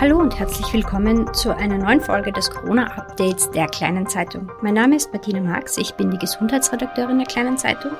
Hallo 0.00 0.18
und 0.18 0.36
herzlich 0.36 0.72
willkommen 0.72 1.32
zu 1.34 1.54
einer 1.54 1.78
neuen 1.78 2.00
Folge 2.00 2.32
des 2.32 2.50
Corona-Updates 2.50 3.52
der 3.52 3.68
Kleinen 3.68 4.08
Zeitung. 4.08 4.50
Mein 4.60 4.74
Name 4.74 4.96
ist 4.96 5.12
Martina 5.12 5.40
Marx, 5.40 5.78
ich 5.78 5.92
bin 5.92 6.10
die 6.10 6.18
Gesundheitsredakteurin 6.18 7.18
der 7.18 7.28
Kleinen 7.28 7.56
Zeitung 7.56 7.92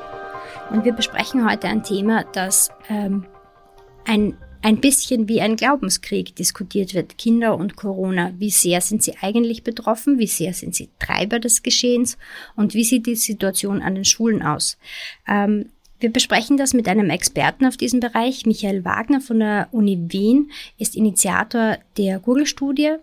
und 0.70 0.84
wir 0.84 0.92
besprechen 0.92 1.48
heute 1.48 1.68
ein 1.68 1.84
Thema, 1.84 2.24
das 2.32 2.70
ähm, 2.88 3.26
ein, 4.04 4.36
ein 4.60 4.80
bisschen 4.80 5.28
wie 5.28 5.40
ein 5.40 5.54
Glaubenskrieg 5.54 6.34
diskutiert 6.34 6.94
wird. 6.94 7.16
Kinder 7.16 7.56
und 7.56 7.76
Corona. 7.76 8.32
Wie 8.38 8.50
sehr 8.50 8.80
sind 8.80 9.04
sie 9.04 9.14
eigentlich 9.20 9.62
betroffen? 9.62 10.18
Wie 10.18 10.26
sehr 10.26 10.52
sind 10.52 10.74
sie 10.74 10.90
Treiber 10.98 11.38
des 11.38 11.62
Geschehens? 11.62 12.18
Und 12.56 12.74
wie 12.74 12.84
sieht 12.84 13.06
die 13.06 13.14
Situation 13.14 13.82
an 13.82 13.94
den 13.94 14.04
Schulen 14.04 14.42
aus? 14.42 14.78
Ähm, 15.28 15.70
wir 16.00 16.12
besprechen 16.12 16.56
das 16.56 16.74
mit 16.74 16.88
einem 16.88 17.10
Experten 17.10 17.66
auf 17.66 17.76
diesem 17.76 18.00
Bereich. 18.00 18.46
Michael 18.46 18.84
Wagner 18.84 19.20
von 19.20 19.38
der 19.38 19.68
Uni 19.72 19.98
Wien 20.08 20.50
ist 20.78 20.96
Initiator 20.96 21.78
der 21.96 22.18
Google-Studie 22.18 22.96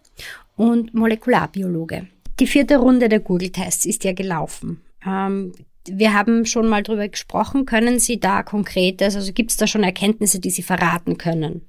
und 0.56 0.94
Molekularbiologe. 0.94 2.08
Die 2.39 2.47
vierte 2.47 2.78
Runde 2.78 3.09
der 3.09 3.19
Google-Tests 3.19 3.86
ist 3.86 4.03
ja 4.03 4.14
gelaufen. 4.14 4.81
Ähm, 5.06 5.53
wir 5.88 6.14
haben 6.14 6.45
schon 6.45 6.67
mal 6.67 6.84
darüber 6.84 7.08
gesprochen. 7.08 7.66
Können 7.66 8.00
Sie 8.00 8.19
da 8.19 8.44
konkretes, 8.44 9.16
also 9.16 9.34
gibt 9.34 9.52
es 9.52 9.58
da 9.58 9.67
schon 9.67 9.84
Erkenntnisse, 9.84 10.39
die 10.39 10.52
Sie 10.52 10.62
verraten 10.62 11.17
können? 11.17 11.62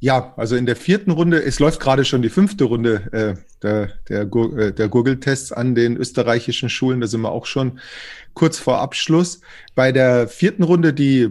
Ja, 0.00 0.34
also 0.36 0.56
in 0.56 0.66
der 0.66 0.76
vierten 0.76 1.10
Runde, 1.10 1.42
es 1.42 1.60
läuft 1.60 1.80
gerade 1.80 2.04
schon 2.04 2.22
die 2.22 2.28
fünfte 2.28 2.64
Runde 2.64 3.12
äh, 3.12 3.40
der, 3.62 3.92
der, 4.08 4.22
äh, 4.22 4.72
der 4.72 4.88
Google-Tests 4.88 5.52
an 5.52 5.74
den 5.74 5.96
österreichischen 5.96 6.68
Schulen. 6.68 7.00
Da 7.00 7.06
sind 7.06 7.22
wir 7.22 7.32
auch 7.32 7.46
schon 7.46 7.80
kurz 8.34 8.58
vor 8.58 8.80
Abschluss. 8.80 9.40
Bei 9.74 9.92
der 9.92 10.28
vierten 10.28 10.62
Runde, 10.62 10.92
die 10.92 11.30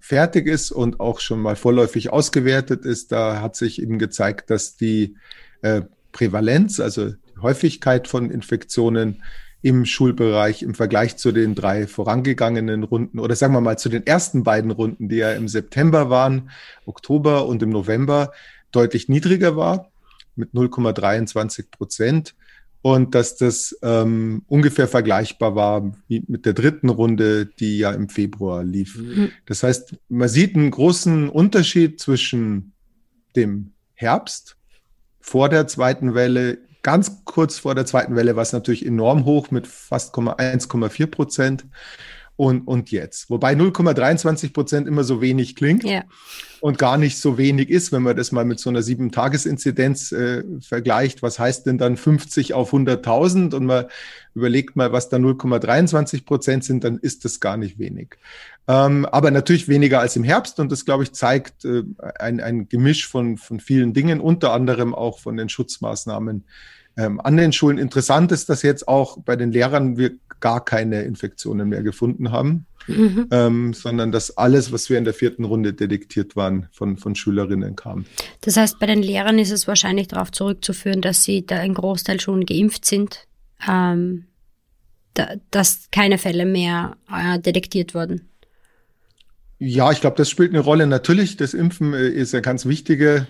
fertig 0.00 0.46
ist 0.46 0.70
und 0.70 1.00
auch 1.00 1.20
schon 1.20 1.40
mal 1.40 1.56
vorläufig 1.56 2.12
ausgewertet 2.12 2.84
ist, 2.84 3.12
da 3.12 3.40
hat 3.40 3.56
sich 3.56 3.82
eben 3.82 3.98
gezeigt, 3.98 4.50
dass 4.50 4.76
die 4.76 5.16
äh, 5.62 5.82
Prävalenz, 6.12 6.80
also 6.80 7.10
die 7.10 7.40
Häufigkeit 7.42 8.08
von 8.08 8.30
Infektionen 8.30 9.22
im 9.64 9.86
Schulbereich 9.86 10.62
im 10.62 10.74
Vergleich 10.74 11.16
zu 11.16 11.32
den 11.32 11.54
drei 11.54 11.86
vorangegangenen 11.86 12.82
Runden 12.82 13.18
oder 13.18 13.34
sagen 13.34 13.54
wir 13.54 13.62
mal 13.62 13.78
zu 13.78 13.88
den 13.88 14.06
ersten 14.06 14.44
beiden 14.44 14.70
Runden, 14.70 15.08
die 15.08 15.16
ja 15.16 15.32
im 15.32 15.48
September 15.48 16.10
waren, 16.10 16.50
Oktober 16.84 17.46
und 17.46 17.62
im 17.62 17.70
November, 17.70 18.32
deutlich 18.72 19.08
niedriger 19.08 19.56
war 19.56 19.90
mit 20.36 20.52
0,23 20.52 21.70
Prozent 21.70 22.34
und 22.82 23.14
dass 23.14 23.36
das 23.36 23.74
ähm, 23.80 24.42
ungefähr 24.48 24.86
vergleichbar 24.86 25.54
war 25.54 25.96
wie 26.08 26.22
mit 26.28 26.44
der 26.44 26.52
dritten 26.52 26.90
Runde, 26.90 27.46
die 27.46 27.78
ja 27.78 27.92
im 27.92 28.10
Februar 28.10 28.62
lief. 28.64 28.98
Mhm. 28.98 29.30
Das 29.46 29.62
heißt, 29.62 29.96
man 30.10 30.28
sieht 30.28 30.56
einen 30.56 30.72
großen 30.72 31.30
Unterschied 31.30 31.98
zwischen 31.98 32.74
dem 33.34 33.72
Herbst 33.94 34.58
vor 35.20 35.48
der 35.48 35.66
zweiten 35.68 36.14
Welle 36.14 36.58
ganz 36.84 37.24
kurz 37.24 37.58
vor 37.58 37.74
der 37.74 37.86
zweiten 37.86 38.14
Welle 38.14 38.36
war 38.36 38.42
es 38.42 38.52
natürlich 38.52 38.86
enorm 38.86 39.24
hoch 39.24 39.50
mit 39.50 39.66
fast 39.66 40.14
1,4 40.14 41.06
Prozent 41.08 41.64
und, 42.36 42.66
und 42.66 42.90
jetzt. 42.90 43.30
Wobei 43.30 43.54
0,23 43.54 44.52
Prozent 44.52 44.88
immer 44.88 45.02
so 45.04 45.20
wenig 45.20 45.56
klingt 45.56 45.84
ja. 45.84 46.02
und 46.60 46.78
gar 46.78 46.98
nicht 46.98 47.18
so 47.18 47.38
wenig 47.38 47.70
ist, 47.70 47.92
wenn 47.92 48.02
man 48.02 48.16
das 48.16 48.32
mal 48.32 48.44
mit 48.44 48.58
so 48.58 48.70
einer 48.70 48.82
sieben-Tages-Inzidenz 48.82 50.12
äh, 50.12 50.42
vergleicht. 50.60 51.22
Was 51.22 51.38
heißt 51.38 51.66
denn 51.66 51.78
dann 51.78 51.96
50 51.96 52.52
auf 52.52 52.72
100.000? 52.72 53.54
Und 53.54 53.66
man 53.66 53.86
überlegt 54.34 54.74
mal, 54.74 54.92
was 54.92 55.08
da 55.08 55.16
0,23 55.16 56.24
Prozent 56.24 56.64
sind, 56.64 56.84
dann 56.84 56.98
ist 56.98 57.24
das 57.24 57.40
gar 57.40 57.56
nicht 57.56 57.78
wenig. 57.78 58.16
Ähm, 58.66 59.04
aber 59.06 59.30
natürlich 59.30 59.68
weniger 59.68 60.00
als 60.00 60.16
im 60.16 60.24
Herbst 60.24 60.58
und 60.58 60.72
das, 60.72 60.84
glaube 60.84 61.02
ich, 61.02 61.12
zeigt 61.12 61.64
äh, 61.64 61.82
ein, 62.18 62.40
ein 62.40 62.68
Gemisch 62.68 63.06
von, 63.06 63.36
von 63.36 63.60
vielen 63.60 63.92
Dingen, 63.92 64.20
unter 64.20 64.52
anderem 64.52 64.94
auch 64.94 65.18
von 65.18 65.36
den 65.36 65.50
Schutzmaßnahmen 65.50 66.44
ähm, 66.96 67.20
an 67.20 67.36
den 67.36 67.52
Schulen. 67.52 67.78
Interessant 67.78 68.32
ist, 68.32 68.48
dass 68.48 68.62
jetzt 68.62 68.88
auch 68.88 69.18
bei 69.18 69.36
den 69.36 69.52
Lehrern 69.52 69.98
wir 69.98 70.12
gar 70.40 70.64
keine 70.64 71.02
Infektionen 71.02 71.68
mehr 71.68 71.82
gefunden 71.82 72.30
haben, 72.30 72.66
mhm. 72.86 73.28
ähm, 73.30 73.74
sondern 73.74 74.12
dass 74.12 74.36
alles, 74.36 74.72
was 74.72 74.88
wir 74.88 74.98
in 74.98 75.04
der 75.04 75.14
vierten 75.14 75.44
Runde 75.44 75.72
detektiert 75.72 76.36
waren, 76.36 76.68
von, 76.72 76.96
von 76.96 77.14
Schülerinnen 77.14 77.76
kam. 77.76 78.06
Das 78.42 78.56
heißt, 78.56 78.78
bei 78.78 78.86
den 78.86 79.02
Lehrern 79.02 79.38
ist 79.38 79.50
es 79.50 79.66
wahrscheinlich 79.66 80.08
darauf 80.08 80.32
zurückzuführen, 80.32 81.00
dass 81.02 81.24
sie 81.24 81.44
da 81.46 81.56
ein 81.56 81.74
Großteil 81.74 82.20
schon 82.20 82.46
geimpft 82.46 82.84
sind, 82.84 83.26
ähm, 83.68 84.24
da, 85.14 85.28
dass 85.50 85.88
keine 85.92 86.18
Fälle 86.18 86.44
mehr 86.44 86.96
äh, 87.10 87.38
detektiert 87.38 87.94
wurden. 87.94 88.28
Ja, 89.66 89.90
ich 89.90 90.02
glaube, 90.02 90.16
das 90.16 90.28
spielt 90.28 90.50
eine 90.50 90.60
Rolle. 90.60 90.86
Natürlich, 90.86 91.38
das 91.38 91.54
Impfen 91.54 91.94
äh, 91.94 92.08
ist 92.08 92.34
eine 92.34 92.42
ganz 92.42 92.66
wichtige 92.66 93.26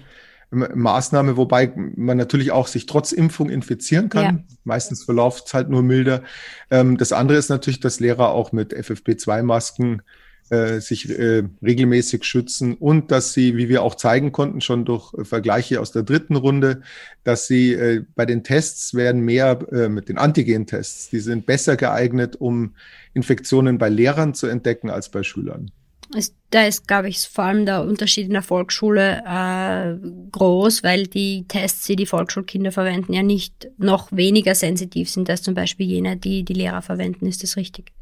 Maßnahme, 0.51 1.37
wobei 1.37 1.73
man 1.77 2.17
natürlich 2.17 2.51
auch 2.51 2.67
sich 2.67 2.87
trotz 2.87 3.13
Impfung 3.13 3.51
infizieren 3.51 4.09
kann. 4.09 4.25
Ja. 4.25 4.45
Meistens 4.65 5.05
verläuft 5.05 5.45
es 5.47 5.55
halt 5.55 5.69
nur 5.69 5.83
milder. 5.83 6.23
Ähm, 6.71 6.97
das 6.97 7.13
andere 7.13 7.39
ist 7.39 7.51
natürlich, 7.51 7.79
dass 7.79 8.01
Lehrer 8.01 8.31
auch 8.31 8.51
mit 8.51 8.75
FFP2-Masken 8.75 10.03
äh, 10.51 10.81
sich 10.81 11.09
äh, 11.09 11.45
regelmäßig 11.63 12.25
schützen 12.25 12.75
und 12.75 13.13
dass 13.13 13.33
sie, 13.33 13.57
wie 13.57 13.69
wir 13.69 13.83
auch 13.83 13.95
zeigen 13.95 14.33
konnten, 14.33 14.61
schon 14.61 14.85
durch 14.85 15.13
Vergleiche 15.23 15.81
aus 15.81 15.93
der 15.93 16.03
dritten 16.03 16.35
Runde, 16.35 16.83
dass 17.23 17.47
sie 17.47 18.05
bei 18.17 18.27
den 18.27 18.43
Tests 18.43 18.95
werden 18.95 19.21
mehr 19.21 19.89
mit 19.89 20.09
den 20.09 20.19
Antigen-Tests, 20.19 21.11
die 21.11 21.21
sind 21.21 21.47
besser 21.47 21.77
geeignet, 21.77 22.37
um 22.37 22.75
Infektionen 23.15 23.79
bei 23.79 23.89
Lehrern 23.89 24.35
zu 24.35 24.49
entdecken 24.49 24.91
als 24.91 25.09
bei 25.11 25.23
Schülern. 25.23 25.71
Ist, 26.15 26.35
da 26.51 26.67
ist, 26.67 26.87
glaube 26.87 27.09
ich, 27.09 27.21
vor 27.21 27.45
allem 27.45 27.65
der 27.67 27.83
Unterschied 27.83 28.27
in 28.27 28.33
der 28.33 28.43
Volksschule 28.43 29.23
äh, 29.27 29.97
groß, 30.31 30.83
weil 30.83 31.07
die 31.07 31.47
Tests, 31.49 31.87
die 31.87 31.97
die 31.97 32.07
Volksschulkinder 32.07 32.73
verwenden, 32.73 33.13
ja 33.13 33.23
nicht 33.23 33.69
noch 33.79 34.13
weniger 34.13 34.55
sensitiv 34.55 35.09
sind 35.11 35.31
als 35.31 35.43
zum 35.43 35.55
Beispiel 35.55 35.87
jene, 35.87 36.17
die 36.17 36.45
die 36.45 36.53
Lehrer 36.53 36.83
verwenden. 36.83 37.27
Ist 37.27 37.43
das 37.43 37.57
richtig? 37.57 37.93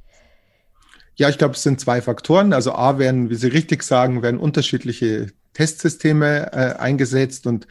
Ja, 1.15 1.29
ich 1.29 1.39
glaube, 1.39 1.55
es 1.55 1.63
sind 1.63 1.81
zwei 1.81 2.03
Faktoren. 2.03 2.53
Also 2.53 2.73
A 2.73 2.99
werden, 2.99 3.31
wie 3.31 3.35
Sie 3.35 3.49
richtig 3.49 3.83
sagen, 3.83 4.23
werden 4.23 4.41
unterschiedliche 4.41 5.29
Testsysteme 5.53 6.53
äh, 6.53 6.79
eingesetzt 6.79 7.47
und 7.47 7.67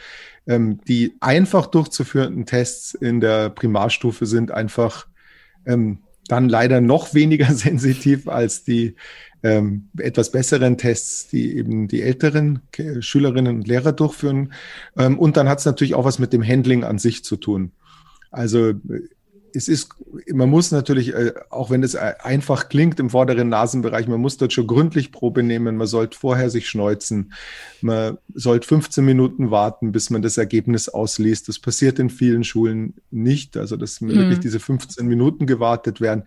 ähm, 0.48 0.80
die 0.88 1.16
einfach 1.20 1.68
durchzuführenden 1.68 2.46
Tests 2.46 2.94
in 2.94 3.20
der 3.20 3.50
Primarstufe 3.50 4.26
sind 4.26 4.52
einfach 4.52 5.08
ähm, 5.66 6.00
dann 6.28 6.50
leider 6.50 6.82
noch 6.82 7.14
weniger 7.14 7.46
sensitiv 7.54 8.28
als 8.28 8.64
die 8.64 8.96
ähm, 9.44 9.90
etwas 9.98 10.32
besseren 10.32 10.78
Tests, 10.78 11.28
die 11.30 11.58
eben 11.58 11.88
die 11.88 12.02
älteren 12.02 12.62
Schülerinnen 13.00 13.58
und 13.58 13.68
Lehrer 13.68 13.92
durchführen. 13.92 14.54
Ähm, 14.98 15.18
und 15.18 15.38
dann 15.38 15.50
hat 15.50 15.60
es 15.60 15.66
natürlich 15.66 15.96
auch 15.96 16.06
was 16.06 16.20
mit 16.20 16.34
dem 16.34 16.46
Handling 16.48 16.84
an 16.84 17.00
sich 17.00 17.24
zu 17.24 17.38
tun. 17.38 17.72
Also 18.30 18.74
es 19.54 19.68
ist, 19.68 19.90
man 20.34 20.50
muss 20.50 20.72
natürlich, 20.72 21.14
äh, 21.14 21.34
auch 21.50 21.70
wenn 21.70 21.84
es 21.84 21.96
einfach 21.96 22.70
klingt 22.70 23.00
im 23.00 23.10
vorderen 23.10 23.50
Nasenbereich, 23.50 24.08
man 24.08 24.22
muss 24.22 24.38
dort 24.38 24.54
schon 24.54 24.68
gründlich 24.68 25.12
Probe 25.12 25.44
nehmen. 25.44 25.78
Man 25.78 25.88
sollte 25.88 26.18
vorher 26.18 26.50
sich 26.50 26.70
schneuzen. 26.70 27.34
Man 27.82 28.18
sollte 28.34 28.68
15 28.68 29.04
Minuten 29.04 29.52
warten, 29.52 29.92
bis 29.92 30.10
man 30.10 30.22
das 30.22 30.38
Ergebnis 30.38 30.90
ausliest. 30.90 31.48
Das 31.48 31.60
passiert 31.60 32.00
in 32.00 32.10
vielen 32.10 32.44
Schulen 32.44 32.96
nicht. 33.12 33.58
Also, 33.58 33.78
dass 33.78 34.02
mhm. 34.02 34.10
wirklich 34.10 34.40
diese 34.40 34.60
15 34.60 35.08
Minuten 35.08 35.46
gewartet 35.46 36.02
werden. 36.02 36.24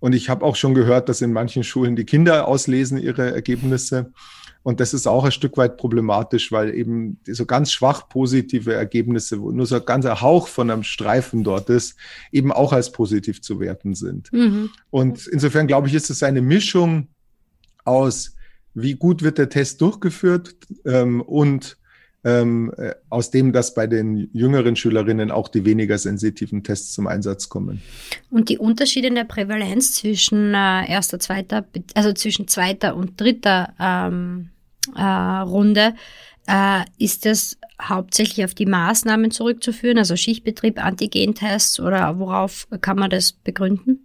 Und 0.00 0.14
ich 0.14 0.28
habe 0.28 0.44
auch 0.44 0.56
schon 0.56 0.74
gehört, 0.74 1.08
dass 1.08 1.20
in 1.20 1.32
manchen 1.32 1.64
Schulen 1.64 1.96
die 1.96 2.04
Kinder 2.04 2.46
auslesen 2.48 2.98
ihre 2.98 3.32
Ergebnisse. 3.32 4.12
Und 4.62 4.80
das 4.80 4.92
ist 4.92 5.06
auch 5.06 5.24
ein 5.24 5.32
Stück 5.32 5.56
weit 5.56 5.76
problematisch, 5.76 6.52
weil 6.52 6.74
eben 6.74 7.18
so 7.26 7.46
ganz 7.46 7.72
schwach 7.72 8.08
positive 8.08 8.74
Ergebnisse, 8.74 9.40
wo 9.40 9.50
nur 9.50 9.66
so 9.66 9.76
ein 9.76 9.84
ganzer 9.84 10.20
Hauch 10.20 10.48
von 10.48 10.70
einem 10.70 10.82
Streifen 10.82 11.44
dort 11.44 11.70
ist, 11.70 11.96
eben 12.32 12.52
auch 12.52 12.72
als 12.72 12.92
positiv 12.92 13.40
zu 13.40 13.60
werten 13.60 13.94
sind. 13.94 14.32
Mhm. 14.32 14.70
Und 14.90 15.26
insofern 15.26 15.66
glaube 15.66 15.88
ich, 15.88 15.94
ist 15.94 16.10
es 16.10 16.22
eine 16.22 16.42
Mischung 16.42 17.08
aus, 17.84 18.34
wie 18.74 18.94
gut 18.94 19.22
wird 19.22 19.38
der 19.38 19.48
Test 19.48 19.80
durchgeführt 19.80 20.56
ähm, 20.84 21.22
und 21.22 21.77
ähm, 22.24 22.72
äh, 22.76 22.94
aus 23.10 23.30
dem, 23.30 23.52
dass 23.52 23.74
bei 23.74 23.86
den 23.86 24.28
jüngeren 24.32 24.76
Schülerinnen 24.76 25.30
auch 25.30 25.48
die 25.48 25.64
weniger 25.64 25.98
sensitiven 25.98 26.64
Tests 26.64 26.92
zum 26.92 27.06
Einsatz 27.06 27.48
kommen. 27.48 27.80
Und 28.30 28.48
die 28.48 28.58
Unterschiede 28.58 29.08
in 29.08 29.14
der 29.14 29.24
Prävalenz 29.24 29.92
zwischen 29.92 30.52
äh, 30.54 30.90
erster, 30.90 31.18
zweiter, 31.18 31.64
also 31.94 32.12
zwischen 32.12 32.48
zweiter 32.48 32.96
und 32.96 33.20
dritter 33.20 33.74
ähm, 33.78 34.50
äh, 34.96 35.02
Runde, 35.02 35.94
äh, 36.48 36.84
ist 36.98 37.24
das 37.24 37.56
hauptsächlich 37.80 38.44
auf 38.44 38.54
die 38.54 38.66
Maßnahmen 38.66 39.30
zurückzuführen, 39.30 39.98
also 39.98 40.16
Schichtbetrieb, 40.16 40.84
Antigentests 40.84 41.78
oder 41.78 42.18
worauf 42.18 42.66
kann 42.80 42.98
man 42.98 43.10
das 43.10 43.32
begründen? 43.32 44.04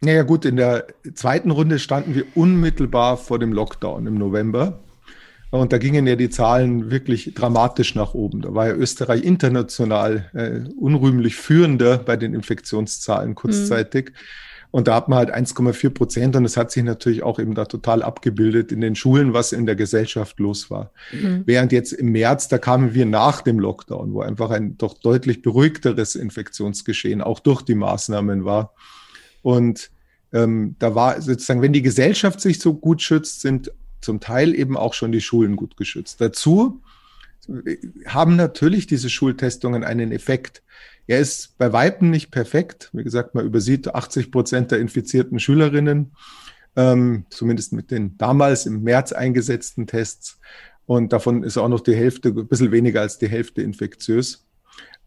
Naja 0.00 0.22
gut, 0.22 0.44
in 0.44 0.56
der 0.56 0.86
zweiten 1.14 1.50
Runde 1.50 1.78
standen 1.78 2.14
wir 2.14 2.24
unmittelbar 2.34 3.16
vor 3.16 3.38
dem 3.38 3.52
Lockdown 3.52 4.06
im 4.06 4.14
November. 4.14 4.80
Und 5.52 5.70
da 5.74 5.76
gingen 5.76 6.06
ja 6.06 6.16
die 6.16 6.30
Zahlen 6.30 6.90
wirklich 6.90 7.34
dramatisch 7.34 7.94
nach 7.94 8.14
oben. 8.14 8.40
Da 8.40 8.54
war 8.54 8.68
ja 8.68 8.74
Österreich 8.74 9.22
international 9.22 10.30
äh, 10.32 10.60
unrühmlich 10.78 11.36
führender 11.36 11.98
bei 11.98 12.16
den 12.16 12.32
Infektionszahlen 12.32 13.34
kurzzeitig. 13.34 14.12
Mhm. 14.12 14.16
Und 14.70 14.88
da 14.88 14.94
hat 14.94 15.10
man 15.10 15.18
halt 15.18 15.34
1,4 15.34 15.90
Prozent 15.90 16.36
und 16.36 16.46
es 16.46 16.56
hat 16.56 16.70
sich 16.70 16.82
natürlich 16.82 17.22
auch 17.22 17.38
eben 17.38 17.54
da 17.54 17.66
total 17.66 18.02
abgebildet 18.02 18.72
in 18.72 18.80
den 18.80 18.94
Schulen, 18.96 19.34
was 19.34 19.52
in 19.52 19.66
der 19.66 19.76
Gesellschaft 19.76 20.40
los 20.40 20.70
war. 20.70 20.90
Mhm. 21.12 21.42
Während 21.44 21.70
jetzt 21.72 21.92
im 21.92 22.12
März, 22.12 22.48
da 22.48 22.56
kamen 22.56 22.94
wir 22.94 23.04
nach 23.04 23.42
dem 23.42 23.58
Lockdown, 23.58 24.14
wo 24.14 24.22
einfach 24.22 24.50
ein 24.50 24.78
doch 24.78 24.94
deutlich 24.94 25.42
beruhigteres 25.42 26.14
Infektionsgeschehen 26.14 27.20
auch 27.20 27.40
durch 27.40 27.60
die 27.60 27.74
Maßnahmen 27.74 28.46
war. 28.46 28.72
Und 29.42 29.90
ähm, 30.32 30.76
da 30.78 30.94
war 30.94 31.20
sozusagen, 31.20 31.60
wenn 31.60 31.74
die 31.74 31.82
Gesellschaft 31.82 32.40
sich 32.40 32.58
so 32.58 32.72
gut 32.72 33.02
schützt, 33.02 33.42
sind 33.42 33.70
zum 34.02 34.20
Teil 34.20 34.54
eben 34.54 34.76
auch 34.76 34.94
schon 34.94 35.12
die 35.12 35.20
Schulen 35.20 35.56
gut 35.56 35.76
geschützt. 35.76 36.20
Dazu 36.20 36.82
haben 38.06 38.36
natürlich 38.36 38.86
diese 38.86 39.10
Schultestungen 39.10 39.84
einen 39.84 40.12
Effekt. 40.12 40.62
Er 41.06 41.18
ist 41.18 41.58
bei 41.58 41.72
Weitem 41.72 42.10
nicht 42.10 42.30
perfekt. 42.30 42.90
Wie 42.92 43.02
gesagt, 43.02 43.34
man 43.34 43.44
übersieht 43.44 43.92
80 43.92 44.30
Prozent 44.30 44.70
der 44.70 44.78
infizierten 44.78 45.40
Schülerinnen, 45.40 46.12
ähm, 46.76 47.26
zumindest 47.30 47.72
mit 47.72 47.90
den 47.90 48.16
damals 48.18 48.66
im 48.66 48.82
März 48.82 49.12
eingesetzten 49.12 49.86
Tests. 49.86 50.38
Und 50.86 51.12
davon 51.12 51.42
ist 51.42 51.56
auch 51.58 51.68
noch 51.68 51.80
die 51.80 51.96
Hälfte, 51.96 52.28
ein 52.28 52.46
bisschen 52.46 52.72
weniger 52.72 53.00
als 53.00 53.18
die 53.18 53.28
Hälfte 53.28 53.62
infektiös. 53.62 54.46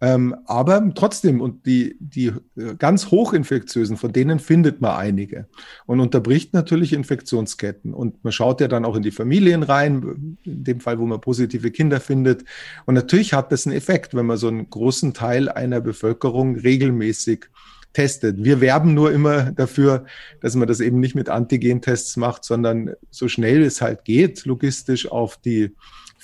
Ähm, 0.01 0.35
aber 0.45 0.91
trotzdem, 0.93 1.39
und 1.39 1.65
die, 1.65 1.95
die 1.99 2.33
äh, 2.57 2.75
ganz 2.77 3.11
hochinfektiösen, 3.11 3.95
von 3.95 4.11
denen 4.11 4.39
findet 4.39 4.81
man 4.81 4.97
einige 4.97 5.47
und 5.85 6.01
unterbricht 6.01 6.53
natürlich 6.53 6.91
Infektionsketten. 6.91 7.93
Und 7.93 8.21
man 8.23 8.33
schaut 8.33 8.59
ja 8.59 8.67
dann 8.67 8.83
auch 8.83 8.97
in 8.97 9.03
die 9.03 9.11
Familien 9.11 9.63
rein, 9.63 10.37
in 10.43 10.63
dem 10.65 10.81
Fall, 10.81 10.99
wo 10.99 11.05
man 11.05 11.21
positive 11.21 11.71
Kinder 11.71 12.01
findet. 12.01 12.43
Und 12.85 12.95
natürlich 12.95 13.33
hat 13.33 13.51
das 13.53 13.65
einen 13.65 13.75
Effekt, 13.75 14.13
wenn 14.13 14.25
man 14.25 14.37
so 14.37 14.49
einen 14.49 14.69
großen 14.69 15.13
Teil 15.13 15.47
einer 15.47 15.79
Bevölkerung 15.79 16.55
regelmäßig 16.55 17.45
testet. 17.93 18.43
Wir 18.43 18.59
werben 18.59 18.93
nur 18.93 19.13
immer 19.13 19.53
dafür, 19.53 20.05
dass 20.41 20.55
man 20.55 20.67
das 20.67 20.81
eben 20.81 20.99
nicht 20.99 21.15
mit 21.15 21.29
Antigentests 21.29 22.17
macht, 22.17 22.43
sondern 22.43 22.91
so 23.09 23.29
schnell 23.29 23.63
es 23.63 23.81
halt 23.81 24.03
geht, 24.03 24.45
logistisch 24.45 25.09
auf 25.09 25.37
die 25.37 25.71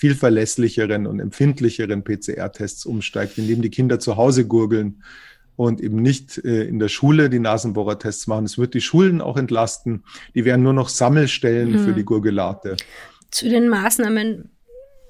viel 0.02 0.16
verlässlicheren 0.16 1.06
und 1.06 1.20
empfindlicheren 1.20 2.04
PCR-Tests 2.04 2.88
umsteigt, 2.88 3.38
indem 3.38 3.62
die 3.62 3.70
Kinder 3.70 4.00
zu 4.00 4.18
Hause 4.18 4.48
gurgeln 4.48 5.04
und 5.56 5.80
eben 5.80 6.02
nicht 6.02 6.40
äh, 6.44 6.64
in 6.64 6.80
der 6.80 6.88
Schule 6.88 7.30
die 7.30 7.38
Nasenbohrertests 7.38 8.26
machen. 8.26 8.46
Es 8.46 8.58
wird 8.58 8.74
die 8.74 8.82
Schulen 8.82 9.22
auch 9.22 9.38
entlasten. 9.38 10.04
Die 10.34 10.44
werden 10.44 10.64
nur 10.64 10.74
noch 10.74 10.90
Sammelstellen 10.90 11.74
mhm. 11.74 11.86
für 11.86 11.94
die 11.94 12.04
Gurgelate. 12.04 12.78
Zu 13.30 13.48
den 13.48 13.70
Maßnahmen 13.70 14.50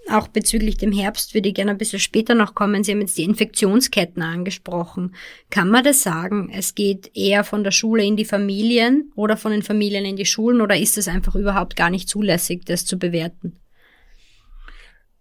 auch 0.10 0.28
bezüglich 0.28 0.76
dem 0.76 0.92
Herbst 0.92 1.34
würde 1.36 1.48
ich 1.48 1.56
gerne 1.56 1.72
ein 1.72 1.78
bisschen 1.78 2.00
später 2.00 2.36
noch 2.36 2.54
kommen. 2.54 2.84
Sie 2.84 2.92
haben 2.92 3.00
jetzt 3.00 3.18
die 3.18 3.24
Infektionsketten 3.24 4.22
angesprochen. 4.22 5.16
Kann 5.50 5.70
man 5.70 5.86
das 5.86 6.04
sagen? 6.04 6.52
Es 6.54 6.76
geht 6.76 7.12
eher 7.16 7.46
von 7.46 7.64
der 7.64 7.72
Schule 7.72 8.04
in 8.04 8.18
die 8.18 8.26
Familien 8.26 9.14
oder 9.16 9.38
von 9.38 9.54
den 9.54 9.62
Familien 9.62 10.04
in 10.04 10.18
die 10.18 10.26
Schulen 10.26 10.60
oder 10.60 10.76
ist 10.76 10.98
es 10.98 11.08
einfach 11.08 11.36
überhaupt 11.36 11.78
gar 11.78 11.90
nicht 11.90 12.10
zulässig, 12.10 12.66
das 12.66 12.86
zu 12.86 13.00
bewerten? 13.00 13.62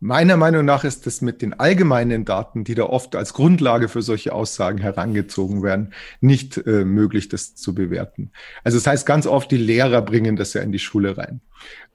Meiner 0.03 0.39
Meinung 0.39 0.65
nach 0.65 0.85
ist 0.85 1.07
es 1.07 1.21
mit 1.21 1.43
den 1.43 1.53
allgemeinen 1.53 2.25
Daten, 2.25 2.65
die 2.65 2.75
da 2.75 2.85
oft 2.85 3.15
als 3.15 3.35
Grundlage 3.35 3.89
für 3.89 4.01
solche 4.01 4.33
Aussagen 4.33 4.79
herangezogen 4.79 5.63
werden, 5.63 5.93
nicht 6.23 6.57
äh, 6.57 6.87
möglich, 6.87 7.29
das 7.29 7.55
zu 7.55 7.75
bewerten. 7.75 8.33
Also 8.65 8.79
das 8.79 8.87
heißt 8.87 9.05
ganz 9.05 9.27
oft, 9.27 9.51
die 9.51 9.59
Lehrer 9.59 10.01
bringen 10.01 10.37
das 10.37 10.55
ja 10.55 10.63
in 10.63 10.73
die 10.73 10.79
Schule 10.79 11.19
rein. 11.19 11.43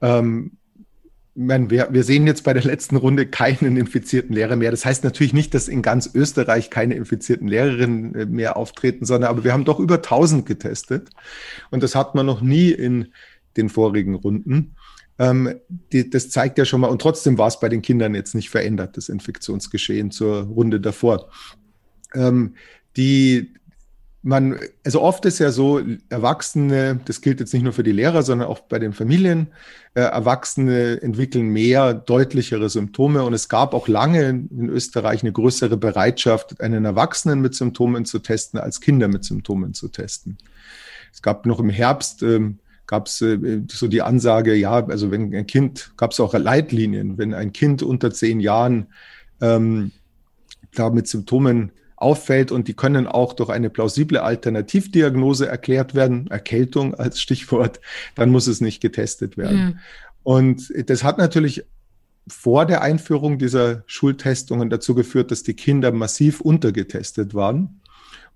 Ähm, 0.00 0.52
man, 1.34 1.68
wir, 1.68 1.88
wir 1.90 2.04
sehen 2.04 2.28
jetzt 2.28 2.44
bei 2.44 2.54
der 2.54 2.62
letzten 2.62 2.94
Runde 2.94 3.26
keinen 3.26 3.76
infizierten 3.76 4.34
Lehrer 4.34 4.54
mehr. 4.54 4.70
Das 4.70 4.86
heißt 4.86 5.02
natürlich 5.02 5.34
nicht, 5.34 5.52
dass 5.52 5.66
in 5.66 5.82
ganz 5.82 6.08
Österreich 6.14 6.70
keine 6.70 6.94
infizierten 6.94 7.48
Lehrerinnen 7.48 8.14
äh, 8.14 8.26
mehr 8.26 8.56
auftreten, 8.56 9.04
sondern 9.04 9.30
aber 9.30 9.42
wir 9.42 9.52
haben 9.52 9.64
doch 9.64 9.80
über 9.80 9.96
1000 9.96 10.46
getestet. 10.46 11.10
Und 11.70 11.82
das 11.82 11.96
hat 11.96 12.14
man 12.14 12.24
noch 12.24 12.40
nie 12.40 12.70
in 12.70 13.08
den 13.56 13.68
vorigen 13.68 14.14
Runden. 14.14 14.76
Ähm, 15.18 15.54
die, 15.92 16.10
das 16.10 16.30
zeigt 16.30 16.58
ja 16.58 16.64
schon 16.64 16.80
mal, 16.80 16.88
und 16.88 17.00
trotzdem 17.00 17.38
war 17.38 17.48
es 17.48 17.58
bei 17.58 17.68
den 17.68 17.82
Kindern 17.82 18.14
jetzt 18.14 18.34
nicht 18.34 18.50
verändert, 18.50 18.96
das 18.96 19.08
Infektionsgeschehen 19.08 20.10
zur 20.10 20.42
Runde 20.42 20.80
davor. 20.80 21.30
Ähm, 22.14 22.54
die, 22.96 23.54
man, 24.22 24.58
also 24.84 25.00
oft 25.00 25.24
ist 25.24 25.38
ja 25.38 25.50
so, 25.52 25.80
Erwachsene, 26.08 27.00
das 27.04 27.20
gilt 27.20 27.40
jetzt 27.40 27.54
nicht 27.54 27.62
nur 27.62 27.72
für 27.72 27.82
die 27.82 27.92
Lehrer, 27.92 28.22
sondern 28.22 28.48
auch 28.48 28.60
bei 28.60 28.78
den 28.78 28.92
Familien, 28.92 29.48
äh, 29.94 30.00
Erwachsene 30.00 31.00
entwickeln 31.00 31.48
mehr 31.48 31.94
deutlichere 31.94 32.68
Symptome 32.68 33.22
und 33.22 33.32
es 33.32 33.48
gab 33.48 33.72
auch 33.72 33.88
lange 33.88 34.28
in 34.28 34.68
Österreich 34.68 35.22
eine 35.22 35.32
größere 35.32 35.76
Bereitschaft, 35.76 36.60
einen 36.60 36.84
Erwachsenen 36.84 37.40
mit 37.40 37.54
Symptomen 37.54 38.04
zu 38.04 38.18
testen, 38.18 38.60
als 38.60 38.80
Kinder 38.80 39.08
mit 39.08 39.24
Symptomen 39.24 39.72
zu 39.72 39.88
testen. 39.88 40.36
Es 41.12 41.22
gab 41.22 41.46
noch 41.46 41.60
im 41.60 41.70
Herbst 41.70 42.22
ähm, 42.22 42.58
gab 42.86 43.06
es 43.06 43.20
äh, 43.20 43.62
so 43.70 43.88
die 43.88 44.02
Ansage, 44.02 44.54
ja, 44.54 44.86
also 44.86 45.10
wenn 45.10 45.34
ein 45.34 45.46
Kind, 45.46 45.92
gab 45.96 46.12
es 46.12 46.20
auch 46.20 46.34
Leitlinien, 46.34 47.18
wenn 47.18 47.34
ein 47.34 47.52
Kind 47.52 47.82
unter 47.82 48.12
zehn 48.12 48.40
Jahren 48.40 48.86
ähm, 49.40 49.92
da 50.74 50.90
mit 50.90 51.08
Symptomen 51.08 51.72
auffällt 51.96 52.52
und 52.52 52.68
die 52.68 52.74
können 52.74 53.06
auch 53.06 53.32
durch 53.32 53.48
eine 53.48 53.70
plausible 53.70 54.22
Alternativdiagnose 54.22 55.48
erklärt 55.48 55.94
werden, 55.94 56.26
Erkältung 56.28 56.94
als 56.94 57.20
Stichwort, 57.20 57.80
dann 58.14 58.30
muss 58.30 58.46
es 58.46 58.60
nicht 58.60 58.80
getestet 58.80 59.36
werden. 59.36 59.64
Mhm. 59.64 59.78
Und 60.22 60.72
das 60.90 61.04
hat 61.04 61.18
natürlich 61.18 61.64
vor 62.28 62.66
der 62.66 62.82
Einführung 62.82 63.38
dieser 63.38 63.84
Schultestungen 63.86 64.68
dazu 64.68 64.94
geführt, 64.94 65.30
dass 65.30 65.42
die 65.42 65.54
Kinder 65.54 65.92
massiv 65.92 66.40
untergetestet 66.40 67.34
waren. 67.34 67.80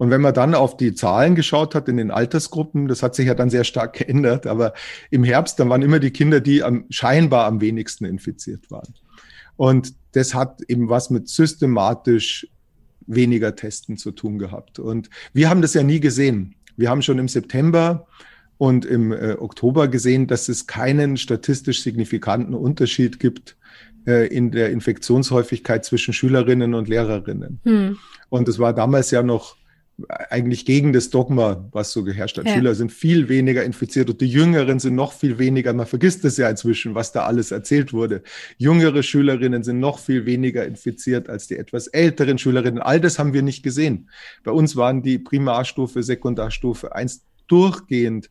Und 0.01 0.09
wenn 0.09 0.23
man 0.23 0.33
dann 0.33 0.55
auf 0.55 0.79
die 0.79 0.95
Zahlen 0.95 1.35
geschaut 1.35 1.75
hat 1.75 1.87
in 1.87 1.99
den 1.99 2.11
Altersgruppen, 2.11 2.89
das 2.89 3.03
hat 3.03 3.15
sich 3.15 3.27
ja 3.27 3.35
dann 3.35 3.51
sehr 3.51 3.65
stark 3.65 3.93
geändert, 3.99 4.47
aber 4.47 4.73
im 5.11 5.25
Herbst, 5.25 5.61
dann 5.61 5.69
waren 5.69 5.83
immer 5.83 5.99
die 5.99 6.11
Kinder, 6.11 6.41
die 6.41 6.63
am, 6.63 6.87
scheinbar 6.89 7.45
am 7.45 7.61
wenigsten 7.61 8.07
infiziert 8.07 8.71
waren. 8.71 8.95
Und 9.57 9.93
das 10.13 10.35
hat 10.35 10.63
eben 10.69 10.89
was 10.89 11.11
mit 11.11 11.29
systematisch 11.29 12.49
weniger 13.07 13.55
Testen 13.55 13.99
zu 13.99 14.13
tun 14.13 14.39
gehabt. 14.39 14.79
Und 14.79 15.11
wir 15.35 15.51
haben 15.51 15.61
das 15.61 15.75
ja 15.75 15.83
nie 15.83 16.01
gesehen. 16.01 16.55
Wir 16.79 16.89
haben 16.89 17.03
schon 17.03 17.19
im 17.19 17.29
September 17.29 18.07
und 18.57 18.87
im 18.87 19.13
äh, 19.13 19.35
Oktober 19.35 19.87
gesehen, 19.87 20.27
dass 20.27 20.49
es 20.49 20.67
keinen 20.67 21.19
statistisch 21.19 21.83
signifikanten 21.83 22.55
Unterschied 22.55 23.21
gibt 23.21 23.59
äh, 24.07 24.35
in 24.35 24.51
der 24.51 24.71
Infektionshäufigkeit 24.71 25.85
zwischen 25.85 26.15
Schülerinnen 26.15 26.73
und 26.73 26.89
Lehrerinnen. 26.89 27.61
Hm. 27.65 27.99
Und 28.31 28.49
es 28.49 28.59
war 28.59 28.73
damals 28.73 29.11
ja 29.11 29.23
noch 29.23 29.60
eigentlich 30.09 30.65
gegen 30.65 30.93
das 30.93 31.11
Dogma, 31.11 31.69
was 31.73 31.93
so 31.93 32.05
geherrscht 32.05 32.39
hat. 32.39 32.47
Ja. 32.47 32.55
Schüler 32.55 32.75
sind 32.75 32.93
viel 32.93 33.29
weniger 33.29 33.65
infiziert 33.65 34.11
und 34.11 34.21
die 34.21 34.29
Jüngeren 34.29 34.79
sind 34.79 34.95
noch 34.95 35.13
viel 35.13 35.39
weniger. 35.39 35.73
Man 35.73 35.87
vergisst 35.87 36.25
es 36.25 36.37
ja 36.37 36.49
inzwischen, 36.49 36.95
was 36.95 37.13
da 37.13 37.25
alles 37.25 37.51
erzählt 37.51 37.93
wurde. 37.93 38.23
Jüngere 38.59 39.03
Schülerinnen 39.03 39.63
sind 39.63 39.81
noch 39.81 39.99
viel 39.99 40.27
weniger 40.27 40.65
infiziert 40.65 41.29
als 41.29 41.47
die 41.47 41.57
etwas 41.57 41.87
älteren 41.89 42.39
Schülerinnen. 42.39 42.81
All 42.81 43.01
das 43.01 43.19
haben 43.19 43.33
wir 43.33 43.43
nicht 43.43 43.63
gesehen. 43.63 44.09
Bei 44.45 44.53
uns 44.53 44.77
waren 44.77 45.03
die 45.03 45.19
Primarstufe, 45.19 46.03
Sekundarstufe 46.03 46.95
eins 46.95 47.25
durchgehend 47.47 48.31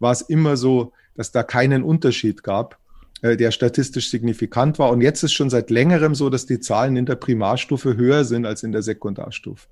war 0.00 0.12
es 0.12 0.22
immer 0.22 0.56
so, 0.56 0.92
dass 1.14 1.32
da 1.32 1.42
keinen 1.42 1.82
Unterschied 1.82 2.42
gab 2.42 2.78
äh, 3.22 3.36
der 3.36 3.50
statistisch 3.50 4.10
signifikant 4.10 4.78
war. 4.78 4.90
Und 4.90 5.00
jetzt 5.00 5.22
ist 5.24 5.32
schon 5.32 5.50
seit 5.50 5.70
längerem 5.70 6.14
so, 6.14 6.30
dass 6.30 6.46
die 6.46 6.60
Zahlen 6.60 6.96
in 6.96 7.06
der 7.06 7.16
Primarstufe 7.16 7.96
höher 7.96 8.24
sind 8.24 8.46
als 8.46 8.62
in 8.62 8.70
der 8.70 8.82
Sekundarstufe. 8.82 9.66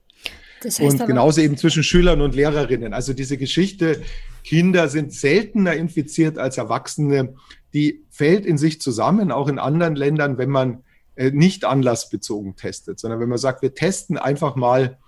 Das 0.66 0.80
heißt 0.80 1.00
und 1.00 1.06
genauso 1.06 1.40
eben 1.40 1.56
zwischen 1.56 1.84
Schülern 1.84 2.20
und 2.20 2.34
Lehrerinnen. 2.34 2.92
Also 2.92 3.12
diese 3.12 3.38
Geschichte, 3.38 4.02
Kinder 4.42 4.88
sind 4.88 5.12
seltener 5.12 5.74
infiziert 5.74 6.38
als 6.38 6.58
Erwachsene, 6.58 7.34
die 7.72 8.04
fällt 8.10 8.44
in 8.44 8.58
sich 8.58 8.80
zusammen, 8.80 9.30
auch 9.30 9.46
in 9.48 9.60
anderen 9.60 9.94
Ländern, 9.94 10.38
wenn 10.38 10.50
man 10.50 10.82
äh, 11.14 11.30
nicht 11.30 11.64
anlassbezogen 11.64 12.56
testet, 12.56 12.98
sondern 12.98 13.20
wenn 13.20 13.28
man 13.28 13.38
sagt, 13.38 13.62
wir 13.62 13.74
testen 13.74 14.18
einfach 14.18 14.56
mal 14.56 14.98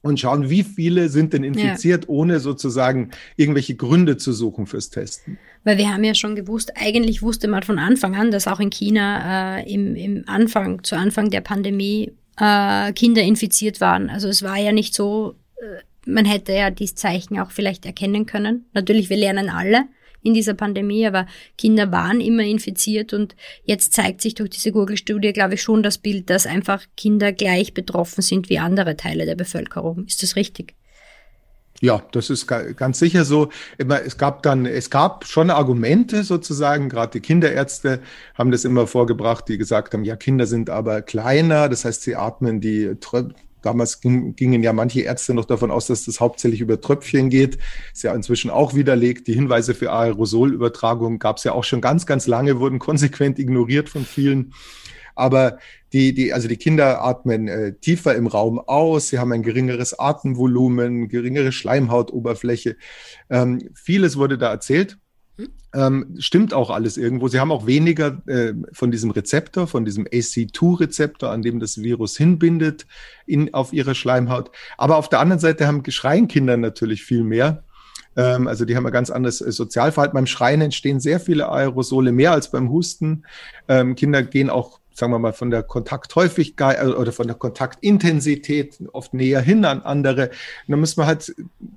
und 0.00 0.18
schauen, 0.18 0.48
wie 0.48 0.62
viele 0.62 1.10
sind 1.10 1.34
denn 1.34 1.44
infiziert, 1.44 2.04
ja. 2.04 2.08
ohne 2.08 2.40
sozusagen 2.40 3.10
irgendwelche 3.36 3.74
Gründe 3.74 4.16
zu 4.16 4.32
suchen 4.32 4.66
fürs 4.66 4.88
Testen. 4.88 5.36
Weil 5.64 5.76
wir 5.76 5.92
haben 5.92 6.04
ja 6.04 6.14
schon 6.14 6.36
gewusst, 6.36 6.72
eigentlich 6.76 7.20
wusste 7.20 7.48
man 7.48 7.64
von 7.64 7.78
Anfang 7.78 8.14
an, 8.14 8.30
dass 8.30 8.46
auch 8.46 8.60
in 8.60 8.70
China 8.70 9.58
äh, 9.58 9.70
im, 9.70 9.94
im 9.94 10.24
Anfang, 10.26 10.82
zu 10.84 10.96
Anfang 10.96 11.28
der 11.28 11.42
Pandemie 11.42 12.12
äh, 12.38 12.92
Kinder 12.92 13.22
infiziert 13.22 13.80
waren. 13.80 14.10
Also 14.10 14.28
es 14.28 14.42
war 14.42 14.56
ja 14.56 14.72
nicht 14.72 14.94
so, 14.94 15.34
äh, 15.56 16.10
man 16.10 16.24
hätte 16.24 16.52
ja 16.52 16.70
dieses 16.70 16.94
Zeichen 16.94 17.38
auch 17.38 17.50
vielleicht 17.50 17.86
erkennen 17.86 18.26
können. 18.26 18.66
Natürlich, 18.72 19.10
wir 19.10 19.16
lernen 19.16 19.48
alle, 19.48 19.86
in 20.26 20.34
dieser 20.34 20.54
Pandemie, 20.54 21.06
aber 21.06 21.26
Kinder 21.56 21.92
waren 21.92 22.20
immer 22.20 22.42
infiziert 22.42 23.12
und 23.12 23.36
jetzt 23.64 23.92
zeigt 23.92 24.20
sich 24.20 24.34
durch 24.34 24.50
diese 24.50 24.72
Google-Studie, 24.72 25.32
glaube 25.32 25.54
ich, 25.54 25.62
schon 25.62 25.84
das 25.84 25.98
Bild, 25.98 26.28
dass 26.30 26.46
einfach 26.46 26.84
Kinder 26.96 27.32
gleich 27.32 27.74
betroffen 27.74 28.22
sind 28.22 28.50
wie 28.50 28.58
andere 28.58 28.96
Teile 28.96 29.24
der 29.24 29.36
Bevölkerung. 29.36 30.04
Ist 30.06 30.22
das 30.24 30.34
richtig? 30.34 30.74
Ja, 31.80 32.02
das 32.12 32.30
ist 32.30 32.46
ganz 32.46 32.98
sicher 32.98 33.24
so. 33.24 33.50
Es 33.76 34.16
gab 34.16 34.42
dann, 34.42 34.66
es 34.66 34.88
gab 34.90 35.26
schon 35.26 35.50
Argumente 35.50 36.24
sozusagen, 36.24 36.88
gerade 36.88 37.12
die 37.12 37.20
Kinderärzte 37.20 38.00
haben 38.34 38.50
das 38.50 38.64
immer 38.64 38.86
vorgebracht, 38.86 39.48
die 39.48 39.58
gesagt 39.58 39.92
haben, 39.92 40.04
ja, 40.04 40.16
Kinder 40.16 40.46
sind 40.46 40.70
aber 40.70 41.02
kleiner, 41.02 41.68
das 41.68 41.84
heißt, 41.84 42.02
sie 42.02 42.16
atmen 42.16 42.60
die 42.60 42.96
Damals 43.66 44.00
ging, 44.00 44.36
gingen 44.36 44.62
ja 44.62 44.72
manche 44.72 45.00
Ärzte 45.00 45.34
noch 45.34 45.44
davon 45.44 45.72
aus, 45.72 45.88
dass 45.88 46.04
das 46.04 46.20
hauptsächlich 46.20 46.60
über 46.60 46.80
Tröpfchen 46.80 47.30
geht. 47.30 47.58
Ist 47.92 48.04
ja 48.04 48.14
inzwischen 48.14 48.48
auch 48.48 48.74
widerlegt. 48.74 49.26
Die 49.26 49.32
Hinweise 49.32 49.74
für 49.74 49.90
Aerosolübertragung 49.90 51.18
gab 51.18 51.38
es 51.38 51.44
ja 51.44 51.50
auch 51.50 51.64
schon 51.64 51.80
ganz, 51.80 52.06
ganz 52.06 52.28
lange, 52.28 52.60
wurden 52.60 52.78
konsequent 52.78 53.40
ignoriert 53.40 53.88
von 53.88 54.04
vielen. 54.04 54.52
Aber 55.16 55.58
die, 55.92 56.14
die, 56.14 56.32
also 56.32 56.46
die 56.46 56.56
Kinder 56.56 57.02
atmen 57.02 57.48
äh, 57.48 57.72
tiefer 57.74 58.14
im 58.14 58.26
Raum 58.26 58.58
aus, 58.60 59.08
sie 59.08 59.18
haben 59.18 59.32
ein 59.32 59.42
geringeres 59.42 59.98
Atemvolumen, 59.98 61.08
geringere 61.08 61.52
Schleimhautoberfläche. 61.52 62.76
Ähm, 63.30 63.70
vieles 63.74 64.16
wurde 64.16 64.38
da 64.38 64.50
erzählt. 64.50 64.98
Ähm, 65.74 66.14
stimmt 66.18 66.54
auch 66.54 66.70
alles 66.70 66.96
irgendwo. 66.96 67.28
Sie 67.28 67.40
haben 67.40 67.52
auch 67.52 67.66
weniger 67.66 68.22
äh, 68.26 68.54
von 68.72 68.90
diesem 68.90 69.10
Rezeptor, 69.10 69.66
von 69.66 69.84
diesem 69.84 70.04
AC2-Rezeptor, 70.06 71.30
an 71.30 71.42
dem 71.42 71.60
das 71.60 71.82
Virus 71.82 72.16
hinbindet 72.16 72.86
in, 73.26 73.52
auf 73.52 73.72
ihre 73.74 73.94
Schleimhaut. 73.94 74.50
Aber 74.78 74.96
auf 74.96 75.10
der 75.10 75.20
anderen 75.20 75.40
Seite 75.40 75.66
haben 75.66 75.82
Schreienkinder 75.86 76.56
natürlich 76.56 77.02
viel 77.02 77.24
mehr. 77.24 77.64
Ähm, 78.16 78.48
also 78.48 78.64
die 78.64 78.76
haben 78.76 78.86
ein 78.86 78.92
ganz 78.92 79.10
anderes 79.10 79.42
äh, 79.42 79.52
Sozialverhalten. 79.52 80.14
Beim 80.14 80.26
Schreien 80.26 80.62
entstehen 80.62 81.00
sehr 81.00 81.20
viele 81.20 81.50
Aerosole, 81.50 82.12
mehr 82.12 82.32
als 82.32 82.50
beim 82.50 82.70
Husten. 82.70 83.26
Ähm, 83.68 83.94
Kinder 83.94 84.22
gehen 84.22 84.48
auch 84.48 84.80
sagen 84.96 85.12
wir 85.12 85.18
mal, 85.18 85.32
von 85.32 85.50
der 85.50 85.62
Kontakthäufigkeit 85.62 86.78
äh, 86.80 86.86
oder 86.86 87.12
von 87.12 87.26
der 87.26 87.36
Kontaktintensität 87.36 88.78
oft 88.92 89.12
näher 89.12 89.40
hin 89.40 89.64
an 89.64 89.82
andere. 89.82 90.30
Und 90.66 90.72
da 90.72 90.76
muss 90.76 90.96
man 90.96 91.06
halt 91.06 91.34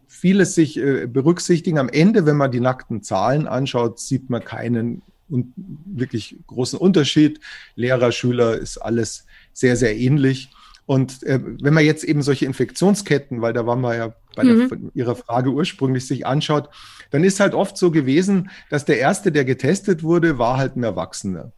vieles 0.08 0.56
sich 0.56 0.78
äh, 0.78 1.06
berücksichtigen. 1.06 1.78
Am 1.78 1.90
Ende, 1.90 2.26
wenn 2.26 2.38
man 2.38 2.52
die 2.52 2.62
nackten 2.62 3.04
Zahlen 3.04 3.48
anschaut, 3.48 4.00
sieht 4.00 4.30
man 4.30 4.44
keinen 4.44 5.02
und 5.30 5.54
wirklich 5.56 6.38
großen 6.48 6.80
Unterschied. 6.80 7.40
Lehrer, 7.76 8.12
Schüler 8.12 8.58
ist 8.58 8.78
alles 8.78 9.26
sehr, 9.54 9.76
sehr 9.76 9.96
ähnlich. 9.98 10.50
Und 10.86 11.22
äh, 11.24 11.40
wenn 11.62 11.76
man 11.76 11.86
jetzt 11.86 12.04
eben 12.04 12.24
solche 12.24 12.46
Infektionsketten, 12.46 13.42
weil 13.42 13.54
da 13.54 13.68
waren 13.68 13.82
wir 13.82 13.96
ja 13.96 14.16
bei 14.36 14.44
mhm. 14.44 14.70
der, 14.70 14.80
Ihrer 14.96 15.16
Frage 15.16 15.52
ursprünglich 15.52 16.08
sich 16.08 16.26
anschaut, 16.26 16.70
dann 17.12 17.24
ist 17.24 17.40
halt 17.40 17.54
oft 17.54 17.78
so 17.78 17.92
gewesen, 17.92 18.50
dass 18.70 18.86
der 18.86 18.98
erste, 18.98 19.32
der 19.32 19.46
getestet 19.46 20.02
wurde, 20.02 20.40
war 20.40 20.58
halt 20.58 20.78
ein 20.78 20.84
Erwachsener. 20.84 21.52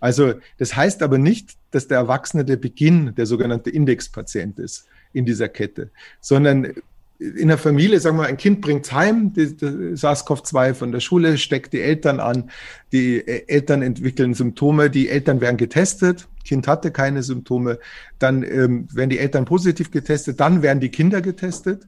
Also 0.00 0.34
das 0.58 0.76
heißt 0.76 1.02
aber 1.02 1.18
nicht, 1.18 1.56
dass 1.70 1.88
der 1.88 1.98
Erwachsene 1.98 2.44
der 2.44 2.56
Beginn, 2.56 3.14
der 3.14 3.26
sogenannte 3.26 3.70
Indexpatient 3.70 4.58
ist 4.58 4.86
in 5.12 5.24
dieser 5.24 5.48
Kette, 5.48 5.90
sondern 6.20 6.74
in 7.18 7.48
der 7.48 7.58
Familie, 7.58 8.00
sagen 8.00 8.16
wir, 8.16 8.26
ein 8.26 8.36
Kind 8.36 8.60
bringt 8.60 8.92
heim, 8.92 9.32
die, 9.32 9.56
die 9.56 9.96
SARS-CoV-2 9.96 10.74
von 10.74 10.92
der 10.92 11.00
Schule, 11.00 11.38
steckt 11.38 11.72
die 11.72 11.80
Eltern 11.80 12.20
an, 12.20 12.50
die 12.92 13.26
Eltern 13.26 13.82
entwickeln 13.82 14.34
Symptome, 14.34 14.90
die 14.90 15.08
Eltern 15.08 15.40
werden 15.40 15.56
getestet, 15.56 16.26
Kind 16.44 16.68
hatte 16.68 16.90
keine 16.90 17.22
Symptome, 17.22 17.78
dann 18.18 18.42
ähm, 18.42 18.88
werden 18.92 19.10
die 19.10 19.18
Eltern 19.18 19.44
positiv 19.44 19.90
getestet, 19.90 20.40
dann 20.40 20.62
werden 20.62 20.80
die 20.80 20.90
Kinder 20.90 21.20
getestet. 21.20 21.86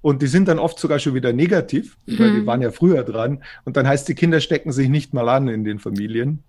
Und 0.00 0.22
die 0.22 0.28
sind 0.28 0.46
dann 0.46 0.60
oft 0.60 0.78
sogar 0.78 1.00
schon 1.00 1.14
wieder 1.14 1.32
negativ, 1.32 1.96
mhm. 2.06 2.18
weil 2.20 2.32
die 2.32 2.40
mhm. 2.42 2.46
waren 2.46 2.62
ja 2.62 2.70
früher 2.70 3.02
dran. 3.02 3.42
Und 3.64 3.76
dann 3.76 3.88
heißt, 3.88 4.06
die 4.06 4.14
Kinder 4.14 4.40
stecken 4.40 4.70
sich 4.70 4.88
nicht 4.88 5.12
mal 5.12 5.28
an 5.28 5.48
in 5.48 5.64
den 5.64 5.80
Familien. 5.80 6.44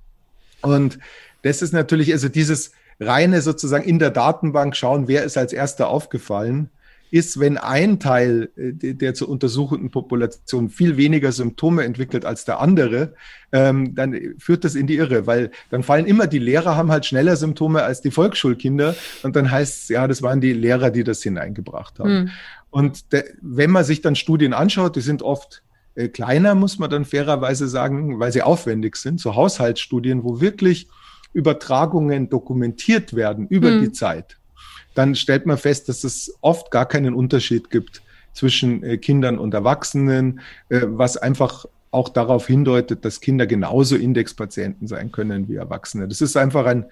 Und 0.62 1.00
das 1.42 1.62
ist 1.62 1.74
natürlich, 1.74 2.12
also 2.12 2.30
dieses 2.30 2.72
reine 3.00 3.42
sozusagen 3.42 3.86
in 3.86 4.00
der 4.00 4.12
Datenbank 4.12 4.76
schauen, 4.76 5.08
wer 5.08 5.24
ist 5.24 5.38
als 5.38 5.54
erster 5.54 5.88
aufgefallen, 5.88 6.70
ist, 7.12 7.40
wenn 7.40 7.58
ein 7.58 8.00
Teil 8.00 8.50
äh, 8.56 8.94
der 8.94 9.14
zu 9.14 9.28
untersuchenden 9.28 9.90
Population 9.90 10.70
viel 10.70 10.98
weniger 10.98 11.32
Symptome 11.32 11.84
entwickelt 11.84 12.26
als 12.26 12.46
der 12.46 12.60
andere, 12.60 13.14
ähm, 13.52 13.96
dann 13.96 14.16
führt 14.38 14.64
das 14.64 14.76
in 14.76 14.86
die 14.86 14.98
Irre, 14.98 15.26
weil 15.26 15.52
dann 15.72 15.84
fallen 15.84 16.06
immer 16.06 16.28
die 16.28 16.40
Lehrer 16.40 16.76
haben 16.76 16.92
halt 16.92 17.06
schneller 17.06 17.36
Symptome 17.36 17.84
als 17.84 18.02
die 18.02 18.12
Volksschulkinder 18.12 18.96
und 19.24 19.36
dann 19.36 19.50
heißt 19.50 19.84
es, 19.84 19.90
ja, 19.90 20.08
das 20.08 20.22
waren 20.22 20.42
die 20.42 20.54
Lehrer, 20.54 20.92
die 20.92 21.04
das 21.04 21.24
hineingebracht 21.24 22.00
haben. 22.00 22.14
Mhm. 22.14 22.30
Und 22.70 23.12
de, 23.12 23.24
wenn 23.42 23.72
man 23.72 23.84
sich 23.84 24.02
dann 24.02 24.16
Studien 24.16 24.54
anschaut, 24.54 24.96
die 24.96 25.02
sind 25.02 25.24
oft 25.24 25.64
äh, 26.00 26.10
kleiner, 26.10 26.56
muss 26.56 26.80
man 26.80 26.90
dann 26.90 27.06
fairerweise 27.06 27.68
sagen, 27.68 28.20
weil 28.20 28.32
sie 28.32 28.42
aufwendig 28.42 28.96
sind, 28.96 29.20
so 29.20 29.36
Haushaltsstudien, 29.36 30.24
wo 30.24 30.42
wirklich 30.42 30.88
Übertragungen 31.34 32.30
dokumentiert 32.30 33.16
werden 33.16 33.48
über 33.48 33.70
mhm. 33.70 33.82
die 33.82 33.92
Zeit 33.92 34.40
dann 35.00 35.16
stellt 35.16 35.46
man 35.46 35.58
fest, 35.58 35.90
dass 35.90 36.04
es 36.04 36.38
oft 36.42 36.72
gar 36.72 36.86
keinen 36.86 37.14
Unterschied 37.14 37.70
gibt 37.70 38.02
zwischen 38.34 38.84
äh, 38.84 38.98
Kindern 38.98 39.38
und 39.38 39.54
Erwachsenen, 39.54 40.42
äh, 40.68 40.82
was 40.84 41.18
einfach 41.18 41.66
auch 41.92 42.10
darauf 42.10 42.48
hindeutet, 42.48 43.06
dass 43.06 43.22
Kinder 43.22 43.48
genauso 43.48 43.96
Indexpatienten 43.96 44.88
sein 44.88 45.12
können 45.12 45.48
wie 45.48 45.56
Erwachsene. 45.56 46.08
Das 46.08 46.22
ist 46.22 46.38
einfach 46.38 46.66
ein, 46.66 46.86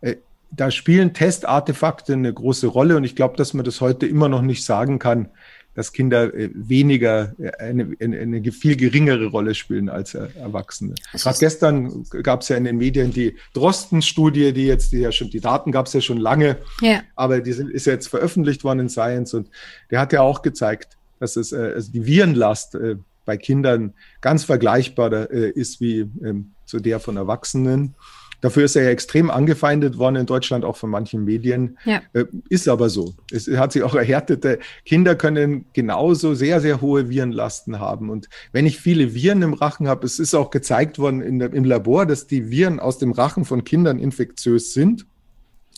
äh, 0.00 0.16
da 0.50 0.70
spielen 0.70 1.12
Testartefakte 1.12 2.14
eine 2.14 2.32
große 2.32 2.66
Rolle 2.66 2.96
und 2.96 3.04
ich 3.04 3.14
glaube, 3.14 3.36
dass 3.36 3.54
man 3.54 3.64
das 3.64 3.82
heute 3.82 4.06
immer 4.06 4.30
noch 4.30 4.42
nicht 4.42 4.64
sagen 4.64 4.98
kann, 4.98 5.28
dass 5.74 5.92
Kinder 5.92 6.34
äh, 6.34 6.50
weniger, 6.54 7.34
äh, 7.38 7.52
eine, 7.58 7.96
eine 8.00 8.52
viel 8.52 8.76
geringere 8.76 9.26
Rolle 9.26 9.54
spielen 9.54 9.88
als 9.88 10.14
Erwachsene. 10.14 10.94
Gerade 11.12 11.38
gestern 11.38 12.04
gab 12.22 12.42
es 12.42 12.48
ja 12.48 12.56
in 12.56 12.64
den 12.64 12.76
Medien 12.76 13.12
die 13.12 13.36
Drosten-Studie, 13.54 14.52
die 14.52 14.66
jetzt, 14.66 14.92
die 14.92 14.98
ja 14.98 15.12
schon, 15.12 15.30
die 15.30 15.40
Daten 15.40 15.72
gab 15.72 15.86
es 15.86 15.92
ja 15.92 16.00
schon 16.00 16.18
lange, 16.18 16.56
ja. 16.80 17.02
aber 17.16 17.40
die 17.40 17.52
sind, 17.52 17.70
ist 17.70 17.86
ja 17.86 17.92
jetzt 17.92 18.08
veröffentlicht 18.08 18.64
worden 18.64 18.80
in 18.80 18.88
Science 18.88 19.34
und 19.34 19.48
der 19.90 20.00
hat 20.00 20.12
ja 20.12 20.22
auch 20.22 20.42
gezeigt, 20.42 20.96
dass 21.18 21.36
es 21.36 21.52
also 21.52 21.92
die 21.92 22.06
Virenlast 22.06 22.78
bei 23.26 23.36
Kindern 23.36 23.92
ganz 24.22 24.44
vergleichbar 24.44 25.30
ist 25.30 25.80
wie 25.80 26.00
ähm, 26.24 26.52
zu 26.64 26.80
der 26.80 26.98
von 26.98 27.18
Erwachsenen. 27.18 27.94
Dafür 28.40 28.64
ist 28.64 28.76
er 28.76 28.84
ja 28.84 28.90
extrem 28.90 29.30
angefeindet 29.30 29.98
worden 29.98 30.16
in 30.16 30.26
Deutschland, 30.26 30.64
auch 30.64 30.76
von 30.76 30.90
manchen 30.90 31.24
Medien. 31.24 31.78
Ja. 31.84 32.02
Äh, 32.12 32.24
ist 32.48 32.68
aber 32.68 32.88
so. 32.88 33.14
Es 33.30 33.48
hat 33.48 33.72
sich 33.72 33.82
auch 33.82 33.94
erhärtet. 33.94 34.46
Kinder 34.84 35.14
können 35.14 35.66
genauso 35.72 36.34
sehr, 36.34 36.60
sehr 36.60 36.80
hohe 36.80 37.08
Virenlasten 37.08 37.78
haben. 37.78 38.10
Und 38.10 38.28
wenn 38.52 38.66
ich 38.66 38.78
viele 38.78 39.14
Viren 39.14 39.42
im 39.42 39.54
Rachen 39.54 39.88
habe, 39.88 40.06
es 40.06 40.18
ist 40.18 40.34
auch 40.34 40.50
gezeigt 40.50 40.98
worden 40.98 41.38
der, 41.38 41.52
im 41.52 41.64
Labor, 41.64 42.06
dass 42.06 42.26
die 42.26 42.50
Viren 42.50 42.80
aus 42.80 42.98
dem 42.98 43.12
Rachen 43.12 43.44
von 43.44 43.64
Kindern 43.64 43.98
infektiös 43.98 44.72
sind. 44.72 45.06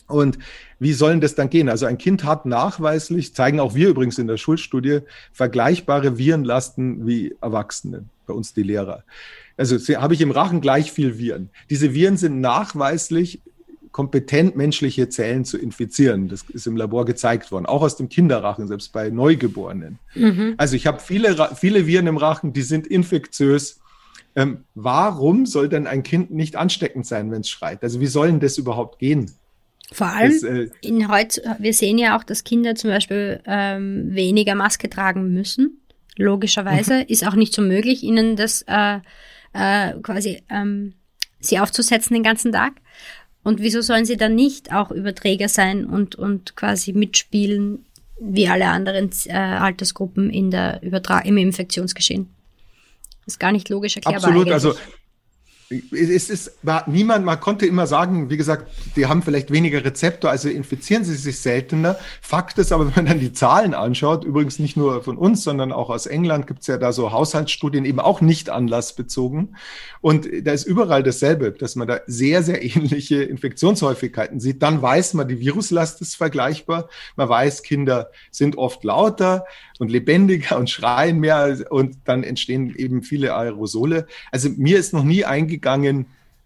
Und 0.07 0.37
wie 0.79 0.93
sollen 0.93 1.21
das 1.21 1.35
dann 1.35 1.49
gehen? 1.49 1.69
Also 1.69 1.85
ein 1.85 1.97
Kind 1.97 2.23
hat 2.23 2.45
nachweislich, 2.45 3.33
zeigen 3.33 3.59
auch 3.59 3.73
wir 3.73 3.89
übrigens 3.89 4.19
in 4.19 4.27
der 4.27 4.37
Schulstudie, 4.37 4.99
vergleichbare 5.31 6.17
Virenlasten 6.17 7.07
wie 7.07 7.35
Erwachsene, 7.41 8.05
bei 8.27 8.33
uns 8.33 8.53
die 8.53 8.63
Lehrer. 8.63 9.03
Also 9.57 9.77
habe 9.95 10.13
ich 10.13 10.21
im 10.21 10.31
Rachen 10.31 10.61
gleich 10.61 10.91
viel 10.91 11.17
Viren. 11.17 11.49
Diese 11.69 11.93
Viren 11.93 12.17
sind 12.17 12.41
nachweislich 12.41 13.41
kompetent, 13.93 14.55
menschliche 14.55 15.07
Zellen 15.07 15.45
zu 15.45 15.57
infizieren. 15.57 16.27
Das 16.27 16.43
ist 16.51 16.65
im 16.65 16.75
Labor 16.75 17.05
gezeigt 17.05 17.51
worden, 17.51 17.67
auch 17.67 17.83
aus 17.83 17.95
dem 17.95 18.09
Kinderrachen, 18.09 18.67
selbst 18.67 18.91
bei 18.91 19.09
Neugeborenen. 19.09 19.99
Mhm. 20.15 20.55
Also 20.57 20.75
ich 20.75 20.87
habe 20.87 20.99
viele, 20.99 21.49
viele 21.55 21.85
Viren 21.85 22.07
im 22.07 22.17
Rachen, 22.17 22.53
die 22.53 22.63
sind 22.63 22.87
infektiös. 22.87 23.79
Ähm, 24.35 24.63
warum 24.73 25.45
soll 25.45 25.69
denn 25.69 25.85
ein 25.85 26.01
Kind 26.01 26.31
nicht 26.31 26.55
ansteckend 26.55 27.05
sein, 27.05 27.29
wenn 27.31 27.41
es 27.41 27.49
schreit? 27.49 27.83
Also 27.83 27.99
wie 27.99 28.07
soll 28.07 28.27
denn 28.27 28.39
das 28.39 28.57
überhaupt 28.57 28.97
gehen? 28.97 29.31
Vor 29.91 30.07
allem 30.07 30.31
das, 30.31 30.41
äh, 30.41 30.69
in 30.81 31.07
heute, 31.11 31.55
wir 31.59 31.73
sehen 31.73 31.99
ja 31.99 32.17
auch, 32.17 32.23
dass 32.23 32.43
Kinder 32.43 32.73
zum 32.73 32.89
Beispiel 32.89 33.41
ähm, 33.45 34.07
weniger 34.09 34.55
Maske 34.55 34.89
tragen 34.89 35.31
müssen. 35.33 35.81
Logischerweise 36.17 37.01
mhm. 37.01 37.05
ist 37.09 37.27
auch 37.27 37.35
nicht 37.35 37.53
so 37.53 37.61
möglich, 37.61 38.01
ihnen 38.01 38.35
das 38.35 38.63
äh, 38.63 38.99
äh, 39.53 39.93
quasi 40.01 40.43
ähm, 40.49 40.93
sie 41.39 41.59
aufzusetzen 41.59 42.13
den 42.13 42.23
ganzen 42.23 42.51
Tag. 42.51 42.73
Und 43.43 43.59
wieso 43.59 43.81
sollen 43.81 44.05
sie 44.05 44.17
dann 44.17 44.35
nicht 44.35 44.73
auch 44.73 44.91
Überträger 44.91 45.49
sein 45.49 45.85
und, 45.85 46.15
und 46.15 46.55
quasi 46.55 46.93
mitspielen 46.93 47.85
wie 48.19 48.47
alle 48.47 48.67
anderen 48.67 49.09
äh, 49.25 49.33
Altersgruppen 49.33 50.29
in 50.29 50.49
der 50.49 50.81
Übertra 50.81 51.19
im 51.19 51.37
Infektionsgeschehen? 51.37 52.29
Das 53.25 53.35
ist 53.35 53.39
gar 53.39 53.51
nicht 53.51 53.69
logisch 53.69 53.97
erklärbar. 53.97 54.29
Absolut, 54.29 54.49
also 54.49 54.75
es 55.69 56.29
ist, 56.29 56.57
war 56.61 56.87
niemand, 56.87 57.25
man 57.25 57.39
konnte 57.39 57.65
immer 57.65 57.87
sagen, 57.87 58.29
wie 58.29 58.37
gesagt, 58.37 58.69
die 58.95 59.07
haben 59.07 59.23
vielleicht 59.23 59.51
weniger 59.51 59.83
Rezeptor, 59.83 60.29
also 60.29 60.49
infizieren 60.49 61.03
sie 61.03 61.15
sich 61.15 61.39
seltener. 61.39 61.97
Fakt 62.21 62.57
ist 62.57 62.71
aber, 62.71 62.85
wenn 62.95 63.03
man 63.03 63.05
dann 63.05 63.19
die 63.19 63.33
Zahlen 63.33 63.73
anschaut, 63.73 64.23
übrigens 64.23 64.59
nicht 64.59 64.77
nur 64.77 65.03
von 65.03 65.17
uns, 65.17 65.43
sondern 65.43 65.71
auch 65.71 65.89
aus 65.89 66.05
England 66.05 66.47
gibt 66.47 66.61
es 66.61 66.67
ja 66.67 66.77
da 66.77 66.91
so 66.91 67.11
Haushaltsstudien, 67.11 67.85
eben 67.85 67.99
auch 67.99 68.21
nicht 68.21 68.49
anlassbezogen. 68.49 69.55
Und 70.01 70.27
da 70.43 70.51
ist 70.51 70.65
überall 70.65 71.03
dasselbe, 71.03 71.51
dass 71.51 71.75
man 71.75 71.87
da 71.87 72.01
sehr, 72.07 72.43
sehr 72.43 72.63
ähnliche 72.63 73.23
Infektionshäufigkeiten 73.23 74.39
sieht. 74.39 74.61
Dann 74.61 74.81
weiß 74.81 75.13
man, 75.15 75.27
die 75.27 75.39
Viruslast 75.39 76.01
ist 76.01 76.15
vergleichbar. 76.15 76.89
Man 77.15 77.29
weiß, 77.29 77.63
Kinder 77.63 78.11
sind 78.31 78.57
oft 78.57 78.83
lauter 78.83 79.45
und 79.79 79.89
lebendiger 79.89 80.57
und 80.57 80.69
schreien 80.69 81.19
mehr 81.19 81.57
und 81.69 81.97
dann 82.05 82.23
entstehen 82.23 82.75
eben 82.75 83.01
viele 83.01 83.33
Aerosole. 83.33 84.07
Also 84.31 84.49
mir 84.49 84.77
ist 84.77 84.93
noch 84.93 85.03
nie 85.03 85.25
eingegangen, 85.25 85.52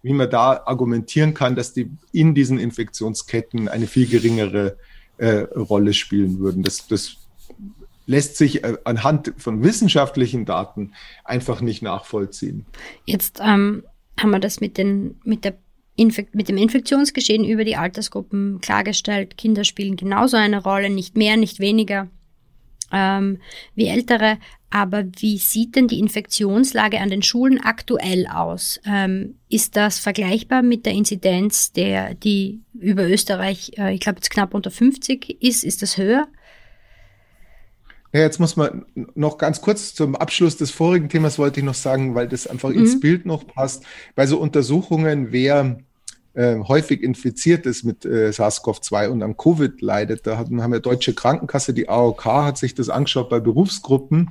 wie 0.03 0.13
man 0.13 0.29
da 0.29 0.63
argumentieren 0.65 1.33
kann, 1.33 1.55
dass 1.55 1.73
die 1.73 1.89
in 2.11 2.33
diesen 2.33 2.59
Infektionsketten 2.59 3.67
eine 3.67 3.87
viel 3.87 4.07
geringere 4.07 4.77
äh, 5.17 5.39
Rolle 5.55 5.93
spielen 5.93 6.39
würden. 6.39 6.63
Das, 6.63 6.87
das 6.87 7.17
lässt 8.05 8.37
sich 8.37 8.63
äh, 8.63 8.77
anhand 8.83 9.33
von 9.37 9.63
wissenschaftlichen 9.63 10.45
Daten 10.45 10.93
einfach 11.23 11.61
nicht 11.61 11.81
nachvollziehen. 11.81 12.65
Jetzt 13.05 13.39
ähm, 13.43 13.83
haben 14.19 14.31
wir 14.31 14.39
das 14.39 14.61
mit, 14.61 14.77
den, 14.77 15.19
mit, 15.23 15.43
der 15.43 15.57
Infek 15.95 16.33
mit 16.33 16.47
dem 16.47 16.57
Infektionsgeschehen 16.57 17.43
über 17.43 17.65
die 17.65 17.75
Altersgruppen 17.75 18.61
klargestellt. 18.61 19.37
Kinder 19.37 19.63
spielen 19.63 19.97
genauso 19.97 20.37
eine 20.37 20.63
Rolle, 20.63 20.89
nicht 20.89 21.17
mehr, 21.17 21.37
nicht 21.37 21.59
weniger 21.59 22.07
ähm, 22.91 23.39
wie 23.75 23.87
ältere. 23.87 24.37
Aber 24.69 25.05
wie 25.19 25.38
sieht 25.38 25.75
denn 25.75 25.88
die 25.88 26.00
Infektionslage 26.00 27.00
an 27.00 27.09
den 27.09 27.21
Schulen 27.21 27.59
aktuell 27.63 28.27
aus? 28.27 28.81
Ähm, 28.86 29.36
ist 29.50 29.77
das 29.77 29.97
vergleichbar 29.97 30.62
mit 30.62 30.86
der 30.86 30.93
Inzidenz, 30.93 31.71
der, 31.71 32.15
die 32.15 32.62
über 32.74 33.07
Österreich, 33.07 33.71
äh, 33.77 33.93
ich 33.93 34.01
glaube, 34.01 34.17
jetzt 34.17 34.29
knapp 34.29 34.53
unter 34.53 34.69
50 34.69 35.41
ist? 35.41 35.63
Ist 35.63 35.81
das 35.81 35.97
höher? 35.97 36.27
Ja, 38.13 38.21
jetzt 38.21 38.39
muss 38.39 38.55
man 38.55 38.86
noch 39.15 39.38
ganz 39.38 39.62
kurz 39.62 39.93
zum 39.93 40.15
Abschluss 40.15 40.57
des 40.57 40.71
vorigen 40.71 41.09
Themas 41.09 41.38
wollte 41.38 41.59
ich 41.59 41.65
noch 41.65 41.74
sagen, 41.74 42.15
weil 42.15 42.27
das 42.27 42.47
einfach 42.47 42.69
mhm. 42.69 42.79
ins 42.79 43.00
Bild 43.00 43.25
noch 43.25 43.45
passt. 43.47 43.83
Bei 44.15 44.25
so 44.25 44.38
Untersuchungen, 44.38 45.31
wer 45.31 45.79
äh, 46.38 46.60
häufig 46.67 47.01
infiziert 47.01 47.65
ist 47.65 47.84
mit 47.84 48.06
äh, 48.06 48.29
SARS-CoV-2 48.29 49.08
und 49.08 49.24
am 49.24 49.36
Covid 49.36 49.82
leidet. 49.82 50.27
Da 50.27 50.38
haben, 50.38 50.62
haben 50.62 50.72
wir 50.72 50.79
Deutsche 50.79 51.15
Krankenkasse, 51.15 51.74
die 51.74 51.89
AOK, 51.89 52.25
hat 52.25 52.60
sich 52.60 52.75
das 52.75 52.89
angeschaut 52.89 53.29
bei 53.29 53.39
Berufsgruppen 53.39 54.29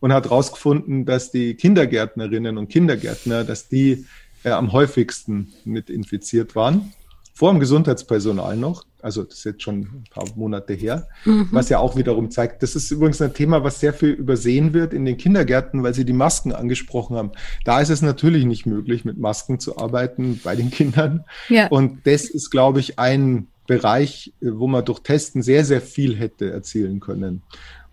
und 0.00 0.14
hat 0.14 0.24
herausgefunden, 0.24 1.04
dass 1.04 1.30
die 1.30 1.54
Kindergärtnerinnen 1.54 2.56
und 2.56 2.68
Kindergärtner, 2.68 3.44
dass 3.44 3.68
die 3.68 4.06
äh, 4.44 4.50
am 4.50 4.72
häufigsten 4.72 5.52
mit 5.66 5.90
infiziert 5.90 6.56
waren 6.56 6.94
vor 7.34 7.52
dem 7.52 7.60
Gesundheitspersonal 7.60 8.56
noch. 8.56 8.84
Also 9.02 9.24
das 9.24 9.38
ist 9.38 9.44
jetzt 9.44 9.62
schon 9.62 9.80
ein 9.80 10.04
paar 10.10 10.24
Monate 10.36 10.72
her, 10.74 11.08
mhm. 11.24 11.48
was 11.50 11.68
ja 11.68 11.78
auch 11.78 11.96
wiederum 11.96 12.30
zeigt, 12.30 12.62
das 12.62 12.76
ist 12.76 12.90
übrigens 12.90 13.20
ein 13.20 13.34
Thema, 13.34 13.64
was 13.64 13.80
sehr 13.80 13.92
viel 13.92 14.10
übersehen 14.10 14.72
wird 14.72 14.94
in 14.94 15.04
den 15.04 15.16
Kindergärten, 15.16 15.82
weil 15.82 15.92
Sie 15.92 16.04
die 16.04 16.12
Masken 16.12 16.52
angesprochen 16.52 17.16
haben. 17.16 17.32
Da 17.64 17.80
ist 17.80 17.90
es 17.90 18.00
natürlich 18.00 18.44
nicht 18.44 18.64
möglich, 18.64 19.04
mit 19.04 19.18
Masken 19.18 19.58
zu 19.58 19.76
arbeiten 19.76 20.40
bei 20.42 20.54
den 20.54 20.70
Kindern. 20.70 21.24
Ja. 21.48 21.66
Und 21.66 22.06
das 22.06 22.24
ist, 22.24 22.50
glaube 22.50 22.80
ich, 22.80 22.98
ein 22.98 23.48
Bereich, 23.66 24.32
wo 24.40 24.66
man 24.66 24.84
durch 24.84 25.00
Testen 25.00 25.42
sehr, 25.42 25.64
sehr 25.64 25.80
viel 25.80 26.16
hätte 26.16 26.50
erzielen 26.50 27.00
können. 27.00 27.42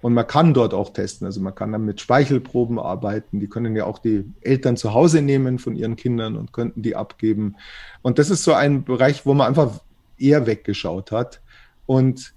Und 0.01 0.13
man 0.13 0.27
kann 0.27 0.53
dort 0.53 0.73
auch 0.73 0.93
testen. 0.93 1.25
Also 1.25 1.41
man 1.41 1.55
kann 1.55 1.71
dann 1.71 1.85
mit 1.85 1.99
Speichelproben 1.99 2.79
arbeiten. 2.79 3.39
Die 3.39 3.47
können 3.47 3.75
ja 3.75 3.85
auch 3.85 3.99
die 3.99 4.25
Eltern 4.41 4.77
zu 4.77 4.93
Hause 4.93 5.21
nehmen 5.21 5.59
von 5.59 5.75
ihren 5.75 5.95
Kindern 5.95 6.37
und 6.37 6.53
könnten 6.53 6.81
die 6.81 6.95
abgeben. 6.95 7.55
Und 8.01 8.17
das 8.17 8.29
ist 8.29 8.43
so 8.43 8.53
ein 8.53 8.83
Bereich, 8.85 9.25
wo 9.25 9.33
man 9.33 9.47
einfach 9.47 9.81
eher 10.21 10.45
weggeschaut 10.45 11.11
hat 11.11 11.41
und 11.85 12.33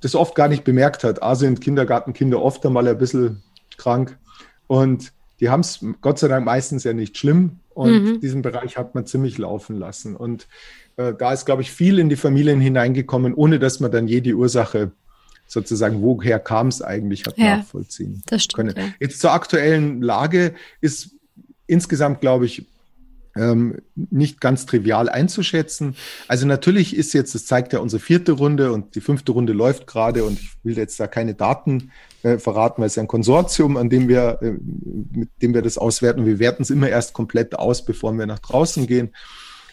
das 0.00 0.14
oft 0.14 0.34
gar 0.34 0.48
nicht 0.48 0.64
bemerkt 0.64 1.02
hat. 1.04 1.22
A 1.22 1.34
sind 1.34 1.60
Kindergartenkinder 1.60 2.42
oft 2.42 2.64
einmal 2.66 2.88
ein 2.88 2.98
bisschen 2.98 3.42
krank 3.78 4.18
und 4.66 5.12
die 5.40 5.48
haben 5.48 5.60
es 5.60 5.84
Gott 6.00 6.18
sei 6.18 6.28
Dank 6.28 6.46
meistens 6.46 6.84
ja 6.84 6.92
nicht 6.92 7.18
schlimm. 7.18 7.58
Und 7.74 8.04
mhm. 8.04 8.20
diesen 8.20 8.42
Bereich 8.42 8.76
hat 8.76 8.94
man 8.94 9.06
ziemlich 9.06 9.38
laufen 9.38 9.76
lassen. 9.76 10.14
Und 10.14 10.46
äh, 10.96 11.14
da 11.14 11.32
ist, 11.32 11.46
glaube 11.46 11.62
ich, 11.62 11.72
viel 11.72 11.98
in 11.98 12.08
die 12.08 12.16
Familien 12.16 12.60
hineingekommen, 12.60 13.34
ohne 13.34 13.58
dass 13.58 13.80
man 13.80 13.90
dann 13.90 14.06
jede 14.08 14.34
Ursache 14.34 14.92
sozusagen, 15.46 16.02
woher 16.02 16.38
kam 16.38 16.68
es 16.68 16.82
eigentlich, 16.82 17.26
hat 17.26 17.38
ja, 17.38 17.58
nachvollziehen 17.58 18.22
können. 18.54 18.74
Ja. 18.76 18.84
Jetzt 19.00 19.20
zur 19.20 19.32
aktuellen 19.32 20.00
Lage 20.00 20.54
ist 20.80 21.16
insgesamt, 21.66 22.20
glaube 22.20 22.46
ich, 22.46 22.66
ähm, 23.36 23.78
nicht 23.94 24.40
ganz 24.40 24.66
trivial 24.66 25.08
einzuschätzen. 25.08 25.96
Also 26.28 26.46
natürlich 26.46 26.96
ist 26.96 27.12
jetzt, 27.12 27.34
das 27.34 27.46
zeigt 27.46 27.72
ja 27.72 27.78
unsere 27.78 28.00
vierte 28.00 28.32
Runde 28.32 28.72
und 28.72 28.94
die 28.94 29.00
fünfte 29.00 29.32
Runde 29.32 29.52
läuft 29.52 29.86
gerade 29.86 30.24
und 30.24 30.38
ich 30.40 30.50
will 30.62 30.76
jetzt 30.76 30.98
da 31.00 31.06
keine 31.06 31.34
Daten 31.34 31.90
äh, 32.22 32.38
verraten, 32.38 32.82
weil 32.82 32.88
es 32.88 32.96
ja 32.96 33.02
ein 33.02 33.08
Konsortium, 33.08 33.76
an 33.76 33.90
dem 33.90 34.08
wir, 34.08 34.38
äh, 34.42 34.52
mit 34.52 35.30
dem 35.40 35.54
wir 35.54 35.62
das 35.62 35.78
auswerten. 35.78 36.26
Wir 36.26 36.38
werten 36.38 36.62
es 36.62 36.70
immer 36.70 36.88
erst 36.88 37.12
komplett 37.14 37.58
aus, 37.58 37.84
bevor 37.84 38.12
wir 38.12 38.26
nach 38.26 38.40
draußen 38.40 38.86
gehen. 38.86 39.10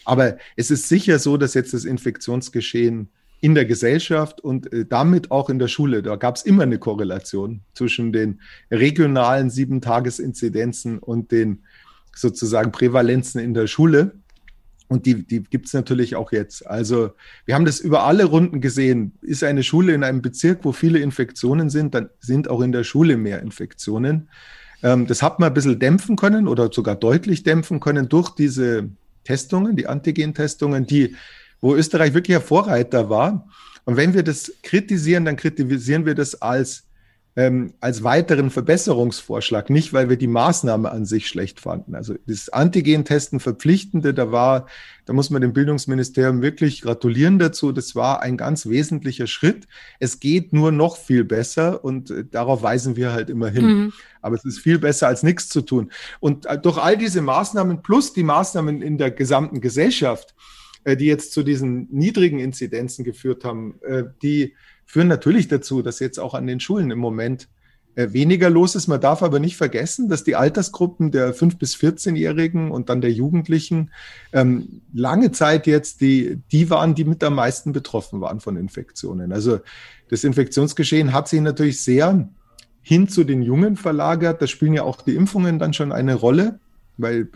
Aber 0.06 0.38
es 0.56 0.72
ist 0.72 0.88
sicher 0.88 1.20
so, 1.20 1.38
dass 1.38 1.54
jetzt 1.54 1.74
das 1.74 1.86
Infektionsgeschehen 1.86 3.10
in 3.42 3.56
der 3.56 3.66
Gesellschaft 3.66 4.42
und 4.42 4.72
äh, 4.74 4.86
damit 4.86 5.32
auch 5.32 5.50
in 5.50 5.60
der 5.60 5.68
Schule. 5.68 6.02
Da 6.02 6.16
gab 6.16 6.36
es 6.36 6.44
immer 6.44 6.64
eine 6.64 6.80
Korrelation 6.80 7.62
zwischen 7.74 8.12
den 8.12 8.42
regionalen 8.72 9.50
Sieben-Tages-Inzidenzen 9.50 11.00
und 11.00 11.32
den 11.32 11.64
sozusagen 12.16 12.72
Prävalenzen 12.72 13.42
in 13.42 13.54
der 13.54 13.68
Schule. 13.68 14.14
Und 14.88 15.06
die, 15.06 15.24
die 15.26 15.44
gibt 15.44 15.68
es 15.68 15.74
natürlich 15.74 16.16
auch 16.16 16.32
jetzt. 16.32 16.66
Also 16.66 17.12
wir 17.46 17.54
haben 17.54 17.66
das 17.66 17.80
über 17.80 18.06
alle 18.06 18.26
Runden 18.26 18.60
gesehen. 18.60 19.14
Ist 19.22 19.44
eine 19.44 19.64
Schule 19.64 19.94
in 19.94 20.04
einem 20.04 20.22
Bezirk, 20.22 20.60
wo 20.64 20.72
viele 20.72 21.00
Infektionen 21.00 21.70
sind, 21.70 21.94
dann 21.94 22.10
sind 22.20 22.50
auch 22.50 22.62
in 22.62 22.72
der 22.72 22.84
Schule 22.84 23.16
mehr 23.16 23.42
Infektionen. 23.42 24.30
Ähm, 24.82 25.06
das 25.06 25.22
hat 25.22 25.40
man 25.40 25.50
ein 25.50 25.54
bisschen 25.54 25.80
dämpfen 25.80 26.16
können 26.16 26.48
oder 26.48 26.72
sogar 26.72 26.96
deutlich 26.96 27.44
dämpfen 27.44 27.80
können 27.80 28.10
durch 28.10 28.32
diese 28.32 28.90
Testungen, 29.24 29.76
die 29.76 29.88
Antigen-Testungen, 29.88 30.88
die 30.88 31.16
wo 31.62 31.76
Österreich 31.76 32.14
wirklich 32.14 32.38
ein 32.38 32.44
Vorreiter 32.44 33.10
war. 33.10 33.48
Und 33.86 33.98
wenn 33.98 34.14
wir 34.14 34.24
das 34.24 34.52
kritisieren, 34.64 35.26
dann 35.26 35.36
kritisieren 35.36 36.06
wir 36.06 36.16
das 36.16 36.42
als, 36.42 36.84
ähm, 37.40 37.74
als 37.80 38.04
weiteren 38.04 38.50
Verbesserungsvorschlag, 38.50 39.70
nicht 39.70 39.94
weil 39.94 40.10
wir 40.10 40.18
die 40.18 40.28
Maßnahme 40.28 40.92
an 40.92 41.06
sich 41.06 41.30
schlecht 41.30 41.62
fanden. 41.62 41.96
Also 41.96 42.16
das 42.28 42.50
Antigen-Testen 42.50 43.40
verpflichtende, 43.40 44.14
da 44.14 44.34
war, 44.34 44.68
da 45.06 45.14
muss 45.14 45.30
man 45.30 45.42
dem 45.42 45.54
Bildungsministerium 45.54 46.42
wirklich 46.42 46.82
gratulieren 46.82 47.40
dazu. 47.40 47.72
Das 47.72 47.96
war 47.96 48.22
ein 48.22 48.36
ganz 48.36 48.66
wesentlicher 48.66 49.26
Schritt. 49.26 49.70
Es 50.00 50.20
geht 50.20 50.52
nur 50.52 50.74
noch 50.74 50.98
viel 50.98 51.24
besser 51.24 51.82
und 51.86 52.12
äh, 52.12 52.26
darauf 52.30 52.62
weisen 52.62 52.98
wir 52.98 53.14
halt 53.14 53.30
immer 53.30 53.48
hin. 53.48 53.66
Mhm. 53.66 53.94
Aber 54.22 54.36
es 54.36 54.44
ist 54.44 54.60
viel 54.60 54.78
besser 54.78 55.08
als 55.08 55.24
nichts 55.24 55.48
zu 55.48 55.62
tun. 55.62 55.94
Und 56.20 56.46
äh, 56.46 56.60
durch 56.60 56.78
all 56.78 56.98
diese 56.98 57.22
Maßnahmen 57.22 57.82
plus 57.84 58.12
die 58.12 58.24
Maßnahmen 58.24 58.82
in 58.82 58.98
der 58.98 59.12
gesamten 59.12 59.62
Gesellschaft, 59.62 60.36
äh, 60.84 60.98
die 60.98 61.06
jetzt 61.06 61.32
zu 61.32 61.44
diesen 61.44 61.88
niedrigen 61.90 62.40
Inzidenzen 62.40 63.06
geführt 63.06 63.46
haben, 63.46 63.76
äh, 63.82 64.04
die 64.22 64.56
führen 64.90 65.08
natürlich 65.08 65.48
dazu, 65.48 65.84
dass 65.84 66.00
jetzt 66.00 66.20
auch 66.20 66.34
an 66.34 66.48
den 66.48 66.60
Schulen 66.60 66.90
im 66.90 66.98
Moment 66.98 67.48
äh, 67.94 68.12
weniger 68.12 68.50
los 68.50 68.74
ist. 68.74 68.88
Man 68.88 69.00
darf 69.00 69.22
aber 69.22 69.38
nicht 69.38 69.56
vergessen, 69.56 70.10
dass 70.10 70.24
die 70.24 70.36
Altersgruppen 70.36 71.12
der 71.12 71.36
5- 71.36 71.60
bis 71.60 71.76
14-Jährigen 71.76 72.72
und 72.72 72.90
dann 72.90 73.00
der 73.00 73.12
Jugendlichen 73.12 73.92
ähm, 74.34 74.82
lange 74.92 75.32
Zeit 75.32 75.68
jetzt 75.68 76.02
die, 76.02 76.42
die 76.52 76.72
waren, 76.72 76.96
die 76.96 77.04
mit 77.04 77.24
am 77.24 77.36
meisten 77.36 77.72
betroffen 77.72 78.20
waren 78.20 78.40
von 78.40 78.58
Infektionen. 78.58 79.32
Also 79.32 79.60
das 80.10 80.24
Infektionsgeschehen 80.24 81.14
hat 81.14 81.28
sich 81.28 81.42
natürlich 81.42 81.84
sehr 81.84 82.28
hin 82.82 83.08
zu 83.08 83.24
den 83.24 83.44
Jungen 83.44 83.76
verlagert. 83.76 84.42
Da 84.42 84.48
spielen 84.48 84.74
ja 84.74 84.82
auch 84.82 85.04
die 85.04 85.14
Impfungen 85.14 85.60
dann 85.60 85.74
schon 85.74 85.92
eine 85.92 86.16
Rolle 86.16 86.60
weil 87.02 87.30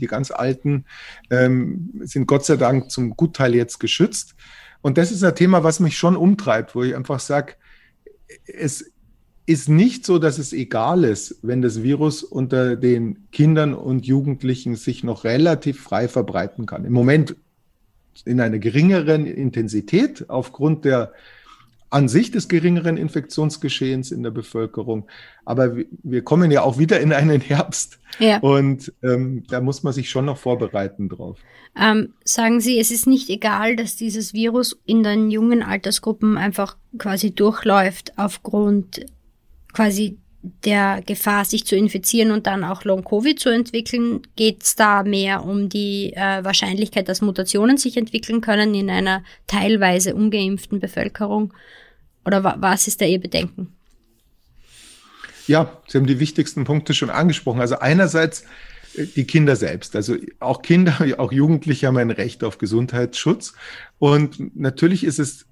die 0.00 0.06
ganz 0.06 0.30
Alten 0.30 0.86
ähm, 1.28 1.90
sind 2.02 2.26
Gott 2.26 2.46
sei 2.46 2.56
Dank 2.56 2.90
zum 2.90 3.14
Gutteil 3.14 3.54
jetzt 3.54 3.78
geschützt. 3.78 4.34
Und 4.82 4.98
das 4.98 5.12
ist 5.12 5.22
ein 5.22 5.34
Thema, 5.34 5.64
was 5.64 5.80
mich 5.80 5.96
schon 5.96 6.16
umtreibt, 6.16 6.74
wo 6.74 6.82
ich 6.82 6.94
einfach 6.94 7.20
sage, 7.20 7.54
es 8.46 8.92
ist 9.46 9.68
nicht 9.68 10.04
so, 10.04 10.18
dass 10.18 10.38
es 10.38 10.52
egal 10.52 11.04
ist, 11.04 11.38
wenn 11.42 11.62
das 11.62 11.82
Virus 11.82 12.22
unter 12.22 12.76
den 12.76 13.30
Kindern 13.30 13.74
und 13.74 14.06
Jugendlichen 14.06 14.76
sich 14.76 15.02
noch 15.04 15.24
relativ 15.24 15.80
frei 15.80 16.08
verbreiten 16.08 16.66
kann. 16.66 16.84
Im 16.84 16.92
Moment 16.92 17.36
in 18.24 18.40
einer 18.40 18.58
geringeren 18.58 19.26
Intensität 19.26 20.28
aufgrund 20.28 20.84
der 20.84 21.12
an 21.92 22.08
sich 22.08 22.30
des 22.30 22.48
geringeren 22.48 22.96
Infektionsgeschehens 22.96 24.12
in 24.12 24.22
der 24.22 24.30
Bevölkerung. 24.30 25.06
Aber 25.44 25.76
wir 26.02 26.22
kommen 26.22 26.50
ja 26.50 26.62
auch 26.62 26.78
wieder 26.78 27.00
in 27.00 27.12
einen 27.12 27.40
Herbst. 27.42 27.98
Ja. 28.18 28.38
Und 28.38 28.92
ähm, 29.02 29.44
da 29.48 29.60
muss 29.60 29.82
man 29.82 29.92
sich 29.92 30.08
schon 30.08 30.24
noch 30.24 30.38
vorbereiten 30.38 31.10
drauf. 31.10 31.38
Ähm, 31.78 32.14
sagen 32.24 32.60
Sie, 32.60 32.78
es 32.78 32.90
ist 32.90 33.06
nicht 33.06 33.28
egal, 33.28 33.76
dass 33.76 33.96
dieses 33.96 34.32
Virus 34.32 34.80
in 34.86 35.02
den 35.02 35.30
jungen 35.30 35.62
Altersgruppen 35.62 36.38
einfach 36.38 36.78
quasi 36.96 37.34
durchläuft 37.34 38.12
aufgrund 38.16 39.04
quasi 39.74 40.18
der 40.42 41.02
Gefahr, 41.04 41.44
sich 41.44 41.66
zu 41.66 41.76
infizieren 41.76 42.30
und 42.30 42.46
dann 42.46 42.64
auch 42.64 42.84
Long-Covid 42.84 43.38
zu 43.38 43.50
entwickeln? 43.50 44.22
Geht 44.34 44.62
es 44.62 44.76
da 44.76 45.02
mehr 45.02 45.44
um 45.44 45.68
die 45.68 46.14
äh, 46.14 46.42
Wahrscheinlichkeit, 46.42 47.08
dass 47.08 47.20
Mutationen 47.20 47.76
sich 47.76 47.98
entwickeln 47.98 48.40
können 48.40 48.74
in 48.74 48.88
einer 48.88 49.22
teilweise 49.46 50.14
ungeimpften 50.14 50.80
Bevölkerung? 50.80 51.52
Oder 52.24 52.44
wa 52.44 52.56
was 52.58 52.86
ist 52.86 53.00
da 53.00 53.04
Ihr 53.04 53.20
Bedenken? 53.20 53.74
Ja, 55.46 55.80
Sie 55.88 55.98
haben 55.98 56.06
die 56.06 56.20
wichtigsten 56.20 56.64
Punkte 56.64 56.94
schon 56.94 57.10
angesprochen. 57.10 57.60
Also 57.60 57.78
einerseits 57.78 58.44
äh, 58.94 59.06
die 59.06 59.24
Kinder 59.24 59.56
selbst. 59.56 59.96
Also 59.96 60.16
auch 60.40 60.62
Kinder, 60.62 60.98
auch 61.18 61.32
Jugendliche 61.32 61.86
haben 61.86 61.96
ein 61.96 62.10
Recht 62.10 62.44
auf 62.44 62.58
Gesundheitsschutz. 62.58 63.54
Und 63.98 64.56
natürlich 64.56 65.04
ist 65.04 65.18
es 65.18 65.46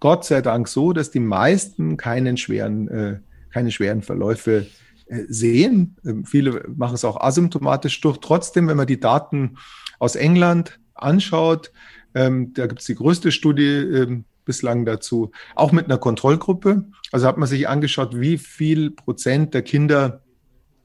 Gott 0.00 0.24
sei 0.24 0.42
Dank 0.42 0.68
so, 0.68 0.92
dass 0.92 1.10
die 1.10 1.20
meisten 1.20 1.96
keinen 1.96 2.36
schweren, 2.36 2.88
äh, 2.88 3.18
keine 3.50 3.70
schweren 3.70 4.02
Verläufe 4.02 4.66
äh, 5.06 5.22
sehen. 5.28 5.96
Ähm, 6.04 6.24
viele 6.24 6.64
machen 6.74 6.94
es 6.94 7.04
auch 7.04 7.20
asymptomatisch 7.20 8.00
durch. 8.00 8.18
Trotzdem, 8.18 8.68
wenn 8.68 8.76
man 8.76 8.86
die 8.86 9.00
Daten 9.00 9.56
aus 9.98 10.16
England 10.16 10.78
anschaut, 10.94 11.72
ähm, 12.14 12.52
da 12.54 12.66
gibt 12.66 12.80
es 12.80 12.86
die 12.86 12.94
größte 12.94 13.32
Studie 13.32 13.68
ähm, 13.68 14.24
bislang 14.46 14.86
dazu, 14.86 15.32
auch 15.54 15.72
mit 15.72 15.84
einer 15.84 15.98
Kontrollgruppe. 15.98 16.86
Also 17.12 17.26
hat 17.26 17.36
man 17.36 17.48
sich 17.48 17.68
angeschaut, 17.68 18.18
wie 18.18 18.38
viel 18.38 18.90
Prozent 18.90 19.52
der 19.52 19.60
Kinder 19.62 20.22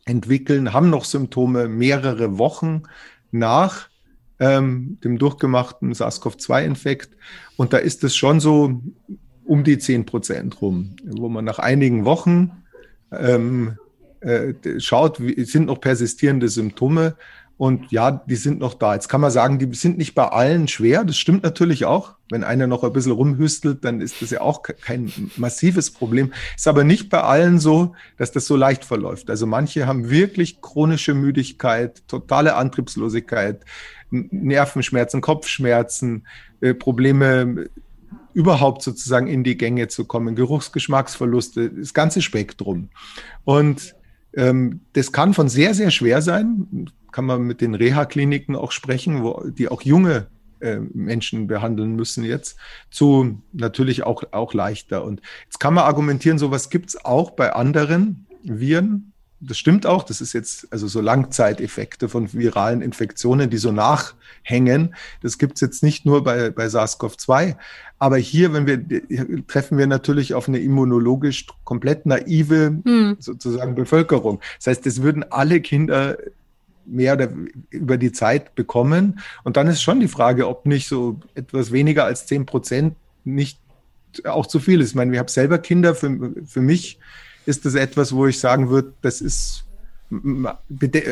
entwickeln, 0.04 0.74
haben 0.74 0.90
noch 0.90 1.06
Symptome 1.06 1.70
mehrere 1.70 2.38
Wochen 2.38 2.84
nach 3.32 3.88
ähm, 4.40 4.98
dem 5.04 5.18
durchgemachten 5.18 5.94
SARS-CoV-2-Infekt. 5.94 7.16
Und 7.56 7.72
da 7.72 7.78
ist 7.78 8.04
es 8.04 8.16
schon 8.16 8.42
so 8.42 8.82
um 9.46 9.64
die 9.64 9.78
10 9.78 10.06
Prozent 10.06 10.62
rum, 10.62 10.96
wo 11.04 11.30
man 11.30 11.46
nach 11.46 11.60
einigen 11.60 12.06
Wochen 12.06 12.64
ähm, 13.12 13.78
äh, 14.22 14.54
schaut, 14.80 15.22
wie, 15.22 15.44
sind 15.46 15.68
noch 15.68 15.80
persistierende 15.80 16.50
Symptome 16.50 17.16
und 17.62 17.92
ja, 17.92 18.10
die 18.10 18.38
sind 18.38 18.60
noch 18.60 18.74
da. 18.74 18.96
Jetzt 18.96 19.08
kann 19.08 19.22
man 19.22 19.30
sagen, 19.30 19.60
die 19.60 19.72
sind 19.76 20.00
nicht 20.00 20.16
bei 20.16 20.28
allen 20.28 20.68
schwer. 20.68 21.04
Das 21.04 21.20
stimmt 21.20 21.44
natürlich 21.44 21.86
auch. 21.86 22.16
Wenn 22.32 22.44
einer 22.44 22.66
noch 22.66 22.84
ein 22.84 22.92
bisschen 22.92 23.12
rumhüstelt, 23.12 23.86
dann 23.86 24.02
ist 24.02 24.20
das 24.20 24.32
ja 24.32 24.42
auch 24.42 24.64
kein 24.64 25.14
massives 25.38 25.92
Problem. 25.92 26.34
Ist 26.56 26.68
aber 26.68 26.84
nicht 26.84 27.12
bei 27.12 27.22
allen 27.22 27.60
so, 27.60 27.94
dass 28.18 28.32
das 28.32 28.48
so 28.48 28.56
leicht 28.56 28.84
verläuft. 28.84 29.30
Also 29.30 29.46
manche 29.46 29.86
haben 29.86 30.10
wirklich 30.10 30.60
chronische 30.60 31.14
Müdigkeit, 31.14 32.02
totale 32.08 32.56
Antriebslosigkeit, 32.56 33.64
Nervenschmerzen, 34.10 35.22
Kopfschmerzen, 35.22 36.26
äh, 36.62 36.74
Probleme 36.74 37.70
überhaupt 38.34 38.82
sozusagen 38.82 39.28
in 39.28 39.44
die 39.44 39.56
Gänge 39.56 39.88
zu 39.88 40.06
kommen, 40.06 40.34
Geruchsgeschmacksverluste, 40.34 41.70
das 41.70 41.94
ganze 41.94 42.24
Spektrum. 42.24 42.90
Und 43.44 43.94
ähm, 44.34 44.82
das 44.94 45.12
kann 45.12 45.36
von 45.36 45.48
sehr, 45.48 45.76
sehr 45.76 45.92
schwer 45.92 46.24
sein, 46.24 46.90
kann 47.12 47.26
man 47.26 47.44
mit 47.44 47.62
den 47.62 47.76
Reha-Kliniken 47.76 48.56
auch 48.56 48.72
sprechen, 48.72 49.24
wo 49.24 49.44
die 49.46 49.70
auch 49.70 49.82
junge 49.82 50.28
äh, 50.62 50.80
Menschen 50.94 51.48
behandeln 51.48 51.96
müssen 51.96 52.24
jetzt, 52.24 52.56
zu 52.92 53.42
natürlich 53.52 54.04
auch, 54.04 54.24
auch 54.32 54.54
leichter. 54.54 55.04
Und 55.04 55.22
jetzt 55.46 55.60
kann 55.60 55.74
man 55.74 55.86
argumentieren, 55.86 56.38
sowas 56.38 56.70
gibt 56.70 56.90
es 56.90 57.04
auch 57.04 57.32
bei 57.32 57.54
anderen 57.54 58.28
Viren. 58.44 59.12
Das 59.40 59.58
stimmt 59.58 59.88
auch, 59.88 60.04
das 60.04 60.22
ist 60.22 60.34
jetzt 60.34 60.72
also 60.72 60.88
so 60.88 61.02
Langzeiteffekte 61.02 62.10
von 62.10 62.32
viralen 62.32 62.84
Infektionen, 62.84 63.50
die 63.50 63.58
so 63.58 63.72
nachhängen. 63.72 64.94
Das 65.24 65.40
gibt 65.40 65.56
es 65.56 65.62
jetzt 65.62 65.82
nicht 65.82 66.06
nur 66.06 66.24
bei, 66.24 66.52
bei 66.52 66.68
SARS-CoV-2. 66.68 67.56
Aber 67.98 68.18
hier, 68.18 68.54
wenn 68.54 68.68
wir 68.68 69.48
treffen 69.48 69.80
wir 69.80 69.88
natürlich 69.88 70.36
auf 70.36 70.48
eine 70.48 70.60
immunologisch 70.60 71.48
komplett 71.64 72.06
naive 72.06 72.80
hm. 72.86 73.18
sozusagen 73.18 73.74
Bevölkerung. 73.74 74.42
Das 74.60 74.68
heißt, 74.68 74.86
es 74.86 75.02
würden 75.02 75.26
alle 75.32 75.60
Kinder 75.60 76.18
mehr 76.86 77.14
oder 77.14 77.30
über 77.70 77.98
die 77.98 78.12
Zeit 78.12 78.56
bekommen. 78.56 79.20
Und 79.44 79.58
dann 79.58 79.68
ist 79.68 79.82
schon 79.82 80.00
die 80.00 80.08
Frage, 80.08 80.48
ob 80.48 80.66
nicht 80.66 80.88
so 80.88 81.20
etwas 81.36 81.72
weniger 81.72 82.06
als 82.06 82.26
zehn 82.26 82.46
Prozent 82.46 82.96
nicht 83.24 83.60
auch 84.26 84.46
zu 84.46 84.60
viel 84.60 84.82
ist. 84.82 84.90
Ich 84.90 84.96
meine, 84.96 85.12
wir 85.12 85.20
haben 85.20 85.28
selber 85.28 85.58
Kinder. 85.58 85.96
Für, 85.96 86.34
für 86.46 86.62
mich 86.62 87.00
ist 87.46 87.66
das 87.66 87.76
etwas, 87.76 88.14
wo 88.14 88.28
ich 88.28 88.40
sagen 88.40 88.70
würde, 88.70 88.94
das 89.02 89.22
ist 89.22 89.66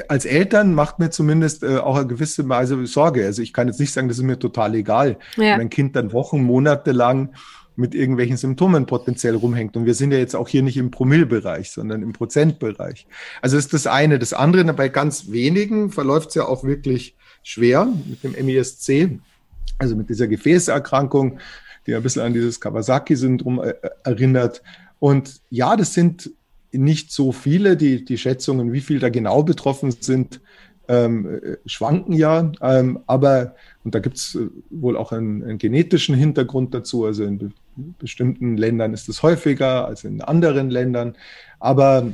als 0.10 0.26
Eltern 0.26 0.74
macht 0.74 1.00
mir 1.00 1.10
zumindest 1.10 1.64
äh, 1.64 1.78
auch 1.78 1.96
eine 1.96 2.08
gewisse 2.08 2.50
Weise 2.50 2.86
Sorge. 2.86 3.26
Also 3.26 3.42
ich 3.42 3.54
kann 3.54 3.68
jetzt 3.68 3.80
nicht 3.80 3.94
sagen, 3.94 4.10
das 4.10 4.18
ist 4.18 4.24
mir 4.24 4.38
total 4.38 4.76
egal. 4.76 5.18
Ja. 5.38 5.56
Mein 5.56 5.70
Kind 5.70 5.96
dann 5.96 6.12
Wochen, 6.12 6.44
Monate 6.44 6.92
lang 6.92 7.30
mit 7.80 7.96
irgendwelchen 7.96 8.38
Symptomen 8.38 8.86
potenziell 8.86 9.36
rumhängt. 9.36 9.78
Und 9.78 9.86
wir 9.86 9.94
sind 9.94 10.12
ja 10.12 10.18
jetzt 10.18 10.36
auch 10.36 10.48
hier 10.48 10.62
nicht 10.62 10.78
im 10.78 10.92
Promillbereich, 10.92 11.72
sondern 11.72 12.04
im 12.04 12.14
Prozentbereich. 12.14 13.08
Also 13.42 13.58
ist 13.58 13.74
das 13.74 13.88
eine. 13.88 14.20
Das 14.20 14.34
andere, 14.34 14.66
bei 14.74 14.90
ganz 14.90 15.32
wenigen 15.32 15.90
verläuft 15.90 16.30
es 16.30 16.36
ja 16.36 16.46
auch 16.46 16.64
wirklich 16.64 17.16
schwer 17.42 17.88
mit 18.08 18.24
dem 18.24 18.34
MISC, 18.46 19.10
also 19.78 19.96
mit 19.96 20.10
dieser 20.10 20.28
Gefäßerkrankung, 20.28 21.40
die 21.88 21.96
ein 21.96 22.04
bisschen 22.04 22.22
an 22.22 22.34
dieses 22.34 22.60
Kawasaki-Syndrom 22.60 23.64
äh, 23.64 23.74
erinnert. 24.04 24.62
Und 25.00 25.42
ja, 25.50 25.78
das 25.78 25.94
sind 25.94 26.32
nicht 26.72 27.14
so 27.14 27.32
viele. 27.32 27.78
Die, 27.78 28.04
die 28.04 28.18
Schätzungen, 28.18 28.74
wie 28.74 28.82
viele 28.82 29.00
da 29.00 29.10
genau 29.10 29.44
betroffen 29.44 29.92
sind, 30.00 30.42
ähm, 30.90 31.40
äh, 31.42 31.58
schwanken 31.66 32.14
ja. 32.14 32.52
Ähm, 32.62 33.00
aber, 33.06 33.56
und 33.84 33.96
da 33.96 34.00
gibt 34.00 34.18
es 34.18 34.36
äh, 34.36 34.50
wohl 34.72 34.98
auch 34.98 35.12
einen, 35.12 35.44
einen, 35.44 35.58
genetischen 35.60 36.16
Hintergrund 36.16 36.74
dazu. 36.74 37.06
Also 37.06 37.24
in 37.24 37.54
bestimmten 38.00 38.58
Ländern 38.58 38.94
ist 38.94 39.10
es 39.10 39.24
häufiger 39.24 39.86
als 39.86 40.04
in 40.04 40.22
anderen 40.22 40.70
Ländern. 40.70 41.16
Aber 41.60 42.12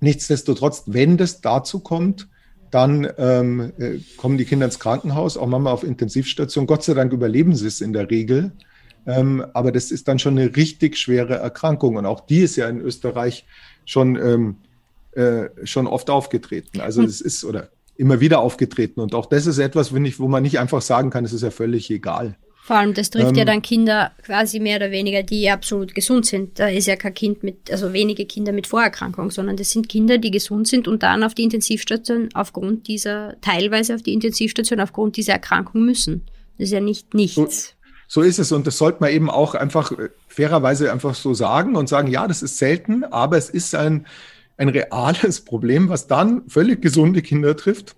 nichtsdestotrotz, 0.00 0.84
wenn 0.86 1.16
das 1.16 1.40
dazu 1.40 1.80
kommt, 1.80 2.28
dann 2.70 3.08
ähm, 3.18 3.72
äh, 3.78 3.98
kommen 4.16 4.38
die 4.38 4.44
Kinder 4.44 4.66
ins 4.66 4.78
Krankenhaus, 4.78 5.36
auch 5.36 5.46
Mama 5.46 5.72
auf 5.72 5.82
Intensivstation. 5.82 6.66
Gott 6.66 6.84
sei 6.84 6.94
Dank 6.94 7.12
überleben 7.12 7.54
sie 7.56 7.66
es 7.66 7.80
in 7.80 7.92
der 7.92 8.10
Regel. 8.10 8.52
Ähm, 9.06 9.44
aber 9.54 9.72
das 9.72 9.90
ist 9.90 10.08
dann 10.08 10.18
schon 10.18 10.38
eine 10.38 10.54
richtig 10.54 10.96
schwere 10.96 11.36
Erkrankung. 11.36 11.96
Und 11.96 12.06
auch 12.06 12.20
die 12.20 12.40
ist 12.40 12.56
ja 12.56 12.68
in 12.68 12.80
Österreich 12.80 13.46
schon, 13.84 14.16
ähm, 14.16 14.56
äh, 15.12 15.48
schon 15.64 15.86
oft 15.86 16.10
aufgetreten. 16.10 16.80
Also 16.80 17.02
es 17.02 17.20
ist 17.20 17.44
oder 17.44 17.70
immer 17.96 18.20
wieder 18.20 18.40
aufgetreten. 18.40 19.00
Und 19.00 19.14
auch 19.14 19.26
das 19.26 19.46
ist 19.46 19.58
etwas, 19.58 19.92
ich, 19.92 20.18
wo 20.18 20.28
man 20.28 20.42
nicht 20.42 20.58
einfach 20.58 20.80
sagen 20.80 21.10
kann, 21.10 21.24
es 21.24 21.32
ist 21.32 21.42
ja 21.42 21.50
völlig 21.50 21.90
egal. 21.90 22.36
Vor 22.70 22.78
allem, 22.78 22.94
das 22.94 23.10
trifft 23.10 23.30
ähm, 23.30 23.34
ja 23.34 23.44
dann 23.44 23.62
Kinder 23.62 24.12
quasi 24.22 24.60
mehr 24.60 24.76
oder 24.76 24.92
weniger, 24.92 25.24
die 25.24 25.50
absolut 25.50 25.92
gesund 25.92 26.24
sind. 26.24 26.60
Da 26.60 26.68
ist 26.68 26.86
ja 26.86 26.94
kein 26.94 27.14
Kind 27.14 27.42
mit, 27.42 27.68
also 27.68 27.92
wenige 27.92 28.26
Kinder 28.26 28.52
mit 28.52 28.68
Vorerkrankung, 28.68 29.32
sondern 29.32 29.56
das 29.56 29.72
sind 29.72 29.88
Kinder, 29.88 30.18
die 30.18 30.30
gesund 30.30 30.68
sind 30.68 30.86
und 30.86 31.02
dann 31.02 31.24
auf 31.24 31.34
die 31.34 31.42
Intensivstation 31.42 32.28
aufgrund 32.32 32.86
dieser, 32.86 33.34
teilweise 33.40 33.96
auf 33.96 34.02
die 34.02 34.12
Intensivstation 34.12 34.78
aufgrund 34.78 35.16
dieser 35.16 35.32
Erkrankung 35.32 35.84
müssen. 35.84 36.22
Das 36.58 36.66
ist 36.66 36.70
ja 36.70 36.78
nicht 36.78 37.12
nichts. 37.12 37.74
So, 38.06 38.20
so 38.20 38.22
ist 38.22 38.38
es 38.38 38.52
und 38.52 38.68
das 38.68 38.78
sollte 38.78 38.98
man 39.00 39.10
eben 39.10 39.30
auch 39.30 39.56
einfach 39.56 39.90
äh, 39.90 40.10
fairerweise 40.28 40.92
einfach 40.92 41.16
so 41.16 41.34
sagen 41.34 41.74
und 41.74 41.88
sagen, 41.88 42.06
ja, 42.06 42.28
das 42.28 42.40
ist 42.40 42.58
selten, 42.58 43.02
aber 43.02 43.36
es 43.36 43.50
ist 43.50 43.74
ein, 43.74 44.06
ein 44.58 44.68
reales 44.68 45.40
Problem, 45.44 45.88
was 45.88 46.06
dann 46.06 46.42
völlig 46.46 46.80
gesunde 46.82 47.20
Kinder 47.20 47.56
trifft. 47.56 47.96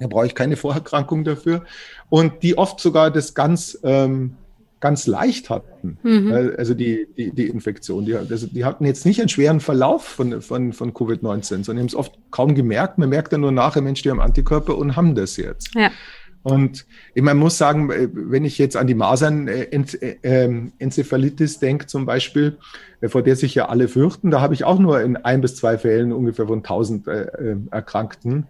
Da 0.00 0.08
brauche 0.08 0.26
ich 0.26 0.34
keine 0.34 0.56
Vorerkrankung 0.56 1.24
dafür. 1.24 1.64
Und 2.08 2.42
die 2.42 2.58
oft 2.58 2.80
sogar 2.80 3.10
das 3.10 3.34
ganz, 3.34 3.78
ähm, 3.84 4.36
ganz 4.80 5.06
leicht 5.06 5.50
hatten. 5.50 5.98
Mhm. 6.02 6.54
Also 6.56 6.74
die, 6.74 7.06
die, 7.16 7.32
die 7.32 7.48
Infektion. 7.48 8.06
Die, 8.06 8.16
also 8.16 8.46
die 8.46 8.64
hatten 8.64 8.86
jetzt 8.86 9.04
nicht 9.04 9.20
einen 9.20 9.28
schweren 9.28 9.60
Verlauf 9.60 10.04
von, 10.04 10.40
von, 10.40 10.72
von 10.72 10.94
Covid-19, 10.94 11.64
sondern 11.64 11.76
die 11.76 11.80
haben 11.80 11.86
es 11.86 11.94
oft 11.94 12.18
kaum 12.30 12.54
gemerkt. 12.54 12.98
Man 12.98 13.10
merkt 13.10 13.32
dann 13.32 13.42
nur 13.42 13.52
nachher, 13.52 13.82
Mensch, 13.82 14.02
die 14.02 14.10
haben 14.10 14.20
Antikörper 14.20 14.76
und 14.76 14.96
haben 14.96 15.14
das 15.14 15.36
jetzt. 15.36 15.74
Ja. 15.74 15.90
Und 16.42 16.86
man 17.14 17.36
muss 17.36 17.58
sagen, 17.58 17.90
äh, 17.90 18.08
wenn 18.12 18.46
ich 18.46 18.58
jetzt 18.58 18.76
an 18.76 18.86
die 18.86 18.94
Masern-Enzephalitis 18.94 21.52
äh, 21.52 21.56
ähm, 21.56 21.60
denke 21.60 21.86
zum 21.86 22.06
Beispiel, 22.06 22.56
äh, 23.02 23.08
vor 23.08 23.20
der 23.22 23.36
sich 23.36 23.54
ja 23.54 23.68
alle 23.68 23.88
fürchten, 23.88 24.30
da 24.30 24.40
habe 24.40 24.54
ich 24.54 24.64
auch 24.64 24.78
nur 24.78 25.02
in 25.02 25.18
ein 25.18 25.42
bis 25.42 25.56
zwei 25.56 25.76
Fällen 25.76 26.12
ungefähr 26.12 26.46
von 26.46 26.60
1000 26.60 27.06
Erkrankten 27.70 28.46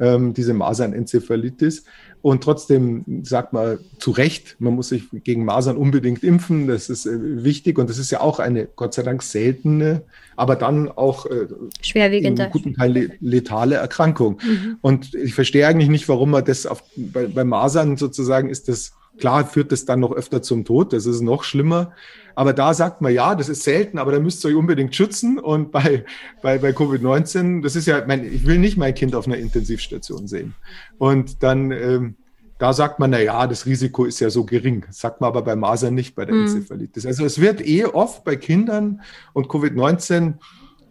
ähm, 0.00 0.34
diese 0.34 0.54
Masern-Enzephalitis. 0.54 1.84
Und 2.20 2.42
trotzdem 2.42 3.04
sagt 3.22 3.52
man 3.52 3.78
zu 3.98 4.10
Recht, 4.10 4.56
man 4.58 4.74
muss 4.74 4.88
sich 4.88 5.04
gegen 5.12 5.44
Masern 5.44 5.76
unbedingt 5.76 6.24
impfen. 6.24 6.66
Das 6.66 6.88
ist 6.88 7.06
äh, 7.06 7.44
wichtig 7.44 7.78
und 7.78 7.88
das 7.88 7.98
ist 7.98 8.10
ja 8.10 8.20
auch 8.20 8.38
eine 8.38 8.66
Gott 8.66 8.94
sei 8.94 9.02
Dank 9.02 9.22
seltene, 9.22 10.02
aber 10.36 10.56
dann 10.56 10.88
auch 10.88 11.26
äh, 11.26 11.46
schwerwiegende, 11.80 12.44
in 12.44 12.50
guten 12.50 12.74
Teil 12.74 13.12
letale 13.20 13.76
Erkrankung. 13.76 14.40
Mhm. 14.44 14.78
Und 14.80 15.14
ich 15.14 15.34
verstehe 15.34 15.66
eigentlich 15.66 15.88
nicht, 15.88 16.08
warum 16.08 16.30
man 16.30 16.44
das 16.44 16.66
auf, 16.66 16.82
bei, 16.96 17.26
bei 17.26 17.44
Masern 17.44 17.96
sozusagen 17.96 18.50
ist 18.50 18.68
das 18.68 18.92
Klar 19.18 19.46
führt 19.46 19.72
das 19.72 19.84
dann 19.84 20.00
noch 20.00 20.12
öfter 20.12 20.42
zum 20.42 20.64
Tod, 20.64 20.92
das 20.92 21.06
ist 21.06 21.20
noch 21.20 21.44
schlimmer. 21.44 21.92
Aber 22.34 22.52
da 22.52 22.72
sagt 22.72 23.00
man, 23.00 23.12
ja, 23.12 23.34
das 23.34 23.48
ist 23.48 23.64
selten, 23.64 23.98
aber 23.98 24.12
da 24.12 24.20
müsst 24.20 24.44
ihr 24.44 24.50
euch 24.50 24.54
unbedingt 24.54 24.94
schützen. 24.94 25.40
Und 25.40 25.72
bei, 25.72 26.04
bei, 26.40 26.58
bei 26.58 26.70
Covid-19, 26.70 27.62
das 27.62 27.74
ist 27.74 27.86
ja, 27.86 28.04
mein, 28.06 28.24
ich 28.24 28.46
will 28.46 28.58
nicht 28.58 28.76
mein 28.76 28.94
Kind 28.94 29.16
auf 29.16 29.26
einer 29.26 29.38
Intensivstation 29.38 30.28
sehen. 30.28 30.54
Und 30.98 31.42
dann, 31.42 31.72
ähm, 31.72 32.14
da 32.58 32.72
sagt 32.72 33.00
man, 33.00 33.10
na 33.10 33.20
ja, 33.20 33.46
das 33.48 33.66
Risiko 33.66 34.04
ist 34.04 34.20
ja 34.20 34.30
so 34.30 34.44
gering. 34.44 34.84
Das 34.86 35.00
sagt 35.00 35.20
man 35.20 35.28
aber 35.28 35.42
bei 35.42 35.56
Masern 35.56 35.94
nicht, 35.94 36.14
bei 36.14 36.24
der 36.26 36.36
mhm. 36.36 36.42
Enzephalitis. 36.42 37.06
Also 37.06 37.24
es 37.24 37.40
wird 37.40 37.66
eh 37.66 37.86
oft 37.86 38.22
bei 38.22 38.36
Kindern 38.36 39.00
und 39.32 39.48
Covid-19 39.48 40.34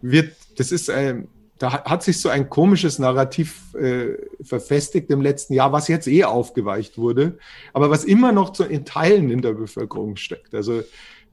wird, 0.02 0.34
das 0.58 0.70
ist 0.70 0.90
ein, 0.90 1.28
da 1.58 1.84
hat 1.84 2.02
sich 2.02 2.20
so 2.20 2.28
ein 2.28 2.48
komisches 2.48 2.98
Narrativ 2.98 3.74
äh, 3.74 4.16
verfestigt 4.42 5.10
im 5.10 5.20
letzten 5.20 5.54
Jahr, 5.54 5.72
was 5.72 5.88
jetzt 5.88 6.06
eh 6.06 6.24
aufgeweicht 6.24 6.98
wurde, 6.98 7.38
aber 7.72 7.90
was 7.90 8.04
immer 8.04 8.32
noch 8.32 8.52
zu, 8.52 8.64
in 8.64 8.84
Teilen 8.84 9.30
in 9.30 9.42
der 9.42 9.52
Bevölkerung 9.52 10.16
steckt. 10.16 10.54
Also 10.54 10.82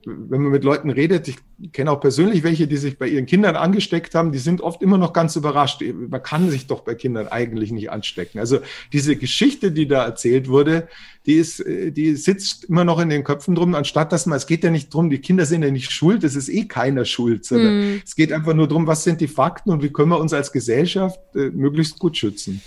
wenn 0.05 0.41
man 0.41 0.51
mit 0.51 0.63
Leuten 0.63 0.89
redet, 0.89 1.27
ich 1.27 1.37
kenne 1.71 1.91
auch 1.91 1.99
persönlich 1.99 2.43
welche, 2.43 2.67
die 2.67 2.77
sich 2.77 2.97
bei 2.97 3.07
ihren 3.07 3.25
Kindern 3.25 3.55
angesteckt 3.55 4.13
haben, 4.13 4.31
die 4.31 4.39
sind 4.39 4.61
oft 4.61 4.81
immer 4.81 4.97
noch 4.97 5.13
ganz 5.13 5.35
überrascht. 5.35 5.81
Man 5.81 6.21
kann 6.21 6.49
sich 6.49 6.67
doch 6.67 6.81
bei 6.81 6.95
Kindern 6.95 7.27
eigentlich 7.27 7.71
nicht 7.71 7.89
anstecken. 7.89 8.39
Also 8.39 8.59
diese 8.93 9.15
Geschichte, 9.15 9.71
die 9.71 9.87
da 9.87 10.05
erzählt 10.05 10.47
wurde, 10.47 10.87
die 11.25 11.33
ist, 11.33 11.63
die 11.65 12.15
sitzt 12.15 12.65
immer 12.65 12.83
noch 12.83 12.99
in 12.99 13.09
den 13.09 13.23
Köpfen 13.23 13.55
drum, 13.55 13.73
anstatt 13.73 14.11
dass 14.11 14.27
man, 14.27 14.37
es 14.37 14.45
geht 14.45 14.63
ja 14.63 14.69
nicht 14.69 14.93
drum, 14.93 15.09
die 15.09 15.19
Kinder 15.19 15.45
sind 15.45 15.63
ja 15.63 15.71
nicht 15.71 15.91
schuld, 15.91 16.23
es 16.23 16.35
ist 16.35 16.49
eh 16.49 16.65
keiner 16.65 17.05
schuld, 17.05 17.45
sondern 17.45 17.95
mm. 17.95 18.01
es 18.05 18.15
geht 18.15 18.31
einfach 18.31 18.53
nur 18.53 18.67
drum, 18.67 18.85
was 18.85 19.03
sind 19.03 19.21
die 19.21 19.27
Fakten 19.27 19.71
und 19.71 19.81
wie 19.81 19.89
können 19.89 20.09
wir 20.09 20.19
uns 20.19 20.33
als 20.33 20.51
Gesellschaft 20.51 21.19
äh, 21.35 21.49
möglichst 21.49 21.97
gut 21.97 22.15
schützen. 22.15 22.61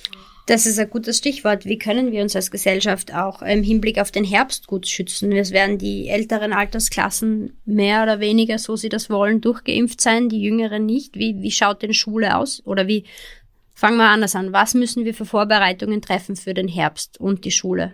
Das 0.48 0.64
ist 0.64 0.78
ein 0.78 0.88
gutes 0.88 1.18
Stichwort. 1.18 1.66
Wie 1.66 1.76
können 1.76 2.11
wir 2.11 2.22
uns 2.22 2.34
als 2.34 2.50
Gesellschaft 2.50 3.12
auch 3.12 3.42
im 3.42 3.62
Hinblick 3.62 4.00
auf 4.00 4.11
den 4.11 4.24
Herbst 4.24 4.66
gut 4.66 4.88
schützen? 4.88 5.30
Es 5.32 5.50
werden 5.50 5.76
die 5.76 6.08
älteren 6.08 6.54
Altersklassen 6.54 7.58
mehr 7.66 8.02
oder 8.02 8.18
weniger, 8.18 8.58
so 8.58 8.74
sie 8.74 8.88
das 8.88 9.11
wollen, 9.11 9.42
durchgeimpft 9.42 10.00
sein, 10.00 10.30
die 10.30 10.40
jüngeren 10.40 10.87
nicht. 10.87 11.18
Wie, 11.18 11.42
wie 11.42 11.50
schaut 11.50 11.82
denn 11.82 11.92
Schule 11.92 12.34
aus? 12.34 12.62
Oder 12.64 12.87
wie, 12.87 13.04
fangen 13.74 13.98
wir 13.98 14.08
anders 14.08 14.34
an, 14.37 14.54
was 14.54 14.72
müssen 14.72 15.04
wir 15.04 15.12
für 15.12 15.26
Vorbereitungen 15.26 16.00
treffen 16.00 16.34
für 16.34 16.54
den 16.54 16.66
Herbst 16.66 17.20
und 17.20 17.44
die 17.44 17.50
Schule? 17.50 17.92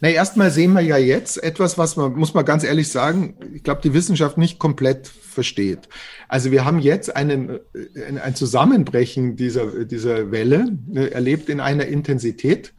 Na, 0.00 0.08
erstmal 0.08 0.50
sehen 0.50 0.72
wir 0.72 0.82
ja 0.82 0.98
jetzt 0.98 1.42
etwas, 1.42 1.78
was 1.78 1.96
man, 1.96 2.12
muss 2.14 2.34
man 2.34 2.44
ganz 2.44 2.64
ehrlich 2.64 2.88
sagen, 2.88 3.36
ich 3.54 3.62
glaube, 3.62 3.80
die 3.82 3.94
Wissenschaft 3.94 4.36
nicht 4.36 4.58
komplett 4.58 5.06
versteht. 5.08 5.88
Also 6.28 6.50
wir 6.50 6.64
haben 6.64 6.78
jetzt 6.78 7.14
einen, 7.16 7.50
äh, 7.50 8.18
ein 8.22 8.34
Zusammenbrechen 8.34 9.36
dieser, 9.36 9.84
dieser 9.84 10.30
Welle 10.30 10.78
ne, 10.86 11.10
erlebt 11.10 11.48
in 11.48 11.60
einer 11.60 11.86
Intensität, 11.86 12.74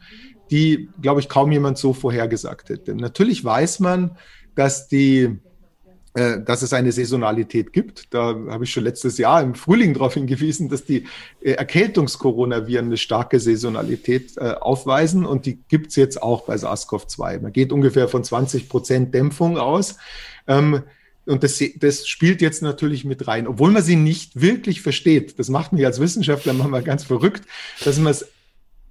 die, 0.50 0.88
glaube 1.02 1.20
ich, 1.20 1.28
kaum 1.28 1.52
jemand 1.52 1.78
so 1.78 1.92
vorhergesagt 1.92 2.70
hätte. 2.70 2.94
Natürlich 2.94 3.44
weiß 3.44 3.80
man, 3.80 4.16
dass 4.54 4.88
die 4.88 5.38
dass 6.40 6.62
es 6.62 6.72
eine 6.72 6.92
Saisonalität 6.92 7.72
gibt. 7.72 8.12
Da 8.14 8.34
habe 8.48 8.64
ich 8.64 8.70
schon 8.70 8.84
letztes 8.84 9.18
Jahr 9.18 9.42
im 9.42 9.54
Frühling 9.54 9.94
darauf 9.94 10.14
hingewiesen, 10.14 10.68
dass 10.68 10.84
die 10.84 11.04
äh, 11.40 11.52
Erkältungskoronaviren 11.52 12.86
eine 12.86 12.96
starke 12.96 13.40
Saisonalität 13.40 14.36
äh, 14.36 14.52
aufweisen 14.52 15.26
und 15.26 15.46
die 15.46 15.58
gibt 15.68 15.88
es 15.88 15.96
jetzt 15.96 16.22
auch 16.22 16.42
bei 16.42 16.54
SARS-CoV-2. 16.54 17.40
Man 17.40 17.52
geht 17.52 17.72
ungefähr 17.72 18.08
von 18.08 18.24
20 18.24 18.68
Prozent 18.68 19.14
Dämpfung 19.14 19.58
aus. 19.58 19.96
Ähm, 20.46 20.82
und 21.26 21.44
das, 21.44 21.62
das 21.76 22.08
spielt 22.08 22.40
jetzt 22.40 22.62
natürlich 22.62 23.04
mit 23.04 23.28
rein, 23.28 23.46
obwohl 23.46 23.70
man 23.70 23.82
sie 23.82 23.96
nicht 23.96 24.40
wirklich 24.40 24.80
versteht. 24.80 25.38
Das 25.38 25.50
macht 25.50 25.74
mich 25.74 25.84
als 25.84 26.00
Wissenschaftler 26.00 26.54
manchmal 26.54 26.82
ganz 26.82 27.04
verrückt, 27.04 27.42
dass 27.84 27.98
man 27.98 28.12
es 28.12 28.26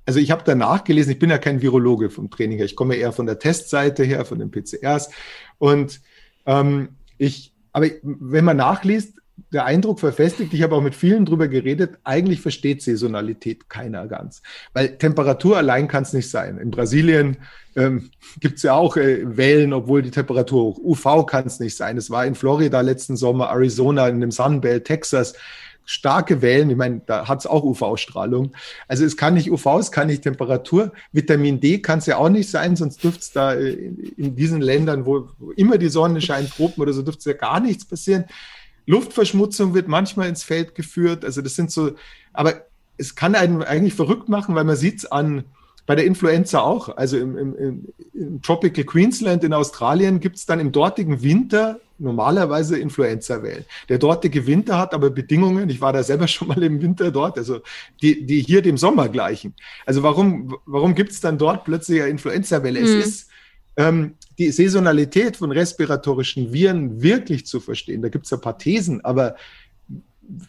also 0.07 0.21
ich 0.21 0.31
habe 0.31 0.43
da 0.45 0.55
nachgelesen, 0.55 1.11
ich 1.11 1.19
bin 1.19 1.29
ja 1.29 1.37
kein 1.37 1.61
Virologe 1.61 2.09
vom 2.09 2.31
Training 2.31 2.59
her, 2.59 2.65
ich 2.65 2.77
komme 2.77 2.95
eher 2.95 3.11
von 3.11 3.25
der 3.25 3.39
Testseite 3.39 4.05
her, 4.05 4.23
von 4.23 4.39
den 4.39 4.51
PCRs. 4.51 5.09
Und 5.57 5.99
ähm, 6.45 6.95
ich, 7.17 7.53
aber 7.71 7.87
wenn 8.03 8.45
man 8.45 8.57
nachliest, 8.57 9.13
der 9.51 9.65
Eindruck 9.65 9.99
verfestigt, 9.99 10.53
ich 10.53 10.63
habe 10.63 10.75
auch 10.75 10.81
mit 10.81 10.95
vielen 10.95 11.25
drüber 11.25 11.47
geredet, 11.47 11.99
eigentlich 12.03 12.41
versteht 12.41 12.81
Saisonalität 12.81 13.69
keiner 13.69 14.07
ganz. 14.07 14.41
Weil 14.73 14.97
Temperatur 14.97 15.57
allein 15.57 15.87
kann 15.87 16.03
es 16.03 16.13
nicht 16.13 16.29
sein. 16.29 16.57
In 16.57 16.71
Brasilien 16.71 17.37
ähm, 17.75 18.09
gibt 18.39 18.57
es 18.57 18.63
ja 18.63 18.73
auch 18.73 18.97
äh, 18.97 19.37
Wellen, 19.37 19.73
obwohl 19.73 20.01
die 20.01 20.11
Temperatur 20.11 20.63
hoch. 20.63 20.79
UV 20.79 21.25
kann 21.27 21.45
es 21.45 21.59
nicht 21.59 21.77
sein. 21.77 21.97
Es 21.97 22.09
war 22.09 22.25
in 22.25 22.35
Florida 22.35 22.81
letzten 22.81 23.15
Sommer, 23.15 23.49
Arizona, 23.49 24.07
in 24.07 24.21
dem 24.21 24.31
Sunbelt, 24.31 24.85
Texas 24.85 25.35
starke 25.87 26.41
Wellen, 26.41 26.69
ich 26.69 26.75
meine, 26.75 27.01
da 27.05 27.29
hat 27.29 27.39
es 27.39 27.47
auch 27.47 27.63
UV-Strahlung. 27.63 28.51
Also 28.89 29.05
es 29.05 29.15
kann 29.15 29.35
nicht 29.35 29.49
UV, 29.49 29.65
es 29.79 29.91
kann 29.91 30.07
nicht 30.07 30.21
Temperatur. 30.21 30.91
Vitamin 31.13 31.61
D 31.61 31.79
kann 31.79 31.99
es 31.99 32.07
ja 32.07 32.17
auch 32.17 32.27
nicht 32.27 32.49
sein, 32.49 32.75
sonst 32.75 33.01
dürfte 33.01 33.21
es 33.21 33.31
da 33.31 33.53
äh, 33.53 33.93
in 34.17 34.35
diesen 34.35 34.61
Ländern, 34.61 35.05
wo, 35.05 35.29
immer 35.55 35.77
die 35.77 35.87
Sonne 35.87 36.19
scheint, 36.19 36.51
Tropen 36.51 36.81
oder 36.81 36.91
so, 36.91 37.03
dürfte 37.03 37.19
es 37.19 37.25
ja 37.25 37.33
gar 37.33 37.61
nichts 37.61 37.85
passieren. 37.85 38.25
Luftverschmutzung 38.85 39.73
wird 39.73 39.87
manchmal 39.87 40.27
ins 40.27 40.43
Feld 40.43 40.75
geführt. 40.75 41.23
Also 41.23 41.41
das 41.41 41.55
sind 41.55 41.71
so, 41.71 41.91
aber 42.33 42.65
es 42.97 43.15
kann 43.15 43.35
einen 43.35 43.63
eigentlich 43.63 43.93
verrückt 43.93 44.27
machen, 44.27 44.55
weil 44.55 44.65
man 44.65 44.75
sieht 44.75 44.97
es 44.97 45.05
an, 45.09 45.45
bei 45.87 45.95
der 45.95 46.05
Influenza 46.05 46.59
auch. 46.59 46.95
Also 46.95 47.17
im, 47.17 47.37
im, 47.37 47.85
im 48.13 48.41
Tropical 48.43 48.83
Queensland 48.83 49.43
in 49.43 49.53
Australien 49.53 50.19
gibt 50.19 50.35
es 50.35 50.45
dann 50.45 50.59
im 50.59 50.71
dortigen 50.71 51.23
Winter 51.23 51.79
normalerweise 51.97 52.77
Influenza-Wellen. 52.77 53.65
Der 53.89 53.97
dortige 53.97 54.45
Winter 54.45 54.77
hat 54.77 54.93
aber 54.93 55.09
Bedingungen, 55.09 55.67
ich 55.69 55.81
war 55.81 55.93
da 55.93 56.03
selber 56.03 56.27
schon 56.27 56.49
mal 56.49 56.61
im 56.61 56.79
Winter 56.81 57.09
dort, 57.09 57.39
also 57.39 57.61
die, 58.03 58.25
die 58.25 58.41
hier 58.41 58.61
dem 58.61 58.77
Sommer 58.77 59.09
gleichen. 59.09 59.55
Also 59.85 60.03
warum, 60.03 60.57
warum 60.65 60.93
gibt 60.93 61.11
es 61.11 61.21
dann 61.21 61.39
dort 61.39 61.63
plötzlich 61.63 62.01
eine 62.01 62.11
Influenza-Welle? 62.11 62.79
Mhm. 62.79 62.85
Es 62.85 63.05
ist 63.05 63.29
ähm, 63.77 64.15
die 64.37 64.51
Saisonalität 64.51 65.37
von 65.37 65.51
respiratorischen 65.51 66.53
Viren 66.53 67.01
wirklich 67.01 67.47
zu 67.47 67.59
verstehen. 67.59 68.01
Da 68.01 68.09
gibt 68.09 68.25
es 68.25 68.33
ein 68.33 68.41
paar 68.41 68.57
Thesen, 68.57 69.03
aber 69.03 69.35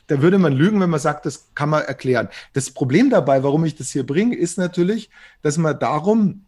da 0.06 0.22
würde 0.22 0.38
man 0.38 0.52
lügen, 0.52 0.80
wenn 0.80 0.90
man 0.90 1.00
sagt, 1.00 1.26
das 1.26 1.48
kann 1.54 1.68
man 1.68 1.84
erklären. 1.84 2.28
Das 2.52 2.70
Problem 2.70 3.10
dabei, 3.10 3.42
warum 3.42 3.64
ich 3.64 3.76
das 3.76 3.90
hier 3.90 4.06
bringe, 4.06 4.36
ist 4.36 4.58
natürlich, 4.58 5.10
dass 5.42 5.58
man 5.58 5.78
darum 5.78 6.42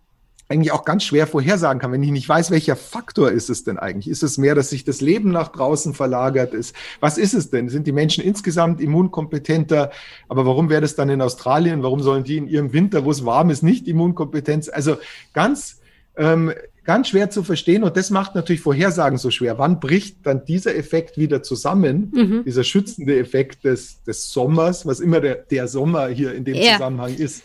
eigentlich 0.51 0.73
auch 0.73 0.85
ganz 0.85 1.05
schwer 1.05 1.29
vorhersagen 1.29 1.81
kann, 1.81 1.93
wenn 1.93 2.03
ich 2.03 2.11
nicht 2.11 2.29
weiß, 2.29 2.51
welcher 2.51 2.75
Faktor 2.75 3.31
ist 3.31 3.51
es 3.51 3.63
denn 3.63 3.79
eigentlich? 3.79 4.09
Ist 4.09 4.25
es 4.25 4.37
mehr, 4.37 4.57
dass 4.57 4.71
sich 4.71 4.85
das 4.85 5.01
Leben 5.01 5.31
nach 5.31 5.49
draußen 5.49 5.95
verlagert 5.95 6.55
ist? 6.55 6.75
Was 6.99 7.19
ist 7.19 7.35
es 7.35 7.51
denn? 7.51 7.69
Sind 7.69 7.87
die 7.87 7.93
Menschen 7.93 8.25
insgesamt 8.25 8.81
immunkompetenter? 8.81 9.93
Aber 10.29 10.47
warum 10.47 10.69
wäre 10.69 10.81
das 10.81 10.97
dann 10.97 11.09
in 11.09 11.23
Australien? 11.23 11.85
Warum 11.85 12.01
sollen 12.01 12.25
die 12.25 12.37
in 12.37 12.49
ihrem 12.49 12.73
Winter, 12.73 13.05
wo 13.05 13.13
es 13.13 13.25
warm 13.25 13.51
ist, 13.51 13.63
nicht 13.63 13.87
Immunkompetenz? 13.87 14.69
Also 14.69 14.97
ganz, 15.33 15.81
ähm, 16.17 16.53
ganz 16.91 17.07
schwer 17.07 17.31
zu 17.31 17.45
verstehen 17.45 17.85
und 17.85 17.97
das 17.97 18.11
macht 18.11 18.35
natürlich 18.35 18.63
Vorhersagen 18.63 19.17
so 19.17 19.31
schwer. 19.31 19.59
Wann 19.59 19.79
bricht 19.79 20.27
dann 20.27 20.45
dieser 20.45 20.75
Effekt 20.75 21.19
wieder 21.19 21.41
zusammen? 21.41 22.11
Mhm. 22.13 22.43
Dieser 22.45 22.65
schützende 22.65 23.17
Effekt 23.17 23.65
des, 23.65 24.03
des 24.03 24.33
Sommers, 24.33 24.87
was 24.87 24.99
immer 24.99 25.21
der, 25.21 25.37
der 25.37 25.69
Sommer 25.69 26.09
hier 26.09 26.35
in 26.35 26.45
dem 26.45 26.57
ja. 26.57 26.73
Zusammenhang 26.73 27.15
ist. 27.15 27.45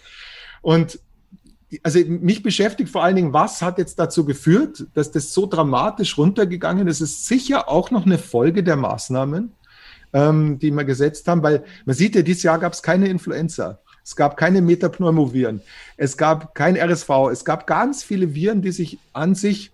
Und 0.63 0.99
also 1.83 1.99
mich 2.07 2.41
beschäftigt 2.41 2.89
vor 2.89 3.03
allen 3.03 3.17
Dingen, 3.17 3.33
was 3.33 3.61
hat 3.61 3.77
jetzt 3.77 3.99
dazu 3.99 4.25
geführt, 4.25 4.87
dass 4.95 5.11
das 5.11 5.31
so 5.31 5.45
dramatisch 5.45 6.17
runtergegangen 6.17 6.87
ist. 6.87 7.01
Es 7.01 7.11
ist 7.11 7.27
sicher 7.27 7.69
auch 7.69 7.91
noch 7.91 8.07
eine 8.07 8.17
Folge 8.17 8.63
der 8.63 8.77
Maßnahmen, 8.77 9.51
ähm, 10.13 10.57
die 10.57 10.71
wir 10.71 10.85
gesetzt 10.85 11.27
haben, 11.27 11.43
weil 11.43 11.63
man 11.85 11.95
sieht 11.95 12.15
ja, 12.15 12.23
dieses 12.23 12.41
Jahr 12.41 12.57
gab 12.57 12.73
es 12.73 12.81
keine 12.81 13.09
Influenza. 13.09 13.77
Es 14.05 14.15
gab 14.15 14.37
keine 14.37 14.61
Metapneumoviren. 14.61 15.61
Es 15.97 16.15
gab 16.15 16.53
kein 16.53 16.77
RSV. 16.77 17.09
Es 17.31 17.43
gab 17.43 17.65
ganz 17.65 18.03
viele 18.03 18.35
Viren, 18.35 18.61
die 18.61 18.71
sich 18.71 18.99
an 19.13 19.33
sich 19.33 19.71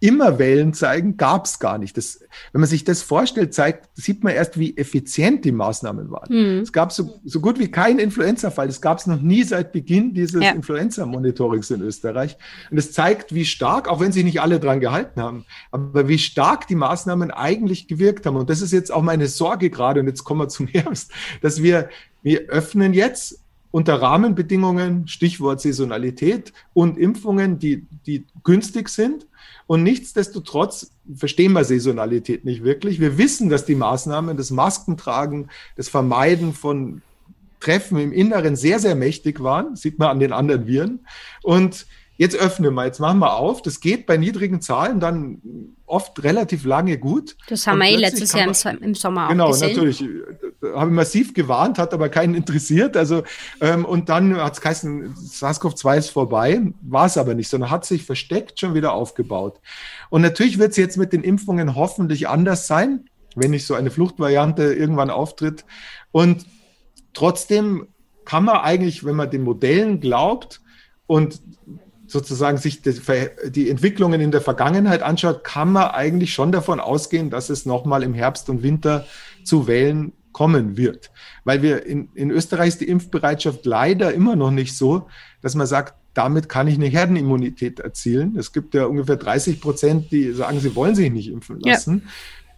immer 0.00 0.38
Wellen 0.38 0.72
zeigen, 0.72 1.16
gab 1.16 1.44
es 1.44 1.58
gar 1.58 1.78
nicht. 1.78 1.96
Das, 1.96 2.20
wenn 2.52 2.60
man 2.60 2.68
sich 2.68 2.84
das 2.84 3.02
vorstellt, 3.02 3.52
zeigt, 3.54 3.88
sieht 3.94 4.24
man 4.24 4.32
erst, 4.32 4.58
wie 4.58 4.76
effizient 4.76 5.44
die 5.44 5.52
Maßnahmen 5.52 6.10
waren. 6.10 6.56
Mhm. 6.56 6.62
Es 6.62 6.72
gab 6.72 6.90
so, 6.90 7.20
so 7.24 7.40
gut 7.40 7.58
wie 7.58 7.70
keinen 7.70 7.98
Influenza-Fall. 7.98 8.66
Das 8.66 8.80
gab 8.80 8.98
es 8.98 9.06
noch 9.06 9.20
nie 9.20 9.44
seit 9.44 9.72
Beginn 9.72 10.14
dieses 10.14 10.42
ja. 10.42 10.52
Influenza-Monitorings 10.52 11.70
in 11.70 11.82
Österreich. 11.82 12.36
Und 12.70 12.78
es 12.78 12.92
zeigt, 12.92 13.34
wie 13.34 13.44
stark, 13.44 13.88
auch 13.88 14.00
wenn 14.00 14.10
sich 14.10 14.24
nicht 14.24 14.40
alle 14.40 14.58
dran 14.58 14.80
gehalten 14.80 15.20
haben, 15.20 15.44
aber 15.70 16.08
wie 16.08 16.18
stark 16.18 16.66
die 16.66 16.76
Maßnahmen 16.76 17.30
eigentlich 17.30 17.86
gewirkt 17.86 18.26
haben. 18.26 18.36
Und 18.36 18.50
das 18.50 18.62
ist 18.62 18.72
jetzt 18.72 18.90
auch 18.90 19.02
meine 19.02 19.28
Sorge 19.28 19.70
gerade, 19.70 20.00
und 20.00 20.06
jetzt 20.06 20.24
kommen 20.24 20.40
wir 20.40 20.48
zum 20.48 20.66
Herbst, 20.66 21.12
dass 21.42 21.62
wir, 21.62 21.90
wir 22.22 22.48
öffnen 22.48 22.94
jetzt 22.94 23.40
unter 23.70 24.02
Rahmenbedingungen, 24.02 25.06
Stichwort 25.06 25.60
Saisonalität 25.60 26.52
und 26.74 26.98
Impfungen, 26.98 27.58
die, 27.58 27.86
die 28.06 28.24
günstig 28.42 28.88
sind 28.88 29.26
und 29.70 29.84
nichtsdestotrotz 29.84 30.90
verstehen 31.14 31.52
wir 31.52 31.62
Saisonalität 31.62 32.44
nicht 32.44 32.64
wirklich. 32.64 32.98
Wir 32.98 33.18
wissen, 33.18 33.48
dass 33.48 33.64
die 33.64 33.76
Maßnahmen, 33.76 34.36
das 34.36 34.50
Maskentragen, 34.50 35.48
das 35.76 35.88
Vermeiden 35.88 36.54
von 36.54 37.02
Treffen 37.60 37.98
im 37.98 38.12
Inneren 38.12 38.56
sehr, 38.56 38.80
sehr 38.80 38.96
mächtig 38.96 39.40
waren. 39.40 39.76
Sieht 39.76 39.98
man 39.98 40.08
an 40.08 40.18
den 40.18 40.32
anderen 40.32 40.66
Viren. 40.66 41.06
Und 41.44 41.86
jetzt 42.16 42.34
öffnen 42.34 42.74
wir, 42.74 42.84
jetzt 42.84 42.98
machen 42.98 43.20
wir 43.20 43.36
auf. 43.36 43.62
Das 43.62 43.78
geht 43.78 44.06
bei 44.06 44.16
niedrigen 44.16 44.60
Zahlen 44.60 44.98
dann 44.98 45.40
oft 45.86 46.20
relativ 46.24 46.64
lange 46.64 46.98
gut. 46.98 47.36
Das 47.48 47.66
haben 47.68 47.78
wir 47.78 47.86
eh 47.86 47.96
letztes 47.96 48.32
Jahr 48.32 48.48
im 48.80 48.94
Sommer 48.94 49.26
auch 49.26 49.30
genau, 49.30 49.50
gesehen. 49.50 49.68
Genau, 49.68 49.84
natürlich. 49.84 50.04
Habe 50.62 50.90
massiv 50.90 51.34
gewarnt, 51.34 51.78
hat 51.78 51.94
aber 51.94 52.08
keinen 52.08 52.34
interessiert. 52.34 52.96
Also, 52.96 53.22
ähm, 53.60 53.84
und 53.84 54.08
dann 54.08 54.36
hat 54.36 54.54
es 54.54 54.60
geheißen, 54.60 55.14
SARS-CoV-2 55.14 55.98
ist 55.98 56.10
vorbei. 56.10 56.60
War 56.82 57.06
es 57.06 57.16
aber 57.16 57.34
nicht, 57.34 57.48
sondern 57.48 57.70
hat 57.70 57.84
sich 57.84 58.04
versteckt 58.04 58.60
schon 58.60 58.74
wieder 58.74 58.92
aufgebaut. 58.92 59.60
Und 60.10 60.22
natürlich 60.22 60.58
wird 60.58 60.72
es 60.72 60.76
jetzt 60.76 60.96
mit 60.96 61.12
den 61.12 61.22
Impfungen 61.22 61.74
hoffentlich 61.74 62.28
anders 62.28 62.66
sein, 62.66 63.06
wenn 63.34 63.50
nicht 63.52 63.66
so 63.66 63.74
eine 63.74 63.90
Fluchtvariante 63.90 64.74
irgendwann 64.74 65.10
auftritt. 65.10 65.64
Und 66.12 66.44
trotzdem 67.14 67.88
kann 68.24 68.44
man 68.44 68.58
eigentlich, 68.58 69.04
wenn 69.04 69.16
man 69.16 69.30
den 69.30 69.42
Modellen 69.42 70.00
glaubt 70.00 70.60
und 71.06 71.40
sozusagen 72.10 72.58
sich 72.58 72.82
die, 72.82 72.94
die, 73.50 73.70
Entwicklungen 73.70 74.20
in 74.20 74.30
der 74.30 74.40
Vergangenheit 74.40 75.02
anschaut, 75.02 75.44
kann 75.44 75.72
man 75.72 75.90
eigentlich 75.90 76.32
schon 76.32 76.50
davon 76.52 76.80
ausgehen, 76.80 77.30
dass 77.30 77.50
es 77.50 77.66
nochmal 77.66 78.02
im 78.02 78.14
Herbst 78.14 78.50
und 78.50 78.62
Winter 78.62 79.06
zu 79.44 79.66
Wellen 79.66 80.12
kommen 80.32 80.76
wird. 80.76 81.10
Weil 81.44 81.62
wir 81.62 81.86
in, 81.86 82.08
in 82.14 82.30
Österreich 82.30 82.68
ist 82.68 82.80
die 82.80 82.88
Impfbereitschaft 82.88 83.66
leider 83.66 84.12
immer 84.12 84.36
noch 84.36 84.50
nicht 84.50 84.76
so, 84.76 85.08
dass 85.42 85.54
man 85.54 85.66
sagt, 85.66 85.94
damit 86.14 86.48
kann 86.48 86.66
ich 86.66 86.74
eine 86.74 86.86
Herdenimmunität 86.86 87.80
erzielen. 87.80 88.36
Es 88.36 88.52
gibt 88.52 88.74
ja 88.74 88.86
ungefähr 88.86 89.16
30 89.16 89.60
Prozent, 89.60 90.10
die 90.10 90.32
sagen, 90.32 90.60
sie 90.60 90.74
wollen 90.74 90.94
sich 90.94 91.10
nicht 91.10 91.28
impfen 91.28 91.60
lassen. 91.60 92.02
Ja. 92.04 92.10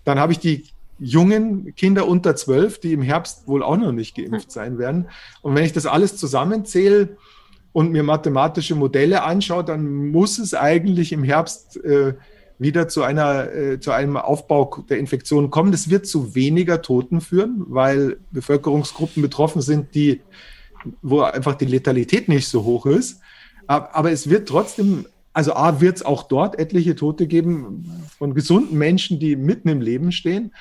Dann 0.04 0.18
habe 0.18 0.32
ich 0.32 0.38
die 0.38 0.64
jungen 0.98 1.74
Kinder 1.74 2.06
unter 2.06 2.36
zwölf, 2.36 2.78
die 2.78 2.92
im 2.92 3.02
Herbst 3.02 3.46
wohl 3.48 3.62
auch 3.62 3.76
noch 3.76 3.92
nicht 3.92 4.16
geimpft 4.16 4.52
sein 4.52 4.78
werden. 4.78 5.08
Und 5.42 5.54
wenn 5.54 5.64
ich 5.64 5.72
das 5.72 5.86
alles 5.86 6.16
zusammenzähle 6.16 7.16
und 7.72 7.92
mir 7.92 8.02
mathematische 8.02 8.74
Modelle 8.74 9.22
anschaue, 9.22 9.64
dann 9.64 10.10
muss 10.10 10.38
es 10.38 10.54
eigentlich 10.54 11.12
im 11.12 11.24
Herbst 11.24 11.82
äh, 11.84 12.14
wieder 12.62 12.88
zu 12.88 13.02
einer 13.02 13.52
äh, 13.52 13.80
zu 13.80 13.90
einem 13.90 14.16
Aufbau 14.16 14.84
der 14.88 14.98
Infektion 14.98 15.50
kommen. 15.50 15.72
Das 15.72 15.90
wird 15.90 16.06
zu 16.06 16.34
weniger 16.34 16.82
Toten 16.82 17.20
führen, 17.20 17.64
weil 17.68 18.18
Bevölkerungsgruppen 18.30 19.22
betroffen 19.22 19.62
sind, 19.62 19.94
die 19.94 20.20
wo 21.00 21.20
einfach 21.20 21.54
die 21.54 21.66
Letalität 21.66 22.28
nicht 22.28 22.48
so 22.48 22.64
hoch 22.64 22.86
ist. 22.86 23.20
Aber 23.66 24.10
es 24.10 24.28
wird 24.28 24.48
trotzdem, 24.48 25.06
also 25.32 25.54
A, 25.54 25.80
wird 25.80 25.96
es 25.96 26.02
auch 26.04 26.24
dort 26.24 26.58
etliche 26.58 26.96
Tote 26.96 27.26
geben 27.26 28.02
von 28.18 28.34
gesunden 28.34 28.76
Menschen, 28.76 29.18
die 29.18 29.36
mitten 29.36 29.68
im 29.68 29.80
Leben 29.80 30.12
stehen. 30.12 30.52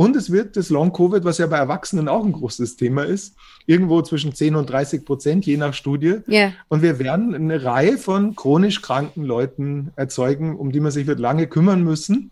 Und 0.00 0.16
es 0.16 0.32
wird 0.32 0.56
das 0.56 0.70
Long-Covid, 0.70 1.24
was 1.24 1.36
ja 1.36 1.46
bei 1.46 1.58
Erwachsenen 1.58 2.08
auch 2.08 2.24
ein 2.24 2.32
großes 2.32 2.76
Thema 2.76 3.02
ist, 3.02 3.36
irgendwo 3.66 4.00
zwischen 4.00 4.34
10 4.34 4.56
und 4.56 4.70
30 4.70 5.04
Prozent, 5.04 5.44
je 5.44 5.58
nach 5.58 5.74
Studie. 5.74 6.20
Yeah. 6.26 6.54
Und 6.68 6.80
wir 6.80 6.98
werden 6.98 7.34
eine 7.34 7.62
Reihe 7.64 7.98
von 7.98 8.34
chronisch 8.34 8.80
kranken 8.80 9.24
Leuten 9.24 9.92
erzeugen, 9.96 10.56
um 10.56 10.72
die 10.72 10.80
man 10.80 10.90
sich 10.90 11.06
wird 11.06 11.20
lange 11.20 11.48
kümmern 11.48 11.84
müssen. 11.84 12.30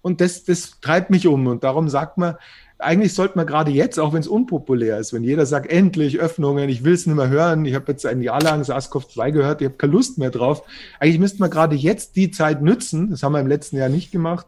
Und 0.00 0.22
das, 0.22 0.44
das 0.44 0.80
treibt 0.80 1.10
mich 1.10 1.26
um. 1.26 1.46
Und 1.46 1.62
darum 1.62 1.90
sagt 1.90 2.16
man, 2.16 2.36
eigentlich 2.78 3.12
sollte 3.12 3.36
man 3.36 3.46
gerade 3.46 3.70
jetzt, 3.70 4.00
auch 4.00 4.14
wenn 4.14 4.20
es 4.20 4.26
unpopulär 4.26 4.96
ist, 4.96 5.12
wenn 5.12 5.22
jeder 5.22 5.44
sagt, 5.44 5.70
endlich 5.70 6.20
Öffnungen, 6.20 6.70
ich 6.70 6.84
will 6.84 6.94
es 6.94 7.04
nicht 7.04 7.16
mehr 7.16 7.28
hören, 7.28 7.66
ich 7.66 7.74
habe 7.74 7.92
jetzt 7.92 8.06
ein 8.06 8.22
Jahr 8.22 8.40
lang 8.40 8.62
SARS-CoV-2 8.62 9.32
gehört, 9.32 9.60
ich 9.60 9.66
habe 9.66 9.76
keine 9.76 9.92
Lust 9.92 10.16
mehr 10.16 10.30
drauf. 10.30 10.62
Eigentlich 10.98 11.18
müsste 11.18 11.40
man 11.40 11.50
gerade 11.50 11.76
jetzt 11.76 12.16
die 12.16 12.30
Zeit 12.30 12.62
nützen, 12.62 13.10
das 13.10 13.22
haben 13.22 13.32
wir 13.32 13.40
im 13.40 13.46
letzten 13.46 13.76
Jahr 13.76 13.90
nicht 13.90 14.10
gemacht, 14.10 14.46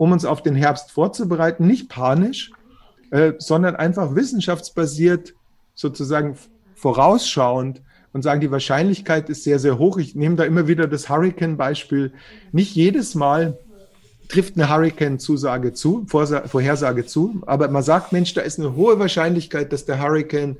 um 0.00 0.12
uns 0.12 0.24
auf 0.24 0.42
den 0.42 0.54
Herbst 0.54 0.92
vorzubereiten, 0.92 1.66
nicht 1.66 1.90
panisch, 1.90 2.52
äh, 3.10 3.34
sondern 3.36 3.76
einfach 3.76 4.14
wissenschaftsbasiert, 4.14 5.34
sozusagen 5.74 6.38
vorausschauend 6.74 7.82
und 8.14 8.22
sagen, 8.22 8.40
die 8.40 8.50
Wahrscheinlichkeit 8.50 9.28
ist 9.28 9.44
sehr, 9.44 9.58
sehr 9.58 9.78
hoch. 9.78 9.98
Ich 9.98 10.14
nehme 10.14 10.36
da 10.36 10.44
immer 10.44 10.66
wieder 10.68 10.86
das 10.86 11.10
Hurricane-Beispiel. 11.10 12.14
Nicht 12.50 12.74
jedes 12.74 13.14
Mal 13.14 13.58
trifft 14.28 14.56
eine 14.56 14.70
Hurricane-Zusage 14.70 15.74
zu, 15.74 16.06
Vorhersage 16.06 17.04
zu, 17.04 17.42
aber 17.44 17.68
man 17.68 17.82
sagt, 17.82 18.12
Mensch, 18.12 18.32
da 18.32 18.40
ist 18.40 18.58
eine 18.58 18.74
hohe 18.74 18.98
Wahrscheinlichkeit, 18.98 19.70
dass 19.70 19.84
der 19.84 20.00
Hurricane 20.00 20.56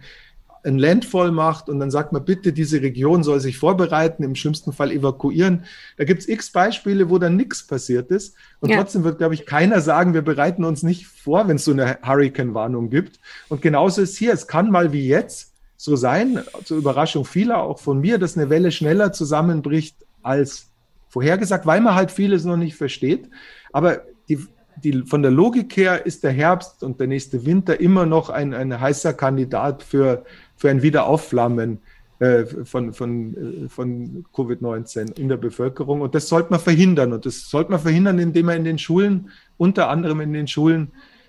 ein 0.65 0.79
Landfall 0.79 1.31
macht 1.33 1.69
und 1.69 1.81
dann 1.81 1.91
sagt 1.91 2.13
man, 2.13 2.25
bitte, 2.25 2.53
diese 2.53 2.83
Region 2.83 3.23
soll 3.23 3.41
sich 3.41 3.59
vorbereiten, 3.59 4.23
im 4.23 4.35
schlimmsten 4.35 4.73
Fall 4.73 4.91
evakuieren. 4.93 5.65
Da 5.97 6.05
gibt 6.05 6.21
es 6.21 6.29
x 6.29 6.51
Beispiele, 6.51 7.09
wo 7.11 7.19
dann 7.19 7.37
nichts 7.37 7.67
passiert 7.67 8.11
ist. 8.11 8.35
Und 8.61 8.71
ja. 8.71 8.77
trotzdem 8.77 9.05
wird, 9.05 9.19
glaube 9.19 9.35
ich, 9.35 9.47
keiner 9.47 9.81
sagen, 9.81 10.15
wir 10.15 10.23
bereiten 10.23 10.65
uns 10.65 10.83
nicht 10.83 11.07
vor, 11.07 11.49
wenn 11.49 11.57
es 11.57 11.65
so 11.65 11.73
eine 11.73 11.99
Hurricane-Warnung 12.03 12.91
gibt. 12.91 13.21
Und 13.49 13.63
genauso 13.63 14.03
ist 14.03 14.17
hier, 14.17 14.33
es 14.33 14.47
kann 14.47 14.71
mal 14.71 14.93
wie 14.93 15.07
jetzt 15.07 15.55
so 15.77 15.97
sein, 15.97 16.43
zur 16.65 16.77
Überraschung 16.77 17.25
vieler, 17.25 17.63
auch 17.63 17.79
von 17.79 18.01
mir, 18.01 18.19
dass 18.19 18.37
eine 18.37 18.51
Welle 18.51 18.71
schneller 18.71 19.13
zusammenbricht 19.13 19.97
als 20.23 20.67
vorhergesagt, 21.09 21.67
weil 21.67 21.81
man 21.81 21.95
halt 21.95 22.11
vieles 22.11 22.45
noch 22.45 22.59
nicht 22.59 22.77
versteht. 22.77 23.29
Aber 23.73 24.03
die, 24.29 24.47
die, 24.85 25.03
von 25.03 25.23
der 25.23 25.31
Logik 25.31 25.77
her 25.77 26.07
ist 26.07 26.25
der 26.25 26.33
Herbst 26.33 26.83
und 26.83 27.01
der 27.01 27.07
nächste 27.07 27.45
Winter 27.45 27.81
immer 27.81 28.07
noch 28.07 28.31
ein, 28.31 28.55
ein 28.55 28.81
heißer 28.81 29.13
Kandidat 29.13 29.83
für, 29.83 30.25
für 30.57 30.71
ein 30.71 30.83
Wiederaufflammen 30.83 31.79
äh, 32.21 32.45
von, 32.65 32.93
von, 32.93 33.65
äh, 33.65 33.69
von 33.69 34.25
Covid-19 34.35 35.19
in 35.19 35.29
der 35.29 35.39
Bevölkerung. 35.39 36.03
Und 36.03 36.15
das 36.15 36.29
sollte 36.29 36.51
man 36.51 36.61
verhindern. 36.61 37.13
Und 37.13 37.25
das 37.25 37.49
sollte 37.49 37.71
man 37.71 37.81
verhindern, 37.81 38.19
indem 38.19 38.47
man 38.47 38.59
in 38.59 38.65
den 38.65 38.79
Schulen, 38.79 39.31
unter 39.57 39.89
anderem 39.89 40.21
in 40.21 40.33
den 40.33 40.47
Schulen, 40.47 40.89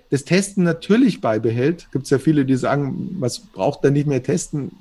das 0.09 0.25
Testen 0.25 0.65
natürlich 0.65 1.21
beibehält. 1.21 1.87
Gibt 1.93 2.03
es 2.03 2.09
ja 2.09 2.19
viele, 2.19 2.43
die 2.43 2.55
sagen, 2.55 3.15
was 3.19 3.39
braucht 3.39 3.85
da 3.85 3.89
nicht 3.89 4.07
mehr 4.07 4.21
testen? 4.21 4.71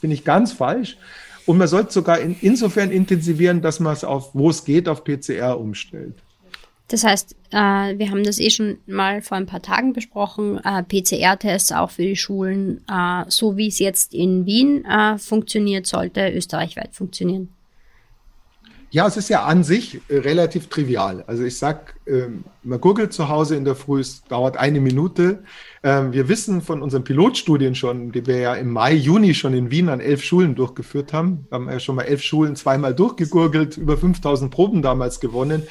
Finde 0.00 0.14
ich 0.14 0.24
ganz 0.24 0.52
falsch. 0.52 0.96
Und 1.44 1.58
man 1.58 1.68
sollte 1.68 1.92
sogar 1.92 2.20
in, 2.20 2.36
insofern 2.40 2.90
intensivieren, 2.90 3.60
dass 3.60 3.80
man 3.80 3.92
es 3.92 4.04
auf, 4.04 4.30
wo 4.34 4.48
es 4.48 4.64
geht, 4.64 4.88
auf 4.88 5.04
PCR 5.04 5.60
umstellt. 5.60 6.14
Das 6.90 7.04
heißt, 7.04 7.36
äh, 7.52 7.56
wir 7.56 8.10
haben 8.10 8.24
das 8.24 8.40
eh 8.40 8.50
schon 8.50 8.78
mal 8.86 9.22
vor 9.22 9.36
ein 9.36 9.46
paar 9.46 9.62
Tagen 9.62 9.92
besprochen, 9.92 10.58
äh, 10.64 10.82
PCR-Tests 10.82 11.70
auch 11.70 11.90
für 11.90 12.02
die 12.02 12.16
Schulen, 12.16 12.84
äh, 12.90 13.24
so 13.28 13.56
wie 13.56 13.68
es 13.68 13.78
jetzt 13.78 14.12
in 14.12 14.44
Wien 14.44 14.84
äh, 14.84 15.16
funktioniert, 15.16 15.86
sollte 15.86 16.32
österreichweit 16.32 16.92
funktionieren. 16.92 17.48
Ja, 18.92 19.06
es 19.06 19.16
ist 19.16 19.28
ja 19.28 19.44
an 19.44 19.62
sich 19.62 20.00
äh, 20.08 20.18
relativ 20.18 20.66
trivial. 20.66 21.22
Also 21.28 21.44
ich 21.44 21.56
sag, 21.56 21.94
ähm, 22.08 22.42
man 22.64 22.80
googelt 22.80 23.12
zu 23.12 23.28
Hause 23.28 23.54
in 23.54 23.64
der 23.64 23.76
Früh, 23.76 24.00
es 24.00 24.24
dauert 24.24 24.56
eine 24.56 24.80
Minute. 24.80 25.44
Ähm, 25.84 26.12
wir 26.12 26.28
wissen 26.28 26.60
von 26.60 26.82
unseren 26.82 27.04
Pilotstudien 27.04 27.76
schon, 27.76 28.10
die 28.10 28.26
wir 28.26 28.38
ja 28.38 28.54
im 28.56 28.72
Mai, 28.72 28.94
Juni 28.94 29.34
schon 29.34 29.54
in 29.54 29.70
Wien 29.70 29.90
an 29.90 30.00
elf 30.00 30.24
Schulen 30.24 30.56
durchgeführt 30.56 31.12
haben. 31.12 31.46
Wir 31.50 31.54
haben 31.54 31.70
ja 31.70 31.78
schon 31.78 31.94
mal 31.94 32.02
elf 32.02 32.20
Schulen 32.20 32.56
zweimal 32.56 32.92
durchgegurgelt, 32.92 33.76
über 33.76 33.96
5000 33.96 34.50
Proben 34.50 34.82
damals 34.82 35.20
gewonnen 35.20 35.62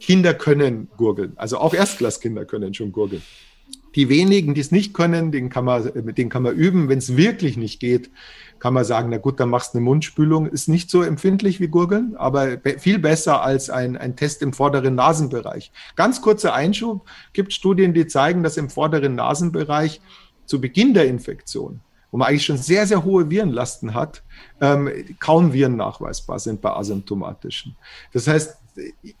Kinder 0.00 0.34
können 0.34 0.88
gurgeln. 0.96 1.32
Also 1.36 1.58
auch 1.58 1.74
Erstklasskinder 1.74 2.44
können 2.44 2.74
schon 2.74 2.92
gurgeln. 2.92 3.22
Die 3.94 4.08
wenigen, 4.08 4.54
die 4.54 4.60
es 4.60 4.70
nicht 4.70 4.94
können, 4.94 5.32
den 5.32 5.48
kann 5.48 5.64
man, 5.64 5.90
mit 6.04 6.18
denen 6.18 6.30
kann 6.30 6.42
man 6.42 6.54
üben. 6.54 6.88
Wenn 6.88 6.98
es 6.98 7.16
wirklich 7.16 7.56
nicht 7.56 7.80
geht, 7.80 8.10
kann 8.58 8.74
man 8.74 8.84
sagen, 8.84 9.08
na 9.10 9.18
gut, 9.18 9.40
dann 9.40 9.48
machst 9.48 9.74
du 9.74 9.78
eine 9.78 9.84
Mundspülung. 9.84 10.46
Ist 10.46 10.68
nicht 10.68 10.90
so 10.90 11.02
empfindlich 11.02 11.58
wie 11.58 11.68
Gurgeln, 11.68 12.14
aber 12.16 12.58
viel 12.78 12.98
besser 12.98 13.42
als 13.42 13.70
ein, 13.70 13.96
ein 13.96 14.14
Test 14.14 14.42
im 14.42 14.52
vorderen 14.52 14.94
Nasenbereich. 14.94 15.72
Ganz 15.96 16.20
kurzer 16.20 16.54
Einschub. 16.54 17.08
Gibt 17.32 17.52
Studien, 17.52 17.94
die 17.94 18.06
zeigen, 18.06 18.42
dass 18.42 18.56
im 18.56 18.70
vorderen 18.70 19.14
Nasenbereich 19.14 20.00
zu 20.44 20.60
Beginn 20.60 20.94
der 20.94 21.06
Infektion 21.06 21.80
wo 22.10 22.18
man 22.18 22.28
eigentlich 22.28 22.44
schon 22.44 22.56
sehr, 22.56 22.86
sehr 22.86 23.04
hohe 23.04 23.30
Virenlasten 23.30 23.94
hat, 23.94 24.22
ähm, 24.60 24.90
kaum 25.18 25.52
Viren 25.52 25.76
nachweisbar 25.76 26.38
sind 26.38 26.60
bei 26.60 26.70
asymptomatischen. 26.70 27.76
Das 28.12 28.26
heißt, 28.26 28.56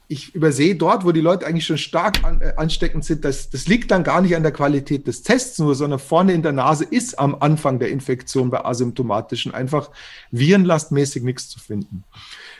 ich 0.06 0.34
übersehe 0.34 0.74
dort, 0.76 1.04
wo 1.04 1.12
die 1.12 1.20
Leute 1.20 1.46
eigentlich 1.46 1.66
schon 1.66 1.78
stark 1.78 2.24
an, 2.24 2.40
äh, 2.40 2.54
ansteckend 2.56 3.04
sind, 3.04 3.24
das, 3.24 3.50
das 3.50 3.66
liegt 3.66 3.90
dann 3.90 4.04
gar 4.04 4.20
nicht 4.20 4.36
an 4.36 4.42
der 4.42 4.52
Qualität 4.52 5.06
des 5.06 5.22
Tests 5.22 5.58
nur, 5.58 5.74
sondern 5.74 5.98
vorne 5.98 6.32
in 6.32 6.42
der 6.42 6.52
Nase 6.52 6.84
ist 6.84 7.18
am 7.18 7.36
Anfang 7.40 7.78
der 7.78 7.90
Infektion 7.90 8.50
bei 8.50 8.64
asymptomatischen 8.64 9.52
einfach 9.52 9.90
virenlastmäßig 10.30 11.22
nichts 11.22 11.48
zu 11.48 11.58
finden. 11.58 12.04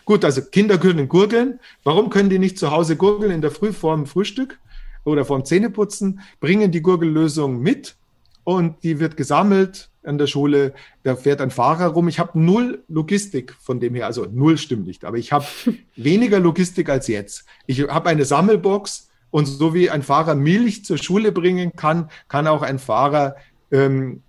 Gut, 0.05 0.25
also 0.25 0.43
Kinder 0.43 0.79
können 0.79 1.09
gurgeln. 1.09 1.61
Warum 1.85 2.11
können 2.11 2.31
die 2.31 2.39
nicht 2.39 2.59
zu 2.59 2.71
Hause 2.71 2.97
gurgeln 2.97 3.31
in 3.31 3.43
der 3.43 3.51
Früh 3.51 3.73
vor 3.73 3.95
dem 3.95 4.07
Frühstück 4.07 4.59
oder 5.05 5.25
vor 5.25 5.39
dem 5.39 5.45
Zähneputzen? 5.45 6.21
Bringen 6.41 6.73
die 6.73 6.83
Gurgellösung 6.83 7.61
mit 7.61 7.97
und 8.45 8.83
die 8.83 8.99
wird 8.99 9.17
gesammelt 9.17 9.91
an 10.09 10.19
der 10.19 10.27
Schule. 10.27 10.75
Da 11.03 11.15
fährt 11.15 11.41
ein 11.41 11.51
Fahrer 11.51 11.87
rum. 11.89 12.09
Ich 12.09 12.19
habe 12.19 12.39
null 12.41 12.83
Logistik 12.89 13.55
von 13.61 13.79
dem 13.79 13.95
her, 13.95 14.07
also 14.07 14.27
null 14.31 14.59
stimmt 14.59 14.87
nicht, 14.87 15.05
aber 15.05 15.19
ich 15.19 15.33
habe 15.33 15.47
weniger 15.97 16.41
Logistik 16.41 16.89
als 16.89 17.07
jetzt. 17.07 17.45
Ich 17.67 17.81
habe 17.89 18.09
eine 18.09 18.25
Sammelbox 18.25 19.09
und 19.31 19.47
so 19.47 19.75
wie 19.75 19.91
ein 19.91 20.03
Fahrer 20.03 20.35
Milch 20.35 20.85
zur 20.85 20.99
Schule 20.99 21.33
bringen 21.33 21.73
kann, 21.77 22.11
kann 22.29 22.47
auch 22.47 22.63
ein 22.63 22.79
Fahrer 22.79 23.37
ähm, 23.71 24.23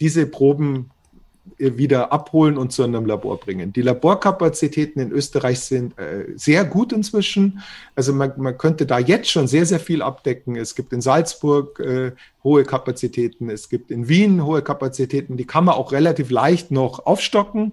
diese 0.00 0.26
Proben 0.26 0.90
wieder 1.58 2.12
abholen 2.12 2.56
und 2.56 2.72
zu 2.72 2.82
einem 2.82 3.06
Labor 3.06 3.38
bringen. 3.38 3.72
Die 3.72 3.82
Laborkapazitäten 3.82 5.00
in 5.00 5.12
Österreich 5.12 5.60
sind 5.60 5.98
äh, 5.98 6.26
sehr 6.36 6.64
gut 6.64 6.92
inzwischen. 6.92 7.60
Also 7.94 8.12
man, 8.12 8.32
man, 8.36 8.58
könnte 8.58 8.86
da 8.86 8.98
jetzt 8.98 9.30
schon 9.30 9.46
sehr, 9.46 9.66
sehr 9.66 9.80
viel 9.80 10.02
abdecken. 10.02 10.56
Es 10.56 10.74
gibt 10.74 10.92
in 10.92 11.00
Salzburg 11.00 11.80
äh, 11.80 12.12
hohe 12.44 12.64
Kapazitäten, 12.64 13.50
es 13.50 13.68
gibt 13.68 13.90
in 13.90 14.08
Wien 14.08 14.44
hohe 14.44 14.62
Kapazitäten, 14.62 15.36
die 15.36 15.46
kann 15.46 15.64
man 15.64 15.74
auch 15.74 15.92
relativ 15.92 16.30
leicht 16.30 16.70
noch 16.70 17.06
aufstocken. 17.06 17.72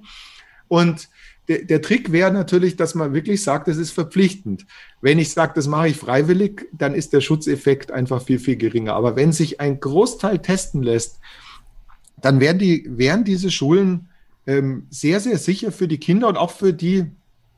Und 0.68 1.10
der, 1.48 1.64
der 1.64 1.82
Trick 1.82 2.12
wäre 2.12 2.32
natürlich, 2.32 2.76
dass 2.76 2.96
man 2.96 3.14
wirklich 3.14 3.44
sagt, 3.44 3.68
es 3.68 3.78
ist 3.78 3.92
verpflichtend. 3.92 4.66
Wenn 5.02 5.20
ich 5.20 5.32
sage, 5.32 5.54
das 5.56 5.68
mache 5.68 5.90
ich 5.90 5.98
freiwillig, 5.98 6.68
dann 6.74 6.94
ist 6.94 7.14
der 7.14 7.22
Schutzeffekt 7.22 7.92
einfach 7.92 8.22
viel, 8.22 8.40
viel 8.40 8.58
geringer. 8.58 8.94
Aber 8.96 9.16
wenn 9.16 9.32
sich 9.32 9.62
ein 9.62 9.80
Großteil 9.80 10.40
testen 10.40 10.84
lässt, 10.84 11.20
dann 12.22 12.40
wären, 12.40 12.60
die, 12.60 12.86
wären 12.90 13.24
diese 13.24 13.52
Schulen 13.52 14.10
ähm, 14.46 14.88
sehr, 14.90 15.20
sehr 15.20 15.38
sicher 15.38 15.72
für 15.72 15.88
die 15.88 16.00
Kinder 16.00 16.28
und 16.28 16.38
auch 16.38 16.52
für 16.52 16.74
die 16.74 17.06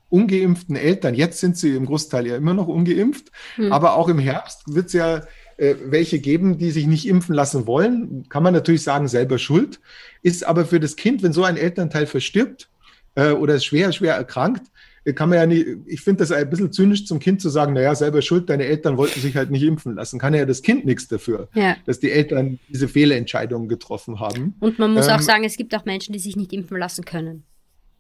ungeimpften 0.10 0.76
Eltern. 0.76 1.14
Jetzt 1.14 1.40
sind 1.40 1.58
sie 1.58 1.76
im 1.76 1.86
Großteil 1.86 2.28
ja 2.28 2.36
immer 2.36 2.54
noch 2.54 2.68
ungeimpft, 2.68 3.32
hm. 3.56 3.72
aber 3.72 3.96
auch 3.96 4.10
im 4.10 4.20
Herbst 4.20 4.74
wird 4.74 4.88
es 4.88 4.94
ja 4.94 5.22
äh, 5.58 5.76
welche 5.86 6.20
geben, 6.20 6.58
die 6.58 6.72
sich 6.72 6.88
nicht 6.88 7.08
impfen 7.08 7.36
lassen 7.36 7.68
wollen. 7.68 8.28
Kann 8.30 8.44
man 8.44 8.54
natürlich 8.54 8.84
sagen, 8.84 9.08
selber 9.08 9.38
schuld. 9.38 9.80
Ist 10.22 10.46
aber 10.46 10.66
für 10.66 10.80
das 10.80 10.96
Kind, 10.96 11.22
wenn 11.22 11.34
so 11.34 11.44
ein 11.44 11.58
Elternteil 11.58 12.08
verstirbt 12.08 12.70
äh, 13.16 13.32
oder 13.32 13.60
schwer, 13.60 13.92
schwer 13.92 14.16
erkrankt, 14.16 14.64
kann 15.16 15.30
man 15.30 15.38
ja 15.38 15.46
nicht, 15.46 15.66
ich 15.86 16.02
finde 16.02 16.20
das 16.20 16.32
ein 16.32 16.50
bisschen 16.50 16.72
zynisch 16.72 17.06
zum 17.06 17.20
Kind 17.20 17.42
zu 17.42 17.50
sagen, 17.50 17.74
naja, 17.74 17.96
selber 17.96 18.22
schuld, 18.22 18.50
deine 18.50 18.66
Eltern 18.66 18.98
wollten 18.98 19.20
sich 19.20 19.36
halt 19.36 19.50
nicht 19.50 19.64
impfen 19.64 19.96
lassen. 19.96 20.20
Kann 20.20 20.34
ja 20.34 20.46
das 20.46 20.62
Kind 20.62 20.86
nichts 20.86 21.08
dafür, 21.08 21.48
ja. 21.54 21.78
dass 21.86 22.00
die 22.00 22.12
Eltern 22.12 22.60
diese 22.68 22.88
Fehlentscheidungen 22.88 23.70
getroffen 23.70 24.20
haben. 24.20 24.56
Und 24.60 24.80
man 24.80 24.94
muss 24.94 25.08
ähm, 25.08 25.14
auch 25.14 25.22
sagen, 25.22 25.44
es 25.44 25.58
gibt 25.58 25.74
auch 25.76 25.86
Menschen, 25.86 26.14
die 26.14 26.20
sich 26.20 26.36
nicht 26.36 26.54
impfen 26.54 26.78
lassen 26.78 27.06
können. 27.06 27.44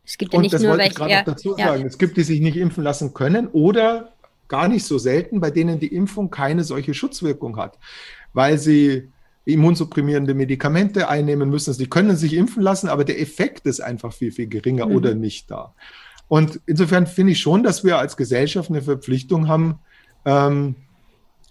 Es 0.05 0.17
gibt 0.17 0.33
ja 0.33 0.41
nicht 0.41 0.53
das 0.53 0.61
nur 0.61 0.71
wollte 0.71 0.83
welche, 0.83 0.91
ich 0.91 0.97
gerade 0.97 1.11
ja, 1.11 1.23
dazu 1.23 1.55
sagen. 1.55 1.81
Ja. 1.81 1.87
Es 1.87 1.97
gibt, 1.97 2.17
die 2.17 2.23
sich 2.23 2.41
nicht 2.41 2.57
impfen 2.57 2.83
lassen 2.83 3.13
können 3.13 3.47
oder 3.47 4.11
gar 4.47 4.67
nicht 4.67 4.85
so 4.85 4.97
selten, 4.97 5.39
bei 5.39 5.51
denen 5.51 5.79
die 5.79 5.93
Impfung 5.93 6.31
keine 6.31 6.63
solche 6.63 6.93
Schutzwirkung 6.93 7.57
hat, 7.57 7.77
weil 8.33 8.57
sie 8.57 9.09
immunsupprimierende 9.45 10.33
Medikamente 10.33 11.07
einnehmen 11.09 11.49
müssen. 11.49 11.73
Sie 11.73 11.87
können 11.87 12.15
sich 12.15 12.33
impfen 12.33 12.61
lassen, 12.61 12.89
aber 12.89 13.03
der 13.05 13.21
Effekt 13.21 13.65
ist 13.65 13.79
einfach 13.79 14.13
viel, 14.13 14.31
viel 14.31 14.47
geringer 14.47 14.87
mhm. 14.87 14.95
oder 14.95 15.15
nicht 15.15 15.49
da. 15.49 15.73
Und 16.29 16.61
insofern 16.65 17.07
finde 17.07 17.33
ich 17.33 17.39
schon, 17.39 17.63
dass 17.63 17.83
wir 17.83 17.97
als 17.97 18.15
Gesellschaft 18.15 18.69
eine 18.69 18.81
Verpflichtung 18.81 19.49
haben, 19.49 19.79
ähm, 20.23 20.75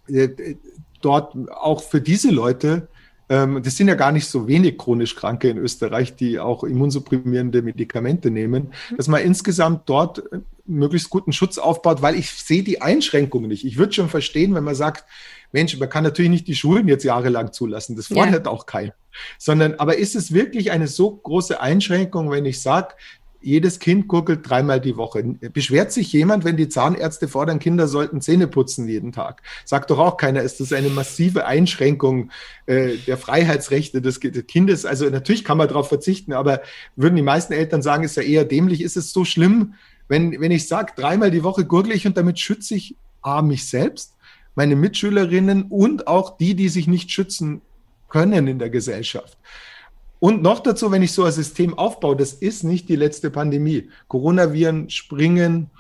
äh, 0.08 0.54
dort 1.02 1.34
auch 1.50 1.82
für 1.82 2.00
diese 2.00 2.30
Leute, 2.30 2.88
ähm, 3.28 3.62
das 3.62 3.76
sind 3.76 3.88
ja 3.88 3.94
gar 3.94 4.12
nicht 4.12 4.26
so 4.26 4.48
wenig 4.48 4.78
chronisch 4.78 5.14
Kranke 5.14 5.50
in 5.50 5.58
Österreich, 5.58 6.16
die 6.16 6.38
auch 6.38 6.64
immunsupprimierende 6.64 7.60
Medikamente 7.60 8.30
nehmen, 8.30 8.72
dass 8.96 9.08
man 9.08 9.20
insgesamt 9.20 9.82
dort 9.88 10.22
möglichst 10.64 11.10
guten 11.10 11.32
Schutz 11.32 11.58
aufbaut, 11.58 12.02
weil 12.02 12.14
ich 12.14 12.30
sehe 12.30 12.62
die 12.62 12.80
Einschränkungen 12.80 13.48
nicht. 13.48 13.64
Ich 13.64 13.78
würde 13.78 13.92
schon 13.92 14.08
verstehen, 14.08 14.54
wenn 14.54 14.64
man 14.64 14.74
sagt, 14.74 15.04
Mensch, 15.52 15.78
man 15.78 15.88
kann 15.88 16.04
natürlich 16.04 16.30
nicht 16.30 16.46
die 16.46 16.54
Schulen 16.54 16.88
jetzt 16.88 17.04
jahrelang 17.04 17.52
zulassen, 17.52 17.96
das 17.96 18.08
fordert 18.08 18.46
ja. 18.46 18.52
auch 18.52 18.66
keiner. 18.66 18.94
Sondern, 19.38 19.74
aber 19.74 19.96
ist 19.96 20.14
es 20.14 20.32
wirklich 20.32 20.70
eine 20.70 20.86
so 20.86 21.10
große 21.10 21.60
Einschränkung, 21.60 22.30
wenn 22.30 22.44
ich 22.44 22.60
sage, 22.60 22.94
jedes 23.40 23.78
Kind 23.78 24.08
gurgelt 24.08 24.48
dreimal 24.48 24.80
die 24.80 24.96
Woche. 24.96 25.22
Beschwert 25.52 25.92
sich 25.92 26.12
jemand, 26.12 26.44
wenn 26.44 26.56
die 26.56 26.68
Zahnärzte 26.68 27.28
fordern, 27.28 27.58
Kinder 27.58 27.86
sollten 27.86 28.20
Zähne 28.20 28.48
putzen 28.48 28.88
jeden 28.88 29.12
Tag? 29.12 29.42
Sagt 29.64 29.90
doch 29.90 29.98
auch 29.98 30.16
keiner, 30.16 30.42
ist 30.42 30.60
das 30.60 30.72
eine 30.72 30.90
massive 30.90 31.46
Einschränkung 31.46 32.30
äh, 32.66 32.96
der 33.06 33.16
Freiheitsrechte 33.16 34.02
des 34.02 34.20
Kindes? 34.20 34.84
Also 34.84 35.08
natürlich 35.08 35.44
kann 35.44 35.58
man 35.58 35.68
darauf 35.68 35.88
verzichten, 35.88 36.32
aber 36.32 36.62
würden 36.96 37.16
die 37.16 37.22
meisten 37.22 37.52
Eltern 37.52 37.82
sagen, 37.82 38.04
ist 38.04 38.16
ja 38.16 38.22
eher 38.22 38.44
dämlich. 38.44 38.80
Ist 38.80 38.96
es 38.96 39.12
so 39.12 39.24
schlimm, 39.24 39.74
wenn, 40.08 40.40
wenn 40.40 40.50
ich 40.50 40.66
sage, 40.66 40.92
dreimal 40.96 41.30
die 41.30 41.44
Woche 41.44 41.64
gurgle 41.64 41.94
ich 41.94 42.06
und 42.06 42.16
damit 42.16 42.38
schütze 42.40 42.74
ich 42.74 42.96
A, 43.22 43.42
mich 43.42 43.68
selbst 43.68 44.14
meine 44.54 44.74
Mitschülerinnen 44.74 45.66
und 45.68 46.08
auch 46.08 46.36
die, 46.36 46.56
die 46.56 46.68
sich 46.68 46.88
nicht 46.88 47.12
schützen 47.12 47.62
können 48.08 48.48
in 48.48 48.58
der 48.58 48.70
Gesellschaft. 48.70 49.38
Und 50.20 50.42
noch 50.42 50.60
dazu, 50.60 50.90
wenn 50.90 51.02
ich 51.02 51.12
so 51.12 51.24
ein 51.24 51.32
System 51.32 51.78
aufbaue, 51.78 52.16
das 52.16 52.32
ist 52.32 52.64
nicht 52.64 52.88
die 52.88 52.96
letzte 52.96 53.30
Pandemie. 53.30 53.88
Coronaviren 54.08 54.90
springen 54.90 55.70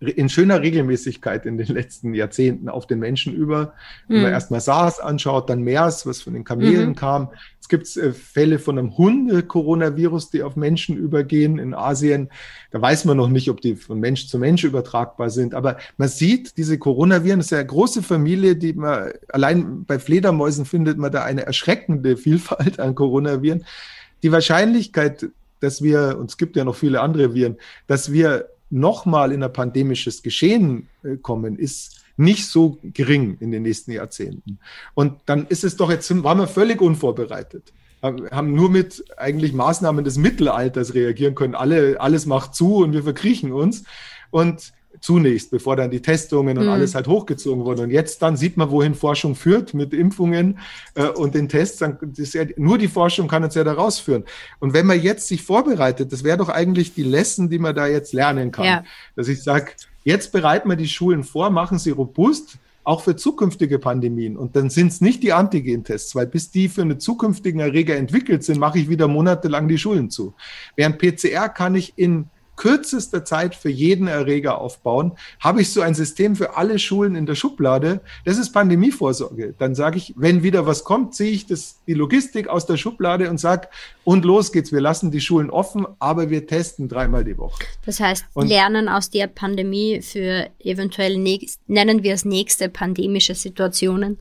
in 0.00 0.28
schöner 0.28 0.62
Regelmäßigkeit 0.62 1.46
in 1.46 1.58
den 1.58 1.68
letzten 1.68 2.14
Jahrzehnten 2.14 2.68
auf 2.68 2.86
den 2.86 2.98
Menschen 2.98 3.34
über. 3.34 3.74
Wenn 4.08 4.18
mhm. 4.18 4.22
man 4.24 4.32
erstmal 4.32 4.60
SARS 4.60 4.98
anschaut, 5.00 5.48
dann 5.48 5.62
MERS, 5.62 6.06
was 6.06 6.22
von 6.22 6.34
den 6.34 6.44
Kamelen 6.44 6.90
mhm. 6.90 6.94
kam. 6.96 7.28
Es 7.72 7.94
gibt 7.94 8.04
äh, 8.04 8.12
Fälle 8.12 8.58
von 8.58 8.78
einem 8.78 8.98
Hunde-Coronavirus, 8.98 10.28
die 10.28 10.42
auf 10.42 10.56
Menschen 10.56 10.94
übergehen 10.94 11.58
in 11.58 11.72
Asien. 11.72 12.28
Da 12.70 12.82
weiß 12.82 13.06
man 13.06 13.16
noch 13.16 13.28
nicht, 13.28 13.48
ob 13.48 13.62
die 13.62 13.76
von 13.76 13.98
Mensch 13.98 14.26
zu 14.26 14.38
Mensch 14.38 14.64
übertragbar 14.64 15.30
sind. 15.30 15.54
Aber 15.54 15.78
man 15.96 16.08
sieht, 16.08 16.58
diese 16.58 16.78
Coronaviren, 16.78 17.40
ist 17.40 17.50
ja 17.50 17.58
eine 17.58 17.66
große 17.66 18.02
Familie, 18.02 18.56
die 18.56 18.74
man, 18.74 19.12
allein 19.28 19.86
bei 19.86 19.98
Fledermäusen 19.98 20.66
findet 20.66 20.98
man 20.98 21.12
da 21.12 21.24
eine 21.24 21.46
erschreckende 21.46 22.18
Vielfalt 22.18 22.78
an 22.78 22.94
Coronaviren. 22.94 23.64
Die 24.22 24.32
Wahrscheinlichkeit, 24.32 25.28
dass 25.60 25.80
wir, 25.80 26.18
und 26.18 26.30
es 26.30 26.36
gibt 26.36 26.56
ja 26.56 26.64
noch 26.64 26.76
viele 26.76 27.00
andere 27.00 27.32
Viren, 27.32 27.56
dass 27.86 28.12
wir 28.12 28.48
nochmal 28.68 29.32
in 29.32 29.42
ein 29.42 29.52
pandemisches 29.52 30.22
Geschehen 30.22 30.88
äh, 31.04 31.16
kommen, 31.16 31.58
ist 31.58 32.01
nicht 32.16 32.46
so 32.46 32.78
gering 32.82 33.36
in 33.40 33.50
den 33.50 33.62
nächsten 33.62 33.92
Jahrzehnten. 33.92 34.58
Und 34.94 35.14
dann 35.26 35.46
ist 35.46 35.64
es 35.64 35.76
doch 35.76 35.90
jetzt, 35.90 36.10
waren 36.22 36.38
wir 36.38 36.48
völlig 36.48 36.80
unvorbereitet 36.80 37.72
haben 38.02 38.54
nur 38.54 38.68
mit 38.68 39.04
eigentlich 39.16 39.52
Maßnahmen 39.52 40.04
des 40.04 40.18
Mittelalters 40.18 40.94
reagieren 40.94 41.36
können. 41.36 41.54
Alle, 41.54 42.00
alles 42.00 42.26
macht 42.26 42.54
zu 42.54 42.78
und 42.78 42.92
wir 42.92 43.04
verkriechen 43.04 43.52
uns. 43.52 43.84
Und 44.30 44.72
zunächst, 45.00 45.50
bevor 45.50 45.76
dann 45.76 45.90
die 45.90 46.00
Testungen 46.00 46.58
und 46.58 46.64
mhm. 46.64 46.70
alles 46.70 46.94
halt 46.94 47.06
hochgezogen 47.06 47.64
wurden. 47.64 47.82
Und 47.82 47.90
jetzt 47.90 48.22
dann 48.22 48.36
sieht 48.36 48.56
man, 48.56 48.70
wohin 48.70 48.94
Forschung 48.94 49.34
führt 49.34 49.74
mit 49.74 49.94
Impfungen 49.94 50.58
äh, 50.94 51.06
und 51.06 51.34
den 51.34 51.48
Tests. 51.48 51.78
Dann, 51.78 51.98
ja, 52.16 52.44
nur 52.56 52.78
die 52.78 52.88
Forschung 52.88 53.28
kann 53.28 53.42
uns 53.42 53.54
ja 53.54 53.64
da 53.64 53.72
rausführen. 53.72 54.24
Und 54.60 54.74
wenn 54.74 54.86
man 54.86 55.00
jetzt 55.00 55.28
sich 55.28 55.42
vorbereitet, 55.42 56.12
das 56.12 56.24
wäre 56.24 56.38
doch 56.38 56.48
eigentlich 56.48 56.94
die 56.94 57.02
Lesson, 57.02 57.50
die 57.50 57.58
man 57.58 57.74
da 57.74 57.86
jetzt 57.86 58.12
lernen 58.12 58.52
kann. 58.52 58.64
Ja. 58.64 58.84
Dass 59.16 59.28
ich 59.28 59.42
sage, 59.42 59.72
jetzt 60.04 60.32
bereiten 60.32 60.68
wir 60.68 60.76
die 60.76 60.88
Schulen 60.88 61.24
vor, 61.24 61.50
machen 61.50 61.78
sie 61.78 61.90
robust, 61.90 62.58
auch 62.84 63.00
für 63.00 63.14
zukünftige 63.16 63.78
Pandemien. 63.78 64.36
Und 64.36 64.56
dann 64.56 64.70
sind 64.70 64.88
es 64.88 65.00
nicht 65.00 65.22
die 65.22 65.32
Antigen-Tests, 65.32 66.14
weil 66.16 66.26
bis 66.26 66.50
die 66.50 66.68
für 66.68 66.82
einen 66.82 66.98
zukünftigen 66.98 67.60
Erreger 67.60 67.96
entwickelt 67.96 68.42
sind, 68.42 68.58
mache 68.58 68.78
ich 68.78 68.88
wieder 68.88 69.06
monatelang 69.08 69.68
die 69.68 69.78
Schulen 69.78 70.10
zu. 70.10 70.34
Während 70.74 70.98
PCR 70.98 71.48
kann 71.48 71.74
ich 71.74 71.92
in 71.96 72.26
kürzester 72.62 73.24
Zeit 73.24 73.56
für 73.56 73.70
jeden 73.70 74.06
Erreger 74.06 74.60
aufbauen. 74.60 75.14
Habe 75.40 75.62
ich 75.62 75.72
so 75.72 75.80
ein 75.80 75.94
System 75.94 76.36
für 76.36 76.56
alle 76.56 76.78
Schulen 76.78 77.16
in 77.16 77.26
der 77.26 77.34
Schublade? 77.34 78.02
Das 78.24 78.38
ist 78.38 78.52
Pandemievorsorge. 78.52 79.52
Dann 79.58 79.74
sage 79.74 79.96
ich, 79.96 80.14
wenn 80.16 80.44
wieder 80.44 80.64
was 80.64 80.84
kommt, 80.84 81.12
ziehe 81.12 81.32
ich 81.32 81.44
das, 81.44 81.80
die 81.88 81.94
Logistik 81.94 82.46
aus 82.46 82.64
der 82.64 82.76
Schublade 82.76 83.28
und 83.30 83.38
sage, 83.38 83.66
und 84.04 84.24
los 84.24 84.52
geht's. 84.52 84.70
Wir 84.70 84.80
lassen 84.80 85.10
die 85.10 85.20
Schulen 85.20 85.50
offen, 85.50 85.88
aber 85.98 86.30
wir 86.30 86.46
testen 86.46 86.88
dreimal 86.88 87.24
die 87.24 87.36
Woche. 87.36 87.64
Das 87.84 87.98
heißt, 87.98 88.26
und 88.34 88.46
lernen 88.46 88.88
aus 88.88 89.10
der 89.10 89.26
Pandemie 89.26 90.00
für 90.00 90.48
eventuell, 90.60 91.18
nennen 91.66 92.04
wir 92.04 92.14
es 92.14 92.24
nächste 92.24 92.68
pandemische 92.68 93.34
Situationen. 93.34 94.18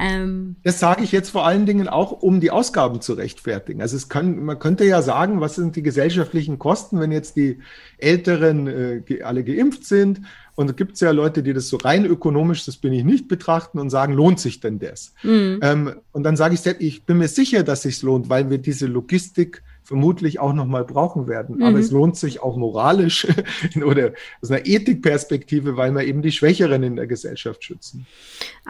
Ähm 0.00 0.56
das 0.64 0.80
sage 0.80 1.04
ich 1.04 1.12
jetzt 1.12 1.28
vor 1.28 1.46
allen 1.46 1.66
Dingen 1.66 1.88
auch, 1.88 2.10
um 2.10 2.40
die 2.40 2.50
Ausgaben 2.50 3.02
zu 3.02 3.12
rechtfertigen. 3.12 3.82
Also 3.82 3.96
es 3.96 4.08
kann, 4.08 4.42
man 4.42 4.58
könnte 4.58 4.84
ja 4.84 5.02
sagen, 5.02 5.42
was 5.42 5.56
sind 5.56 5.76
die 5.76 5.82
gesellschaftlichen 5.82 6.58
Kosten, 6.58 6.98
wenn 6.98 7.12
jetzt 7.12 7.36
die 7.36 7.58
Älteren 7.98 8.66
äh, 8.66 9.22
alle 9.22 9.44
geimpft 9.44 9.84
sind. 9.84 10.20
Und 10.54 10.70
es 10.70 10.76
gibt 10.76 11.00
ja 11.00 11.10
Leute, 11.10 11.42
die 11.42 11.54
das 11.54 11.68
so 11.68 11.78
rein 11.78 12.04
ökonomisch, 12.04 12.66
das 12.66 12.76
bin 12.76 12.92
ich 12.92 13.04
nicht, 13.04 13.26
betrachten 13.26 13.78
und 13.78 13.90
sagen, 13.90 14.12
lohnt 14.12 14.38
sich 14.38 14.60
denn 14.60 14.78
das? 14.78 15.14
Mhm. 15.22 15.60
Ähm, 15.62 15.94
und 16.12 16.24
dann 16.24 16.36
sage 16.36 16.54
ich 16.54 16.60
selbst, 16.60 16.82
ich 16.82 17.04
bin 17.04 17.18
mir 17.18 17.28
sicher, 17.28 17.62
dass 17.62 17.82
sich 17.82 18.02
lohnt, 18.02 18.28
weil 18.28 18.50
wir 18.50 18.58
diese 18.58 18.86
Logistik 18.86 19.62
vermutlich 19.82 20.40
auch 20.40 20.52
nochmal 20.52 20.84
brauchen 20.84 21.26
werden. 21.26 21.56
Mhm. 21.56 21.62
Aber 21.62 21.78
es 21.78 21.90
lohnt 21.90 22.16
sich 22.16 22.40
auch 22.40 22.56
moralisch 22.56 23.26
oder 23.84 24.12
aus 24.40 24.50
einer 24.50 24.66
Ethikperspektive, 24.66 25.76
weil 25.76 25.92
wir 25.92 26.04
eben 26.04 26.22
die 26.22 26.32
Schwächeren 26.32 26.82
in 26.82 26.96
der 26.96 27.06
Gesellschaft 27.06 27.64
schützen. 27.64 28.06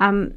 Ähm, 0.00 0.34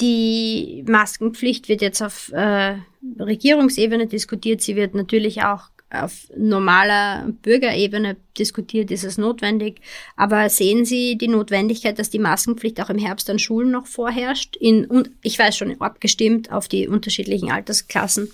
die 0.00 0.84
Maskenpflicht 0.88 1.68
wird 1.68 1.80
jetzt 1.80 2.02
auf 2.02 2.32
äh, 2.32 2.76
Regierungsebene 3.18 4.06
diskutiert. 4.06 4.60
Sie 4.60 4.76
wird 4.76 4.94
natürlich 4.94 5.44
auch 5.44 5.68
auf 5.94 6.28
normaler 6.36 7.26
Bürgerebene 7.42 8.16
diskutiert, 8.38 8.90
ist 8.90 9.04
es 9.04 9.18
notwendig. 9.18 9.80
Aber 10.16 10.48
sehen 10.48 10.84
Sie 10.84 11.16
die 11.16 11.28
Notwendigkeit, 11.28 11.98
dass 11.98 12.10
die 12.10 12.18
Maskenpflicht 12.18 12.80
auch 12.80 12.90
im 12.90 12.98
Herbst 12.98 13.30
an 13.30 13.38
Schulen 13.38 13.70
noch 13.70 13.86
vorherrscht? 13.86 14.56
In, 14.56 14.84
und 14.86 15.10
ich 15.22 15.38
weiß 15.38 15.56
schon, 15.56 15.80
abgestimmt 15.80 16.52
auf 16.52 16.68
die 16.68 16.88
unterschiedlichen 16.88 17.50
Altersklassen. 17.50 18.30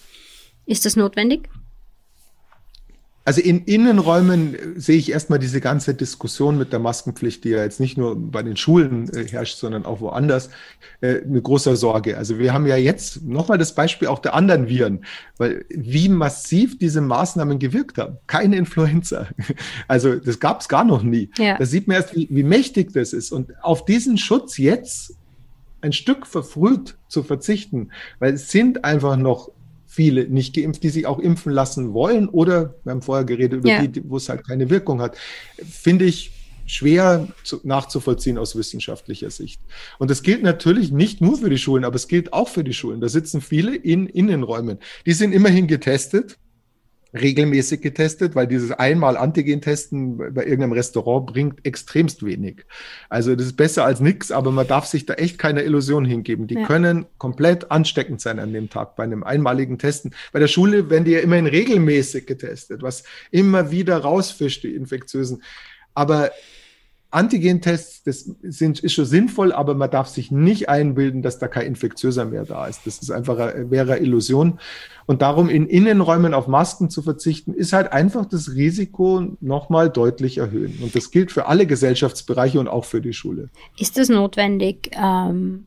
Ist 0.67 0.87
das 0.87 0.97
notwendig? 0.97 1.49
Also 3.31 3.43
in 3.43 3.63
Innenräumen 3.63 4.57
sehe 4.75 4.97
ich 4.97 5.13
erstmal 5.13 5.39
diese 5.39 5.61
ganze 5.61 5.95
Diskussion 5.95 6.59
mit 6.59 6.73
der 6.73 6.81
Maskenpflicht, 6.81 7.45
die 7.45 7.51
ja 7.51 7.63
jetzt 7.63 7.79
nicht 7.79 7.97
nur 7.97 8.17
bei 8.17 8.43
den 8.43 8.57
Schulen 8.57 9.09
äh, 9.15 9.25
herrscht, 9.25 9.57
sondern 9.57 9.85
auch 9.85 10.01
woanders, 10.01 10.51
äh, 11.01 11.21
mit 11.25 11.45
großer 11.45 11.77
Sorge. 11.77 12.17
Also 12.17 12.41
wir 12.41 12.53
haben 12.53 12.67
ja 12.67 12.77
jetzt 12.77 13.23
nochmal 13.23 13.57
das 13.57 13.73
Beispiel 13.77 14.09
auch 14.09 14.19
der 14.19 14.35
anderen 14.35 14.69
Viren, 14.69 15.05
weil 15.39 15.65
wie 15.69 16.09
massiv 16.09 16.77
diese 16.77 17.01
Maßnahmen 17.03 17.61
gewirkt 17.61 17.99
haben. 17.99 18.19
Keine 18.27 18.57
Influenza. 18.57 19.29
Also 19.87 20.17
das 20.17 20.41
gab 20.41 20.61
es 20.61 20.69
gar 20.69 20.83
noch 20.83 21.05
nie. 21.05 21.31
Ja. 21.39 21.57
Da 21.57 21.65
sieht 21.67 21.87
man 21.87 21.99
erst, 21.99 22.17
wie, 22.17 22.27
wie 22.31 22.43
mächtig 22.43 22.93
das 22.93 23.13
ist. 23.13 23.31
Und 23.31 23.53
auf 23.63 23.85
diesen 23.85 24.19
Schutz 24.19 24.59
jetzt 24.59 25.15
ein 25.83 25.93
Stück 25.93 26.27
verfrüht 26.27 26.97
zu 27.07 27.23
verzichten, 27.23 27.91
weil 28.19 28.35
es 28.35 28.51
sind 28.51 28.85
einfach 28.85 29.17
noch 29.17 29.51
viele 29.91 30.29
nicht 30.29 30.55
geimpft, 30.55 30.85
die 30.85 30.89
sich 30.89 31.05
auch 31.05 31.19
impfen 31.19 31.53
lassen 31.53 31.93
wollen 31.93 32.29
oder, 32.29 32.77
wir 32.85 32.93
haben 32.93 33.03
vorher 33.03 33.25
geredet 33.25 33.59
über 33.59 33.69
ja. 33.69 33.85
die, 33.85 34.09
wo 34.09 34.19
es 34.19 34.29
halt 34.29 34.47
keine 34.47 34.71
Wirkung 34.71 35.01
hat, 35.01 35.17
finde 35.69 36.05
ich 36.05 36.31
schwer 36.65 37.27
zu, 37.43 37.61
nachzuvollziehen 37.65 38.39
aus 38.39 38.55
wissenschaftlicher 38.55 39.31
Sicht. 39.31 39.61
Und 39.99 40.09
das 40.09 40.23
gilt 40.23 40.45
natürlich 40.45 40.93
nicht 40.93 41.21
nur 41.21 41.39
für 41.39 41.51
die 41.51 41.59
Schulen, 41.59 41.85
aber 41.85 41.97
es 41.97 42.07
gilt 42.07 42.33
auch 42.33 42.49
für 42.49 42.63
die 42.63 42.73
Schulen. 42.73 43.01
Da 43.01 43.09
sitzen 43.09 43.41
viele 43.41 43.75
in 43.75 44.07
Innenräumen. 44.07 44.79
Die 45.07 45.13
sind 45.13 45.33
immerhin 45.33 45.67
getestet 45.67 46.39
regelmäßig 47.13 47.81
getestet, 47.81 48.35
weil 48.35 48.47
dieses 48.47 48.73
einmal 48.73 49.17
Antigen-Testen 49.17 50.17
bei 50.17 50.45
irgendeinem 50.45 50.73
Restaurant 50.73 51.27
bringt 51.27 51.67
extremst 51.67 52.25
wenig. 52.25 52.65
Also 53.09 53.35
das 53.35 53.47
ist 53.47 53.57
besser 53.57 53.85
als 53.85 54.01
nichts, 54.01 54.31
aber 54.31 54.53
man 54.53 54.67
darf 54.67 54.87
sich 54.87 55.07
da 55.07 55.15
echt 55.15 55.39
keine 55.39 55.63
Illusion 55.63 56.05
hingeben. 56.05 56.47
Die 56.47 56.55
ja. 56.55 56.67
können 56.67 57.07
komplett 57.19 57.71
ansteckend 57.71 58.21
sein 58.21 58.39
an 58.39 58.53
dem 58.53 58.71
Tag 58.71 58.97
bei 58.97 59.05
einem 59.05 59.25
einmaligen 59.25 59.79
Testen. 59.79 60.15
Bei 60.33 60.39
der 60.39 60.49
Schule 60.49 60.91
werden 60.91 61.05
die 61.05 61.13
ja 61.13 61.21
immerhin 61.21 61.47
regelmäßig 61.47 62.27
getestet, 62.27 62.83
was 62.83 63.03
immer 63.31 63.71
wieder 63.71 63.99
rausfischt, 63.99 64.63
die 64.63 64.75
infektiösen 64.75 65.43
Aber 65.95 66.31
Antigentests, 67.11 68.05
das 68.05 68.31
sind, 68.43 68.81
ist 68.81 68.93
schon 68.93 69.05
sinnvoll, 69.05 69.53
aber 69.53 69.75
man 69.75 69.91
darf 69.91 70.09
sich 70.09 70.31
nicht 70.31 70.69
einbilden, 70.69 71.23
dass 71.23 71.39
da 71.39 71.49
kein 71.49 71.67
Infektiöser 71.67 72.25
mehr 72.25 72.45
da 72.45 72.67
ist. 72.67 72.87
Das 72.87 72.99
ist 72.99 73.11
einfach 73.11 73.39
eine, 73.39 73.71
wäre 73.71 73.95
eine 73.95 74.03
Illusion. 74.03 74.61
Und 75.07 75.23
darum 75.23 75.49
in 75.49 75.67
Innenräumen 75.67 76.35
auf 76.35 76.47
Masken 76.47 76.89
zu 76.89 77.03
verzichten, 77.03 77.53
ist 77.53 77.73
halt 77.73 77.93
einfach 77.93 78.27
das 78.27 78.55
Risiko 78.55 79.37
nochmal 79.41 79.91
deutlich 79.91 80.39
erhöhen. 80.39 80.79
Und 80.83 80.95
das 80.95 81.11
gilt 81.11 81.33
für 81.33 81.47
alle 81.47 81.67
Gesellschaftsbereiche 81.67 82.61
und 82.61 82.69
auch 82.69 82.85
für 82.85 83.01
die 83.01 83.13
Schule. 83.13 83.49
Ist 83.77 83.99
das 83.99 84.09
notwendig? 84.09 84.91
Ähm, 84.93 85.65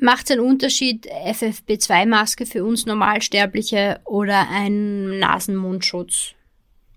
Macht 0.00 0.26
es 0.26 0.30
einen 0.30 0.46
Unterschied, 0.46 1.08
FFP2-Maske 1.08 2.46
für 2.46 2.64
uns 2.64 2.86
Normalsterbliche 2.86 4.00
oder 4.04 4.48
ein 4.48 5.18
Nasenmundschutz? 5.18 6.34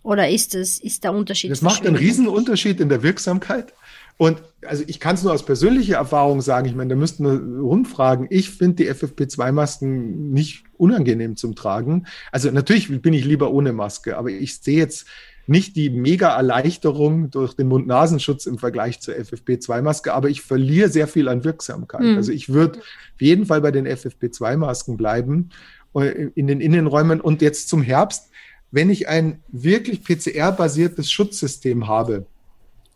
Oder 0.03 0.29
ist 0.29 0.53
das, 0.53 0.79
ist 0.79 1.03
der 1.03 1.13
Unterschied? 1.13 1.51
Das 1.51 1.61
macht 1.61 1.85
einen 1.85 1.95
Riesenunterschied 1.95 2.79
in 2.79 2.89
der 2.89 3.03
Wirksamkeit. 3.03 3.73
Und 4.17 4.41
also 4.67 4.83
ich 4.85 4.99
kann 4.99 5.15
es 5.15 5.23
nur 5.23 5.33
aus 5.33 5.43
persönlicher 5.45 5.95
Erfahrung 5.95 6.41
sagen, 6.41 6.67
ich 6.67 6.75
meine, 6.75 6.89
da 6.89 6.95
müssten 6.95 7.23
wir 7.23 7.61
rumfragen. 7.61 8.27
Ich 8.29 8.51
finde 8.51 8.83
die 8.83 8.91
FFP2-Masken 8.91 10.31
nicht 10.31 10.63
unangenehm 10.77 11.37
zum 11.37 11.55
Tragen. 11.55 12.05
Also 12.31 12.51
natürlich 12.51 13.01
bin 13.01 13.13
ich 13.13 13.25
lieber 13.25 13.51
ohne 13.51 13.73
Maske, 13.73 14.17
aber 14.17 14.29
ich 14.29 14.59
sehe 14.59 14.77
jetzt 14.77 15.07
nicht 15.47 15.75
die 15.75 15.89
Mega-Erleichterung 15.89 17.31
durch 17.31 17.55
den 17.55 17.67
Mund-Nasenschutz 17.67 18.45
im 18.45 18.57
Vergleich 18.57 18.99
zur 18.99 19.15
FFP2-Maske, 19.15 20.13
aber 20.13 20.29
ich 20.29 20.41
verliere 20.41 20.89
sehr 20.89 21.07
viel 21.07 21.27
an 21.27 21.43
Wirksamkeit. 21.43 22.01
Mhm. 22.01 22.17
Also 22.17 22.31
ich 22.31 22.49
würde 22.49 22.79
auf 22.79 23.21
jeden 23.21 23.45
Fall 23.45 23.61
bei 23.61 23.71
den 23.71 23.87
FFP2-Masken 23.87 24.97
bleiben 24.97 25.49
äh, 25.95 26.29
in 26.35 26.47
den 26.47 26.61
Innenräumen. 26.61 27.21
Und 27.21 27.41
jetzt 27.41 27.69
zum 27.69 27.81
Herbst 27.81 28.30
wenn 28.71 28.89
ich 28.89 29.07
ein 29.07 29.41
wirklich 29.49 30.03
PCR-basiertes 30.03 31.11
Schutzsystem 31.11 31.87
habe 31.87 32.25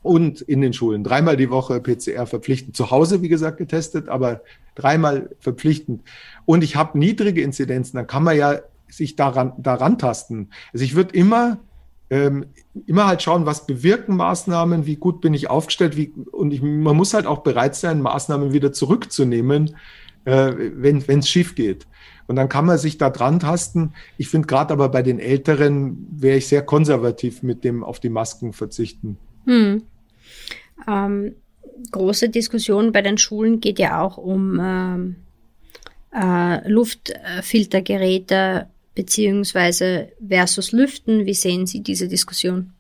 und 0.02 0.42
in 0.42 0.62
den 0.62 0.74
Schulen 0.74 1.04
dreimal 1.04 1.38
die 1.38 1.50
Woche 1.50 1.80
PCR 1.82 2.26
verpflichtend, 2.26 2.76
zu 2.76 2.92
Hause, 2.92 3.22
wie 3.22 3.30
gesagt, 3.30 3.58
getestet, 3.58 4.08
aber 4.08 4.42
dreimal 4.76 5.30
verpflichtend 5.40 6.02
und 6.46 6.64
ich 6.64 6.76
habe 6.76 6.98
niedrige 6.98 7.42
Inzidenzen, 7.42 7.98
dann 7.98 8.08
kann 8.08 8.24
man 8.24 8.38
ja 8.38 8.60
sich 8.88 9.16
daran, 9.16 9.54
daran 9.58 9.98
tasten. 9.98 10.50
Also 10.72 10.86
ich 10.86 10.96
würde 10.96 11.16
immer 11.16 11.60
ähm, 12.10 12.46
immer 12.86 13.08
halt 13.08 13.22
schauen, 13.22 13.46
was 13.46 13.66
bewirken 13.66 14.16
Maßnahmen, 14.16 14.86
wie 14.86 14.96
gut 14.96 15.22
bin 15.22 15.34
ich 15.34 15.50
aufgestellt, 15.50 15.98
wie, 15.98 16.14
und 16.32 16.52
ich, 16.52 16.62
man 16.62 16.96
muss 16.96 17.14
halt 17.14 17.26
auch 17.26 17.40
bereit 17.40 17.76
sein, 17.76 18.02
Maßnahmen 18.02 18.54
wieder 18.54 18.72
zurückzunehmen, 18.72 19.76
äh, 20.26 20.54
wenn 20.56 21.20
es 21.20 21.30
schief 21.30 21.56
geht. 21.56 21.88
Und 22.28 22.36
dann 22.36 22.50
kann 22.50 22.66
man 22.66 22.78
sich 22.78 22.98
da 22.98 23.10
dran 23.10 23.40
tasten. 23.40 23.94
Ich 24.18 24.30
finde 24.30 24.48
gerade 24.48 24.74
aber 24.74 24.90
bei 24.90 25.02
den 25.02 25.20
Älteren 25.20 26.08
wäre 26.10 26.38
ich 26.38 26.48
sehr 26.48 26.64
konservativ 26.64 27.44
mit 27.44 27.64
dem 27.64 27.84
auf 27.84 28.00
die 28.00 28.10
Masken 28.10 28.54
verzichten. 28.54 29.18
Hm. 29.46 29.84
Ähm, 30.88 31.36
große 31.92 32.30
Diskussion 32.30 32.92
bei 32.92 33.02
den 33.02 33.18
Schulen 33.18 33.60
geht 33.60 33.80
ja 33.80 34.02
auch 34.02 34.18
um 34.18 34.60
ähm, 34.60 35.16
äh, 36.14 36.68
Luftfiltergeräte 36.68 38.68
beziehungsweise 38.96 40.10
versus 40.26 40.72
Lüften. 40.72 41.26
Wie 41.26 41.34
sehen 41.34 41.68
Sie 41.68 41.82
diese 41.82 42.08
Diskussion? 42.08 42.72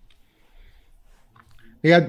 Ja, 1.81 2.07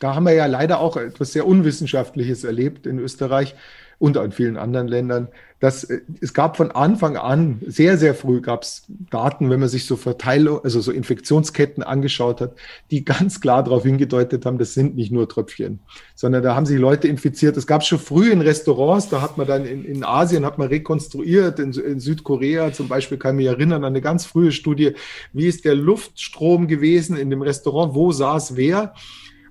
da 0.00 0.14
haben 0.14 0.26
wir 0.26 0.34
ja 0.34 0.46
leider 0.46 0.80
auch 0.80 0.96
etwas 0.96 1.32
sehr 1.32 1.46
Unwissenschaftliches 1.46 2.44
erlebt 2.44 2.86
in 2.86 2.98
Österreich 2.98 3.56
und 3.98 4.16
in 4.16 4.30
vielen 4.30 4.56
anderen 4.56 4.86
Ländern. 4.86 5.28
Dass 5.60 5.84
äh, 5.84 6.00
es 6.20 6.34
gab 6.34 6.56
von 6.56 6.70
Anfang 6.70 7.16
an, 7.16 7.60
sehr, 7.66 7.98
sehr 7.98 8.14
früh 8.14 8.40
gab 8.40 8.62
es 8.62 8.84
Daten, 9.10 9.50
wenn 9.50 9.60
man 9.60 9.68
sich 9.68 9.86
so 9.86 9.96
Verteilung, 9.96 10.62
also 10.62 10.80
so 10.80 10.92
Infektionsketten 10.92 11.82
angeschaut 11.82 12.40
hat, 12.40 12.54
die 12.90 13.04
ganz 13.04 13.40
klar 13.40 13.62
darauf 13.62 13.82
hingedeutet 13.82 14.46
haben, 14.46 14.58
das 14.58 14.74
sind 14.74 14.96
nicht 14.96 15.12
nur 15.12 15.28
Tröpfchen, 15.28 15.80
sondern 16.14 16.42
da 16.42 16.54
haben 16.54 16.66
sich 16.66 16.78
Leute 16.78 17.08
infiziert. 17.08 17.56
Es 17.56 17.66
gab 17.66 17.84
schon 17.84 17.98
früh 17.98 18.30
in 18.30 18.40
Restaurants, 18.40 19.08
da 19.08 19.20
hat 19.20 19.36
man 19.36 19.46
dann 19.46 19.64
in, 19.64 19.84
in 19.84 20.04
Asien, 20.04 20.44
hat 20.44 20.58
man 20.58 20.68
rekonstruiert, 20.68 21.58
in, 21.58 21.72
in 21.72 22.00
Südkorea 22.00 22.72
zum 22.72 22.88
Beispiel 22.88 23.18
kann 23.18 23.38
ich 23.38 23.46
mich 23.46 23.46
erinnern 23.46 23.84
an 23.84 23.92
eine 23.92 24.00
ganz 24.00 24.26
frühe 24.26 24.52
Studie, 24.52 24.94
wie 25.32 25.46
ist 25.46 25.64
der 25.64 25.74
Luftstrom 25.74 26.68
gewesen 26.68 27.16
in 27.16 27.30
dem 27.30 27.42
Restaurant, 27.42 27.94
wo 27.94 28.12
saß 28.12 28.56
wer 28.56 28.94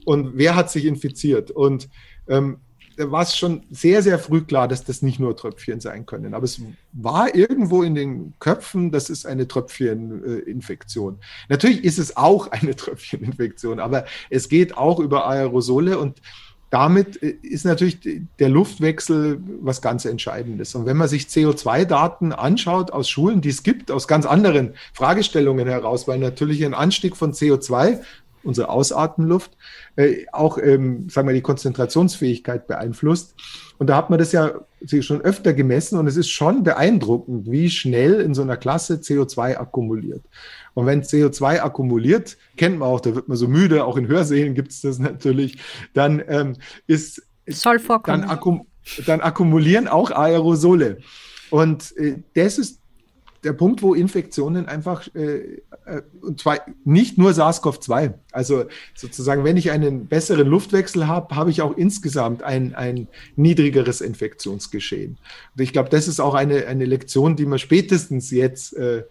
und 0.05 0.37
wer 0.37 0.55
hat 0.55 0.71
sich 0.71 0.85
infiziert. 0.85 1.51
Und 1.51 1.89
ähm, 2.29 2.59
war 2.97 3.21
es 3.21 3.37
schon 3.37 3.63
sehr, 3.69 4.01
sehr 4.01 4.19
früh 4.19 4.41
klar, 4.41 4.67
dass 4.67 4.83
das 4.83 5.01
nicht 5.01 5.19
nur 5.19 5.35
Tröpfchen 5.35 5.79
sein 5.79 6.05
können. 6.05 6.33
Aber 6.33 6.45
es 6.45 6.61
war 6.93 7.33
irgendwo 7.35 7.83
in 7.83 7.95
den 7.95 8.33
Köpfen, 8.39 8.91
das 8.91 9.09
ist 9.09 9.25
eine 9.25 9.47
Tröpfcheninfektion. 9.47 11.19
Natürlich 11.49 11.83
ist 11.83 11.99
es 11.99 12.17
auch 12.17 12.47
eine 12.47 12.75
Tröpfcheninfektion, 12.75 13.79
aber 13.79 14.05
es 14.29 14.49
geht 14.49 14.77
auch 14.77 14.99
über 14.99 15.27
Aerosole 15.27 15.97
und 15.97 16.21
damit 16.69 17.15
ist 17.15 17.63
natürlich 17.63 17.99
der 18.39 18.49
Luftwechsel 18.49 19.41
was 19.61 19.81
ganz 19.81 20.03
Entscheidendes. 20.03 20.75
Und 20.75 20.85
wenn 20.85 20.97
man 20.97 21.07
sich 21.07 21.23
CO2-Daten 21.23 22.33
anschaut 22.33 22.91
aus 22.91 23.09
Schulen, 23.09 23.39
die 23.39 23.49
es 23.49 23.63
gibt, 23.63 23.89
aus 23.89 24.05
ganz 24.07 24.25
anderen 24.25 24.73
Fragestellungen 24.91 25.65
heraus, 25.65 26.09
weil 26.09 26.19
natürlich 26.19 26.65
ein 26.65 26.73
Anstieg 26.73 27.15
von 27.15 27.31
CO2 27.31 28.01
unsere 28.47 28.69
Ausatmenluft, 28.69 29.51
äh, 29.95 30.25
auch, 30.31 30.57
ähm, 30.57 31.09
sagen 31.09 31.27
wir, 31.27 31.35
die 31.35 31.41
Konzentrationsfähigkeit 31.41 32.67
beeinflusst. 32.67 33.35
Und 33.77 33.87
da 33.87 33.97
hat 33.97 34.09
man 34.09 34.17
das 34.17 34.31
ja 34.31 34.51
schon 35.01 35.21
öfter 35.21 35.53
gemessen 35.53 35.99
und 35.99 36.07
es 36.07 36.17
ist 36.17 36.29
schon 36.29 36.63
beeindruckend, 36.63 37.49
wie 37.51 37.69
schnell 37.69 38.21
in 38.21 38.33
so 38.33 38.41
einer 38.41 38.57
Klasse 38.57 38.95
CO2 38.95 39.57
akkumuliert. 39.57 40.23
Und 40.73 40.85
wenn 40.85 41.03
CO2 41.03 41.61
akkumuliert, 41.61 42.37
kennt 42.55 42.79
man 42.79 42.87
auch, 42.89 42.99
da 42.99 43.15
wird 43.15 43.27
man 43.27 43.37
so 43.37 43.47
müde, 43.47 43.85
auch 43.85 43.97
in 43.97 44.07
Hörsälen 44.07 44.55
gibt 44.55 44.71
es 44.71 44.81
das 44.81 44.99
natürlich, 44.99 45.57
dann 45.93 46.23
ähm, 46.27 46.55
ist 46.87 47.21
Soll 47.47 47.79
vorkommen. 47.79 48.21
Dann, 48.21 48.29
akkum 48.29 48.67
dann 49.05 49.21
akkumulieren 49.21 49.87
auch 49.87 50.11
Aerosole. 50.11 50.99
Und 51.49 51.95
äh, 51.97 52.23
das 52.33 52.57
ist 52.57 52.79
der 53.47 53.53
Punkt, 53.53 53.81
wo 53.81 53.93
Infektionen 53.93 54.67
einfach, 54.67 55.07
äh, 55.15 55.61
äh, 55.85 56.01
und 56.21 56.41
zwar 56.41 56.59
nicht 56.83 57.17
nur 57.17 57.31
SARS-CoV-2, 57.31 58.13
also 58.33 58.65
sozusagen, 58.93 59.45
wenn 59.45 59.55
ich 59.55 59.71
einen 59.71 60.07
besseren 60.07 60.47
Luftwechsel 60.49 61.07
habe, 61.07 61.33
habe 61.33 61.49
ich 61.49 61.61
auch 61.61 61.77
insgesamt 61.77 62.43
ein, 62.43 62.75
ein 62.75 63.07
niedrigeres 63.37 64.01
Infektionsgeschehen. 64.01 65.17
Und 65.55 65.63
ich 65.63 65.71
glaube, 65.71 65.87
das 65.89 66.09
ist 66.09 66.19
auch 66.19 66.33
eine, 66.33 66.67
eine 66.67 66.83
Lektion, 66.83 67.37
die 67.37 67.45
man 67.45 67.57
spätestens 67.57 68.31
jetzt 68.31 68.75
äh, 68.75 69.03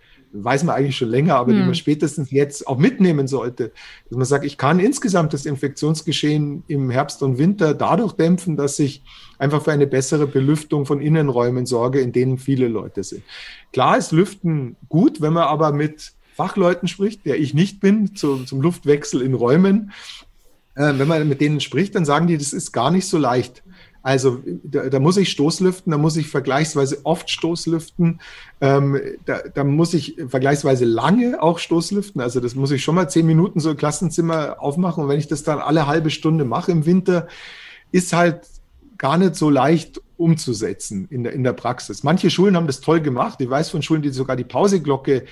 weiß 0.44 0.64
man 0.64 0.74
eigentlich 0.74 0.96
schon 0.96 1.08
länger, 1.08 1.36
aber 1.36 1.52
hm. 1.52 1.58
die 1.58 1.64
man 1.64 1.74
spätestens 1.74 2.30
jetzt 2.30 2.66
auch 2.66 2.78
mitnehmen 2.78 3.26
sollte. 3.28 3.72
Dass 4.08 4.16
man 4.16 4.26
sagt, 4.26 4.44
ich 4.44 4.58
kann 4.58 4.80
insgesamt 4.80 5.32
das 5.32 5.46
Infektionsgeschehen 5.46 6.64
im 6.68 6.90
Herbst 6.90 7.22
und 7.22 7.38
Winter 7.38 7.74
dadurch 7.74 8.12
dämpfen, 8.12 8.56
dass 8.56 8.78
ich 8.78 9.02
einfach 9.38 9.62
für 9.62 9.72
eine 9.72 9.86
bessere 9.86 10.26
Belüftung 10.26 10.86
von 10.86 11.00
Innenräumen 11.00 11.66
sorge, 11.66 12.00
in 12.00 12.12
denen 12.12 12.38
viele 12.38 12.68
Leute 12.68 13.04
sind. 13.04 13.22
Klar 13.72 13.98
ist 13.98 14.12
Lüften 14.12 14.76
gut, 14.88 15.20
wenn 15.20 15.32
man 15.32 15.44
aber 15.44 15.72
mit 15.72 16.12
Fachleuten 16.34 16.86
spricht, 16.86 17.24
der 17.24 17.38
ich 17.38 17.54
nicht 17.54 17.80
bin, 17.80 18.14
zu, 18.14 18.44
zum 18.44 18.60
Luftwechsel 18.60 19.22
in 19.22 19.34
Räumen. 19.34 19.92
Äh, 20.74 20.92
wenn 20.96 21.08
man 21.08 21.26
mit 21.28 21.40
denen 21.40 21.60
spricht, 21.60 21.94
dann 21.94 22.04
sagen 22.04 22.26
die, 22.26 22.36
das 22.36 22.52
ist 22.52 22.72
gar 22.72 22.90
nicht 22.90 23.08
so 23.08 23.16
leicht. 23.16 23.62
Also 24.06 24.40
da, 24.62 24.88
da, 24.88 25.00
muss 25.00 25.16
ich 25.16 25.30
Stoßlüften, 25.30 25.90
da 25.90 25.98
muss 25.98 26.16
ich 26.16 26.28
vergleichsweise 26.28 27.00
oft 27.02 27.28
Stoßlüften, 27.28 28.20
ähm, 28.60 29.00
da, 29.24 29.40
da, 29.52 29.64
muss 29.64 29.94
ich 29.94 30.14
vergleichsweise 30.28 30.84
lange 30.84 31.42
auch 31.42 31.58
Stoßlüften. 31.58 32.20
Also 32.20 32.38
das 32.38 32.54
muss 32.54 32.70
ich 32.70 32.84
schon 32.84 32.94
mal 32.94 33.10
zehn 33.10 33.26
Minuten 33.26 33.58
so 33.58 33.70
ein 33.70 33.76
Klassenzimmer 33.76 34.62
aufmachen. 34.62 35.02
Und 35.02 35.10
wenn 35.10 35.18
ich 35.18 35.26
das 35.26 35.42
dann 35.42 35.58
alle 35.58 35.88
halbe 35.88 36.10
Stunde 36.10 36.44
mache 36.44 36.70
im 36.70 36.86
Winter, 36.86 37.26
ist 37.90 38.12
halt 38.12 38.42
gar 38.96 39.18
nicht 39.18 39.34
so 39.34 39.50
leicht 39.50 40.00
umzusetzen 40.16 41.08
in 41.10 41.24
der, 41.24 41.32
in 41.32 41.42
der 41.42 41.54
Praxis. 41.54 42.04
Manche 42.04 42.30
Schulen 42.30 42.54
haben 42.54 42.68
das 42.68 42.80
toll 42.80 43.00
gemacht. 43.00 43.40
Ich 43.40 43.50
weiß 43.50 43.70
von 43.70 43.82
Schulen, 43.82 44.02
die 44.02 44.10
sogar 44.10 44.36
die 44.36 44.44
Pauseglocke 44.44 45.24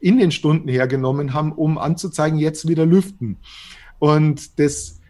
in 0.00 0.16
den 0.16 0.30
Stunden 0.30 0.70
hergenommen 0.70 1.34
haben, 1.34 1.52
um 1.52 1.76
anzuzeigen, 1.76 2.38
jetzt 2.38 2.66
wieder 2.66 2.86
lüften. 2.86 3.36
Und 3.98 4.58
das 4.58 5.01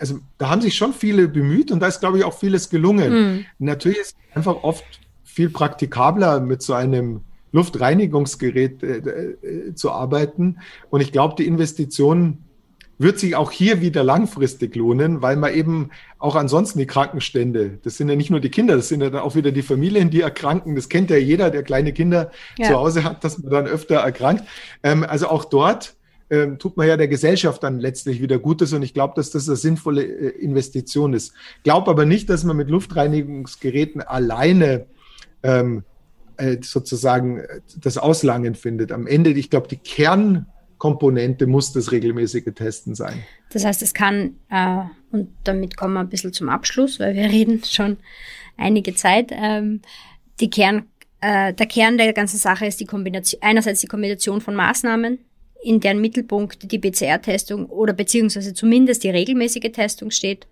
also 0.00 0.18
da 0.38 0.50
haben 0.50 0.60
sich 0.60 0.74
schon 0.74 0.92
viele 0.92 1.28
bemüht 1.28 1.70
und 1.70 1.80
da 1.80 1.86
ist, 1.86 2.00
glaube 2.00 2.18
ich, 2.18 2.24
auch 2.24 2.38
vieles 2.38 2.70
gelungen. 2.70 3.12
Mhm. 3.12 3.44
Natürlich 3.58 3.98
ist 3.98 4.16
es 4.16 4.36
einfach 4.36 4.62
oft 4.62 4.84
viel 5.24 5.50
praktikabler 5.50 6.40
mit 6.40 6.62
so 6.62 6.74
einem 6.74 7.22
Luftreinigungsgerät 7.52 8.82
äh, 8.82 8.96
äh, 8.96 9.74
zu 9.74 9.90
arbeiten. 9.90 10.58
Und 10.90 11.00
ich 11.00 11.12
glaube, 11.12 11.34
die 11.38 11.46
Investition 11.46 12.44
wird 12.98 13.20
sich 13.20 13.36
auch 13.36 13.52
hier 13.52 13.80
wieder 13.80 14.02
langfristig 14.02 14.74
lohnen, 14.74 15.22
weil 15.22 15.36
man 15.36 15.54
eben 15.54 15.90
auch 16.18 16.34
ansonsten 16.34 16.80
die 16.80 16.86
Krankenstände, 16.86 17.78
das 17.84 17.96
sind 17.96 18.08
ja 18.08 18.16
nicht 18.16 18.30
nur 18.30 18.40
die 18.40 18.50
Kinder, 18.50 18.74
das 18.74 18.88
sind 18.88 19.00
ja 19.00 19.10
dann 19.10 19.22
auch 19.22 19.36
wieder 19.36 19.52
die 19.52 19.62
Familien, 19.62 20.10
die 20.10 20.20
erkranken. 20.20 20.74
Das 20.74 20.88
kennt 20.88 21.10
ja 21.10 21.16
jeder, 21.16 21.50
der 21.50 21.62
kleine 21.62 21.92
Kinder 21.92 22.32
ja. 22.56 22.68
zu 22.68 22.74
Hause 22.74 23.04
hat, 23.04 23.22
dass 23.22 23.38
man 23.38 23.52
dann 23.52 23.66
öfter 23.66 23.96
erkrankt. 23.96 24.44
Ähm, 24.82 25.04
also 25.04 25.28
auch 25.28 25.44
dort 25.44 25.94
ähm, 26.30 26.58
tut 26.58 26.76
man 26.76 26.86
ja 26.86 26.96
der 26.96 27.08
Gesellschaft 27.08 27.62
dann 27.62 27.80
letztlich 27.80 28.20
wieder 28.20 28.38
Gutes 28.38 28.72
und 28.72 28.82
ich 28.82 28.94
glaube, 28.94 29.14
dass 29.16 29.30
das 29.30 29.48
eine 29.48 29.56
sinnvolle 29.56 30.02
äh, 30.02 30.28
Investition 30.38 31.14
ist. 31.14 31.32
Glaube 31.62 31.90
aber 31.90 32.04
nicht, 32.04 32.28
dass 32.28 32.44
man 32.44 32.56
mit 32.56 32.68
Luftreinigungsgeräten 32.68 34.02
alleine 34.02 34.86
ähm, 35.42 35.84
äh, 36.36 36.58
sozusagen 36.60 37.38
äh, 37.38 37.60
das 37.80 37.98
Auslangen 37.98 38.54
findet. 38.54 38.92
Am 38.92 39.06
Ende, 39.06 39.30
ich 39.30 39.50
glaube, 39.50 39.68
die 39.68 39.76
Kern 39.76 40.46
Komponente 40.78 41.46
muss 41.46 41.72
das 41.72 41.90
regelmäßige 41.92 42.54
Testen 42.54 42.94
sein. 42.94 43.24
Das 43.50 43.64
heißt, 43.64 43.82
es 43.82 43.94
kann, 43.94 44.36
äh, 44.48 44.82
und 45.10 45.30
damit 45.44 45.76
kommen 45.76 45.94
wir 45.94 46.00
ein 46.00 46.08
bisschen 46.08 46.32
zum 46.32 46.48
Abschluss, 46.48 47.00
weil 47.00 47.14
wir 47.14 47.24
reden 47.30 47.62
schon 47.64 47.98
einige 48.56 48.94
Zeit, 48.94 49.30
ähm, 49.32 49.82
die 50.40 50.50
Kern, 50.50 50.84
äh, 51.20 51.52
der 51.52 51.66
Kern 51.66 51.98
der 51.98 52.12
ganzen 52.12 52.38
Sache 52.38 52.66
ist 52.66 52.80
die 52.80 52.86
Kombination, 52.86 53.42
einerseits 53.42 53.80
die 53.80 53.88
Kombination 53.88 54.40
von 54.40 54.54
Maßnahmen, 54.54 55.18
in 55.62 55.80
deren 55.80 56.00
Mittelpunkt 56.00 56.70
die 56.70 56.78
PCR-Testung 56.78 57.66
oder 57.66 57.92
beziehungsweise 57.92 58.54
zumindest 58.54 59.02
die 59.02 59.10
regelmäßige 59.10 59.72
Testung 59.72 60.10
steht 60.10 60.46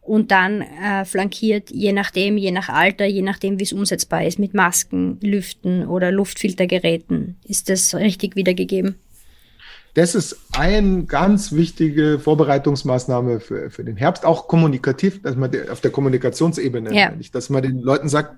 und 0.00 0.30
dann 0.30 0.62
äh, 0.62 1.04
flankiert, 1.04 1.70
je 1.70 1.92
nachdem, 1.92 2.36
je 2.36 2.52
nach 2.52 2.68
Alter, 2.68 3.06
je 3.06 3.22
nachdem, 3.22 3.58
wie 3.58 3.64
es 3.64 3.72
umsetzbar 3.72 4.24
ist, 4.24 4.38
mit 4.38 4.54
Masken, 4.54 5.18
Lüften 5.20 5.86
oder 5.86 6.12
Luftfiltergeräten. 6.12 7.36
Ist 7.44 7.68
das 7.68 7.94
richtig 7.94 8.36
wiedergegeben? 8.36 8.96
Das 9.94 10.14
ist 10.14 10.38
eine 10.52 11.04
ganz 11.04 11.52
wichtige 11.52 12.18
Vorbereitungsmaßnahme 12.18 13.40
für, 13.40 13.70
für 13.70 13.84
den 13.84 13.96
Herbst, 13.96 14.24
auch 14.24 14.48
kommunikativ, 14.48 15.20
dass 15.22 15.36
man 15.36 15.50
auf 15.70 15.80
der 15.82 15.90
Kommunikationsebene, 15.90 16.94
ja. 16.94 17.12
dass 17.32 17.50
man 17.50 17.62
den 17.62 17.80
Leuten 17.80 18.08
sagt, 18.08 18.36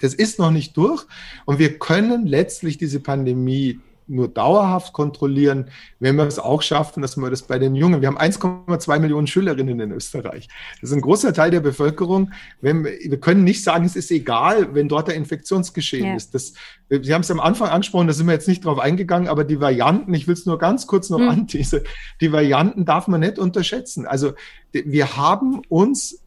das 0.00 0.14
ist 0.14 0.38
noch 0.38 0.50
nicht 0.50 0.76
durch 0.76 1.04
und 1.44 1.58
wir 1.58 1.78
können 1.78 2.26
letztlich 2.26 2.78
diese 2.78 3.00
Pandemie 3.00 3.80
nur 4.08 4.28
dauerhaft 4.28 4.92
kontrollieren, 4.92 5.70
wenn 6.00 6.16
wir 6.16 6.24
es 6.24 6.38
auch 6.38 6.62
schaffen, 6.62 7.02
dass 7.02 7.16
wir 7.16 7.30
das 7.30 7.42
bei 7.42 7.58
den 7.58 7.74
Jungen, 7.74 8.00
wir 8.00 8.08
haben 8.08 8.18
1,2 8.18 8.98
Millionen 8.98 9.26
Schülerinnen 9.26 9.80
in 9.80 9.92
Österreich. 9.92 10.48
Das 10.80 10.90
ist 10.90 10.96
ein 10.96 11.00
großer 11.00 11.32
Teil 11.32 11.50
der 11.50 11.60
Bevölkerung. 11.60 12.32
Wenn 12.60 12.84
wir, 12.84 13.20
können 13.20 13.44
nicht 13.44 13.62
sagen, 13.62 13.84
es 13.84 13.96
ist 13.96 14.10
egal, 14.10 14.74
wenn 14.74 14.88
dort 14.88 15.08
der 15.08 15.14
Infektionsgeschehen 15.14 16.06
ja. 16.06 16.16
ist. 16.16 16.34
Das, 16.34 16.54
Sie 16.88 17.12
haben 17.12 17.20
es 17.20 17.30
am 17.30 17.40
Anfang 17.40 17.68
angesprochen, 17.68 18.06
da 18.06 18.12
sind 18.12 18.26
wir 18.26 18.32
jetzt 18.32 18.48
nicht 18.48 18.64
drauf 18.64 18.78
eingegangen, 18.78 19.28
aber 19.28 19.44
die 19.44 19.60
Varianten, 19.60 20.14
ich 20.14 20.26
will 20.26 20.34
es 20.34 20.46
nur 20.46 20.58
ganz 20.58 20.86
kurz 20.86 21.10
noch 21.10 21.18
mhm. 21.18 21.28
anteasen, 21.28 21.80
die 22.20 22.32
Varianten 22.32 22.84
darf 22.84 23.08
man 23.08 23.20
nicht 23.20 23.38
unterschätzen. 23.38 24.06
Also 24.06 24.32
wir 24.72 25.16
haben 25.16 25.62
uns 25.68 26.22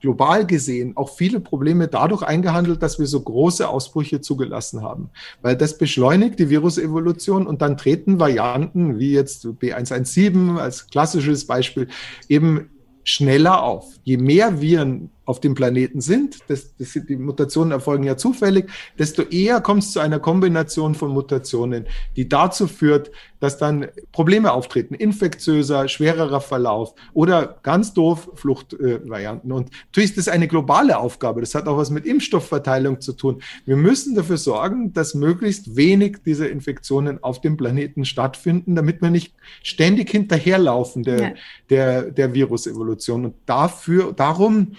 global 0.00 0.46
gesehen 0.46 0.96
auch 0.96 1.10
viele 1.10 1.40
Probleme 1.40 1.88
dadurch 1.88 2.22
eingehandelt, 2.22 2.82
dass 2.82 2.98
wir 2.98 3.06
so 3.06 3.20
große 3.20 3.68
Ausbrüche 3.68 4.20
zugelassen 4.20 4.82
haben. 4.82 5.10
Weil 5.42 5.56
das 5.56 5.78
beschleunigt 5.78 6.38
die 6.38 6.50
Virusevolution 6.50 7.46
und 7.46 7.62
dann 7.62 7.76
treten 7.76 8.18
Varianten 8.18 8.98
wie 8.98 9.12
jetzt 9.12 9.44
B117 9.46 10.56
als 10.58 10.88
klassisches 10.88 11.46
Beispiel 11.46 11.88
eben 12.28 12.70
schneller 13.04 13.62
auf. 13.62 13.86
Je 14.04 14.16
mehr 14.16 14.60
Viren 14.60 15.10
auf 15.24 15.40
dem 15.40 15.54
Planeten 15.54 16.00
sind, 16.00 16.38
das, 16.48 16.74
das, 16.76 16.92
die 16.92 17.16
Mutationen 17.16 17.72
erfolgen 17.72 18.04
ja 18.04 18.16
zufällig, 18.16 18.70
desto 18.98 19.22
eher 19.22 19.60
kommt 19.60 19.84
es 19.84 19.92
zu 19.92 20.00
einer 20.00 20.18
Kombination 20.18 20.94
von 20.94 21.12
Mutationen, 21.12 21.86
die 22.16 22.28
dazu 22.28 22.66
führt, 22.66 23.10
dass 23.38 23.58
dann 23.58 23.86
Probleme 24.12 24.52
auftreten, 24.52 24.94
infektiöser, 24.94 25.88
schwererer 25.88 26.40
Verlauf 26.40 26.94
oder 27.12 27.58
ganz 27.62 27.94
doof 27.94 28.30
Fluchtvarianten. 28.34 29.50
Äh, 29.50 29.54
Und 29.54 29.70
natürlich 29.86 30.10
ist 30.10 30.18
das 30.18 30.28
eine 30.28 30.46
globale 30.46 30.98
Aufgabe. 30.98 31.40
Das 31.40 31.54
hat 31.54 31.66
auch 31.66 31.76
was 31.76 31.90
mit 31.90 32.04
Impfstoffverteilung 32.06 33.00
zu 33.00 33.12
tun. 33.12 33.42
Wir 33.64 33.76
müssen 33.76 34.14
dafür 34.14 34.36
sorgen, 34.36 34.92
dass 34.92 35.14
möglichst 35.14 35.76
wenig 35.76 36.18
dieser 36.24 36.50
Infektionen 36.50 37.22
auf 37.22 37.40
dem 37.40 37.56
Planeten 37.56 38.04
stattfinden, 38.04 38.74
damit 38.76 39.00
wir 39.00 39.10
nicht 39.10 39.34
ständig 39.62 40.10
hinterherlaufen 40.10 41.02
der, 41.02 41.20
ja. 41.20 41.32
der, 41.70 42.02
der 42.10 42.34
Virusevolution. 42.34 43.24
Und 43.26 43.34
dafür, 43.46 44.12
darum 44.12 44.72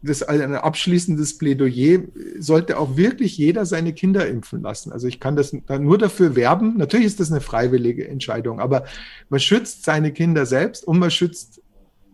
das 0.00 0.22
ein 0.22 0.54
abschließendes 0.54 1.38
Plädoyer, 1.38 2.02
sollte 2.38 2.78
auch 2.78 2.96
wirklich 2.96 3.36
jeder 3.36 3.66
seine 3.66 3.92
Kinder 3.92 4.26
impfen 4.28 4.62
lassen. 4.62 4.92
Also 4.92 5.08
ich 5.08 5.18
kann 5.18 5.34
das 5.34 5.52
nur 5.52 5.98
dafür 5.98 6.36
werben. 6.36 6.76
Natürlich 6.76 7.06
ist 7.06 7.20
das 7.20 7.32
eine 7.32 7.40
freiwillige 7.40 8.06
Entscheidung, 8.06 8.60
aber 8.60 8.84
man 9.28 9.40
schützt 9.40 9.84
seine 9.84 10.12
Kinder 10.12 10.46
selbst 10.46 10.86
und 10.86 10.98
man 10.98 11.10
schützt 11.10 11.62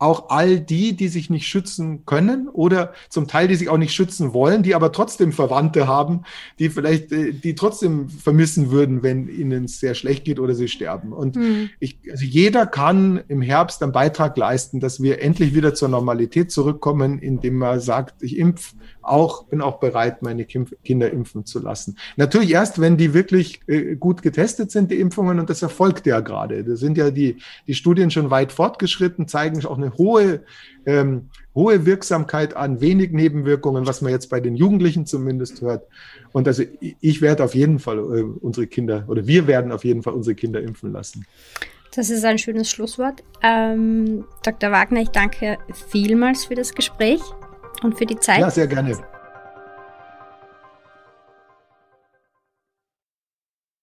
auch 0.05 0.29
all 0.29 0.61
die, 0.61 0.95
die 0.95 1.09
sich 1.09 1.31
nicht 1.31 1.49
schützen 1.49 2.05
können 2.05 2.49
oder 2.49 2.93
zum 3.09 3.27
Teil, 3.27 3.49
die 3.49 3.55
sich 3.55 3.71
auch 3.71 3.79
nicht 3.79 3.95
schützen 3.95 4.35
wollen, 4.35 4.63
die 4.63 4.75
aber 4.75 4.93
trotzdem 4.93 5.33
Verwandte 5.33 5.89
haben, 5.89 6.25
die 6.59 6.69
vielleicht, 6.69 7.11
äh, 7.11 7.33
die 7.33 7.55
trotzdem 7.55 8.11
vermissen 8.11 8.71
würden, 8.71 9.03
wenn 9.03 9.29
ihnen 9.29 9.65
es 9.65 9.81
sehr 9.81 9.95
schlecht 9.95 10.25
geht 10.25 10.39
oder 10.39 10.55
sie 10.55 10.69
sterben. 10.69 11.13
Und 11.13 11.37
mhm. 11.37 11.71
ich, 11.81 11.99
also 12.11 12.25
jeder 12.25 12.67
kann 12.67 13.25
im 13.29 13.41
Herbst 13.41 13.83
einen 13.83 13.93
Beitrag 13.93 14.37
leisten, 14.37 14.79
dass 14.79 15.03
wir 15.03 15.23
endlich 15.23 15.55
wieder 15.55 15.75
zur 15.75 15.89
Normalität 15.89 16.53
zurückkommen, 16.53 17.19
indem 17.19 17.57
man 17.57 17.81
sagt, 17.81 18.23
ich 18.23 18.37
impf 18.37 18.75
auch, 19.05 19.45
bin 19.45 19.61
auch 19.61 19.79
bereit, 19.79 20.23
meine 20.23 20.45
Kinder 20.45 21.11
impfen 21.11 21.45
zu 21.45 21.61
lassen. 21.61 21.97
Natürlich 22.17 22.51
erst, 22.51 22.81
wenn 22.81 22.97
die 22.97 23.15
wirklich 23.15 23.61
äh, 23.67 23.97
gut 23.97 24.23
getestet 24.23 24.71
sind, 24.71 24.91
die 24.91 25.01
Impfungen, 25.01 25.39
und 25.39 25.51
das 25.51 25.63
erfolgt 25.63 26.07
ja 26.07 26.21
gerade. 26.21 26.65
Da 26.65 26.77
sind 26.77 26.97
ja 26.99 27.11
die, 27.11 27.37
die 27.67 27.75
Studien 27.75 28.11
schon 28.11 28.31
weit 28.31 28.53
fortgeschritten, 28.53 29.29
zeigen 29.29 29.65
auch 29.67 29.79
eine 29.79 29.95
hohe, 29.95 30.41
ähm, 30.87 31.29
hohe 31.55 31.87
Wirksamkeit 31.87 32.57
an, 32.57 32.81
wenig 32.81 33.13
Nebenwirkungen, 33.13 33.87
was 33.87 34.03
man 34.03 34.13
jetzt 34.13 34.29
bei 34.31 34.41
den 34.41 34.57
Jugendlichen 34.57 35.07
zumindest 35.07 35.61
hört. 35.61 35.87
Und 36.33 36.49
also 36.49 36.65
ich 37.01 37.23
werde 37.23 37.45
auf 37.45 37.55
jeden 37.55 37.79
Fall 37.79 37.99
äh, 37.99 38.23
unsere 38.23 38.67
Kinder 38.67 39.05
oder 39.09 39.27
wir 39.27 39.47
werden 39.47 39.71
auf 39.71 39.85
jeden 39.85 40.03
Fall 40.03 40.15
unsere 40.15 40.35
Kinder 40.35 40.61
impfen 40.61 40.93
lassen. 40.93 41.27
Das 41.95 42.11
ist 42.11 42.25
ein 42.25 42.39
schönes 42.39 42.69
Schlusswort. 42.71 43.23
Ähm, 43.41 44.25
Dr. 44.43 44.73
Wagner, 44.73 45.03
ich 45.03 45.11
danke 45.11 45.59
vielmals 45.91 46.47
für 46.47 46.57
das 46.57 46.75
Gespräch 46.75 47.21
und 47.85 47.97
für 47.97 48.07
die 48.07 48.19
Zeit. 48.19 48.41
Ja, 48.41 48.51
sehr 48.51 48.67
gerne. 48.67 48.97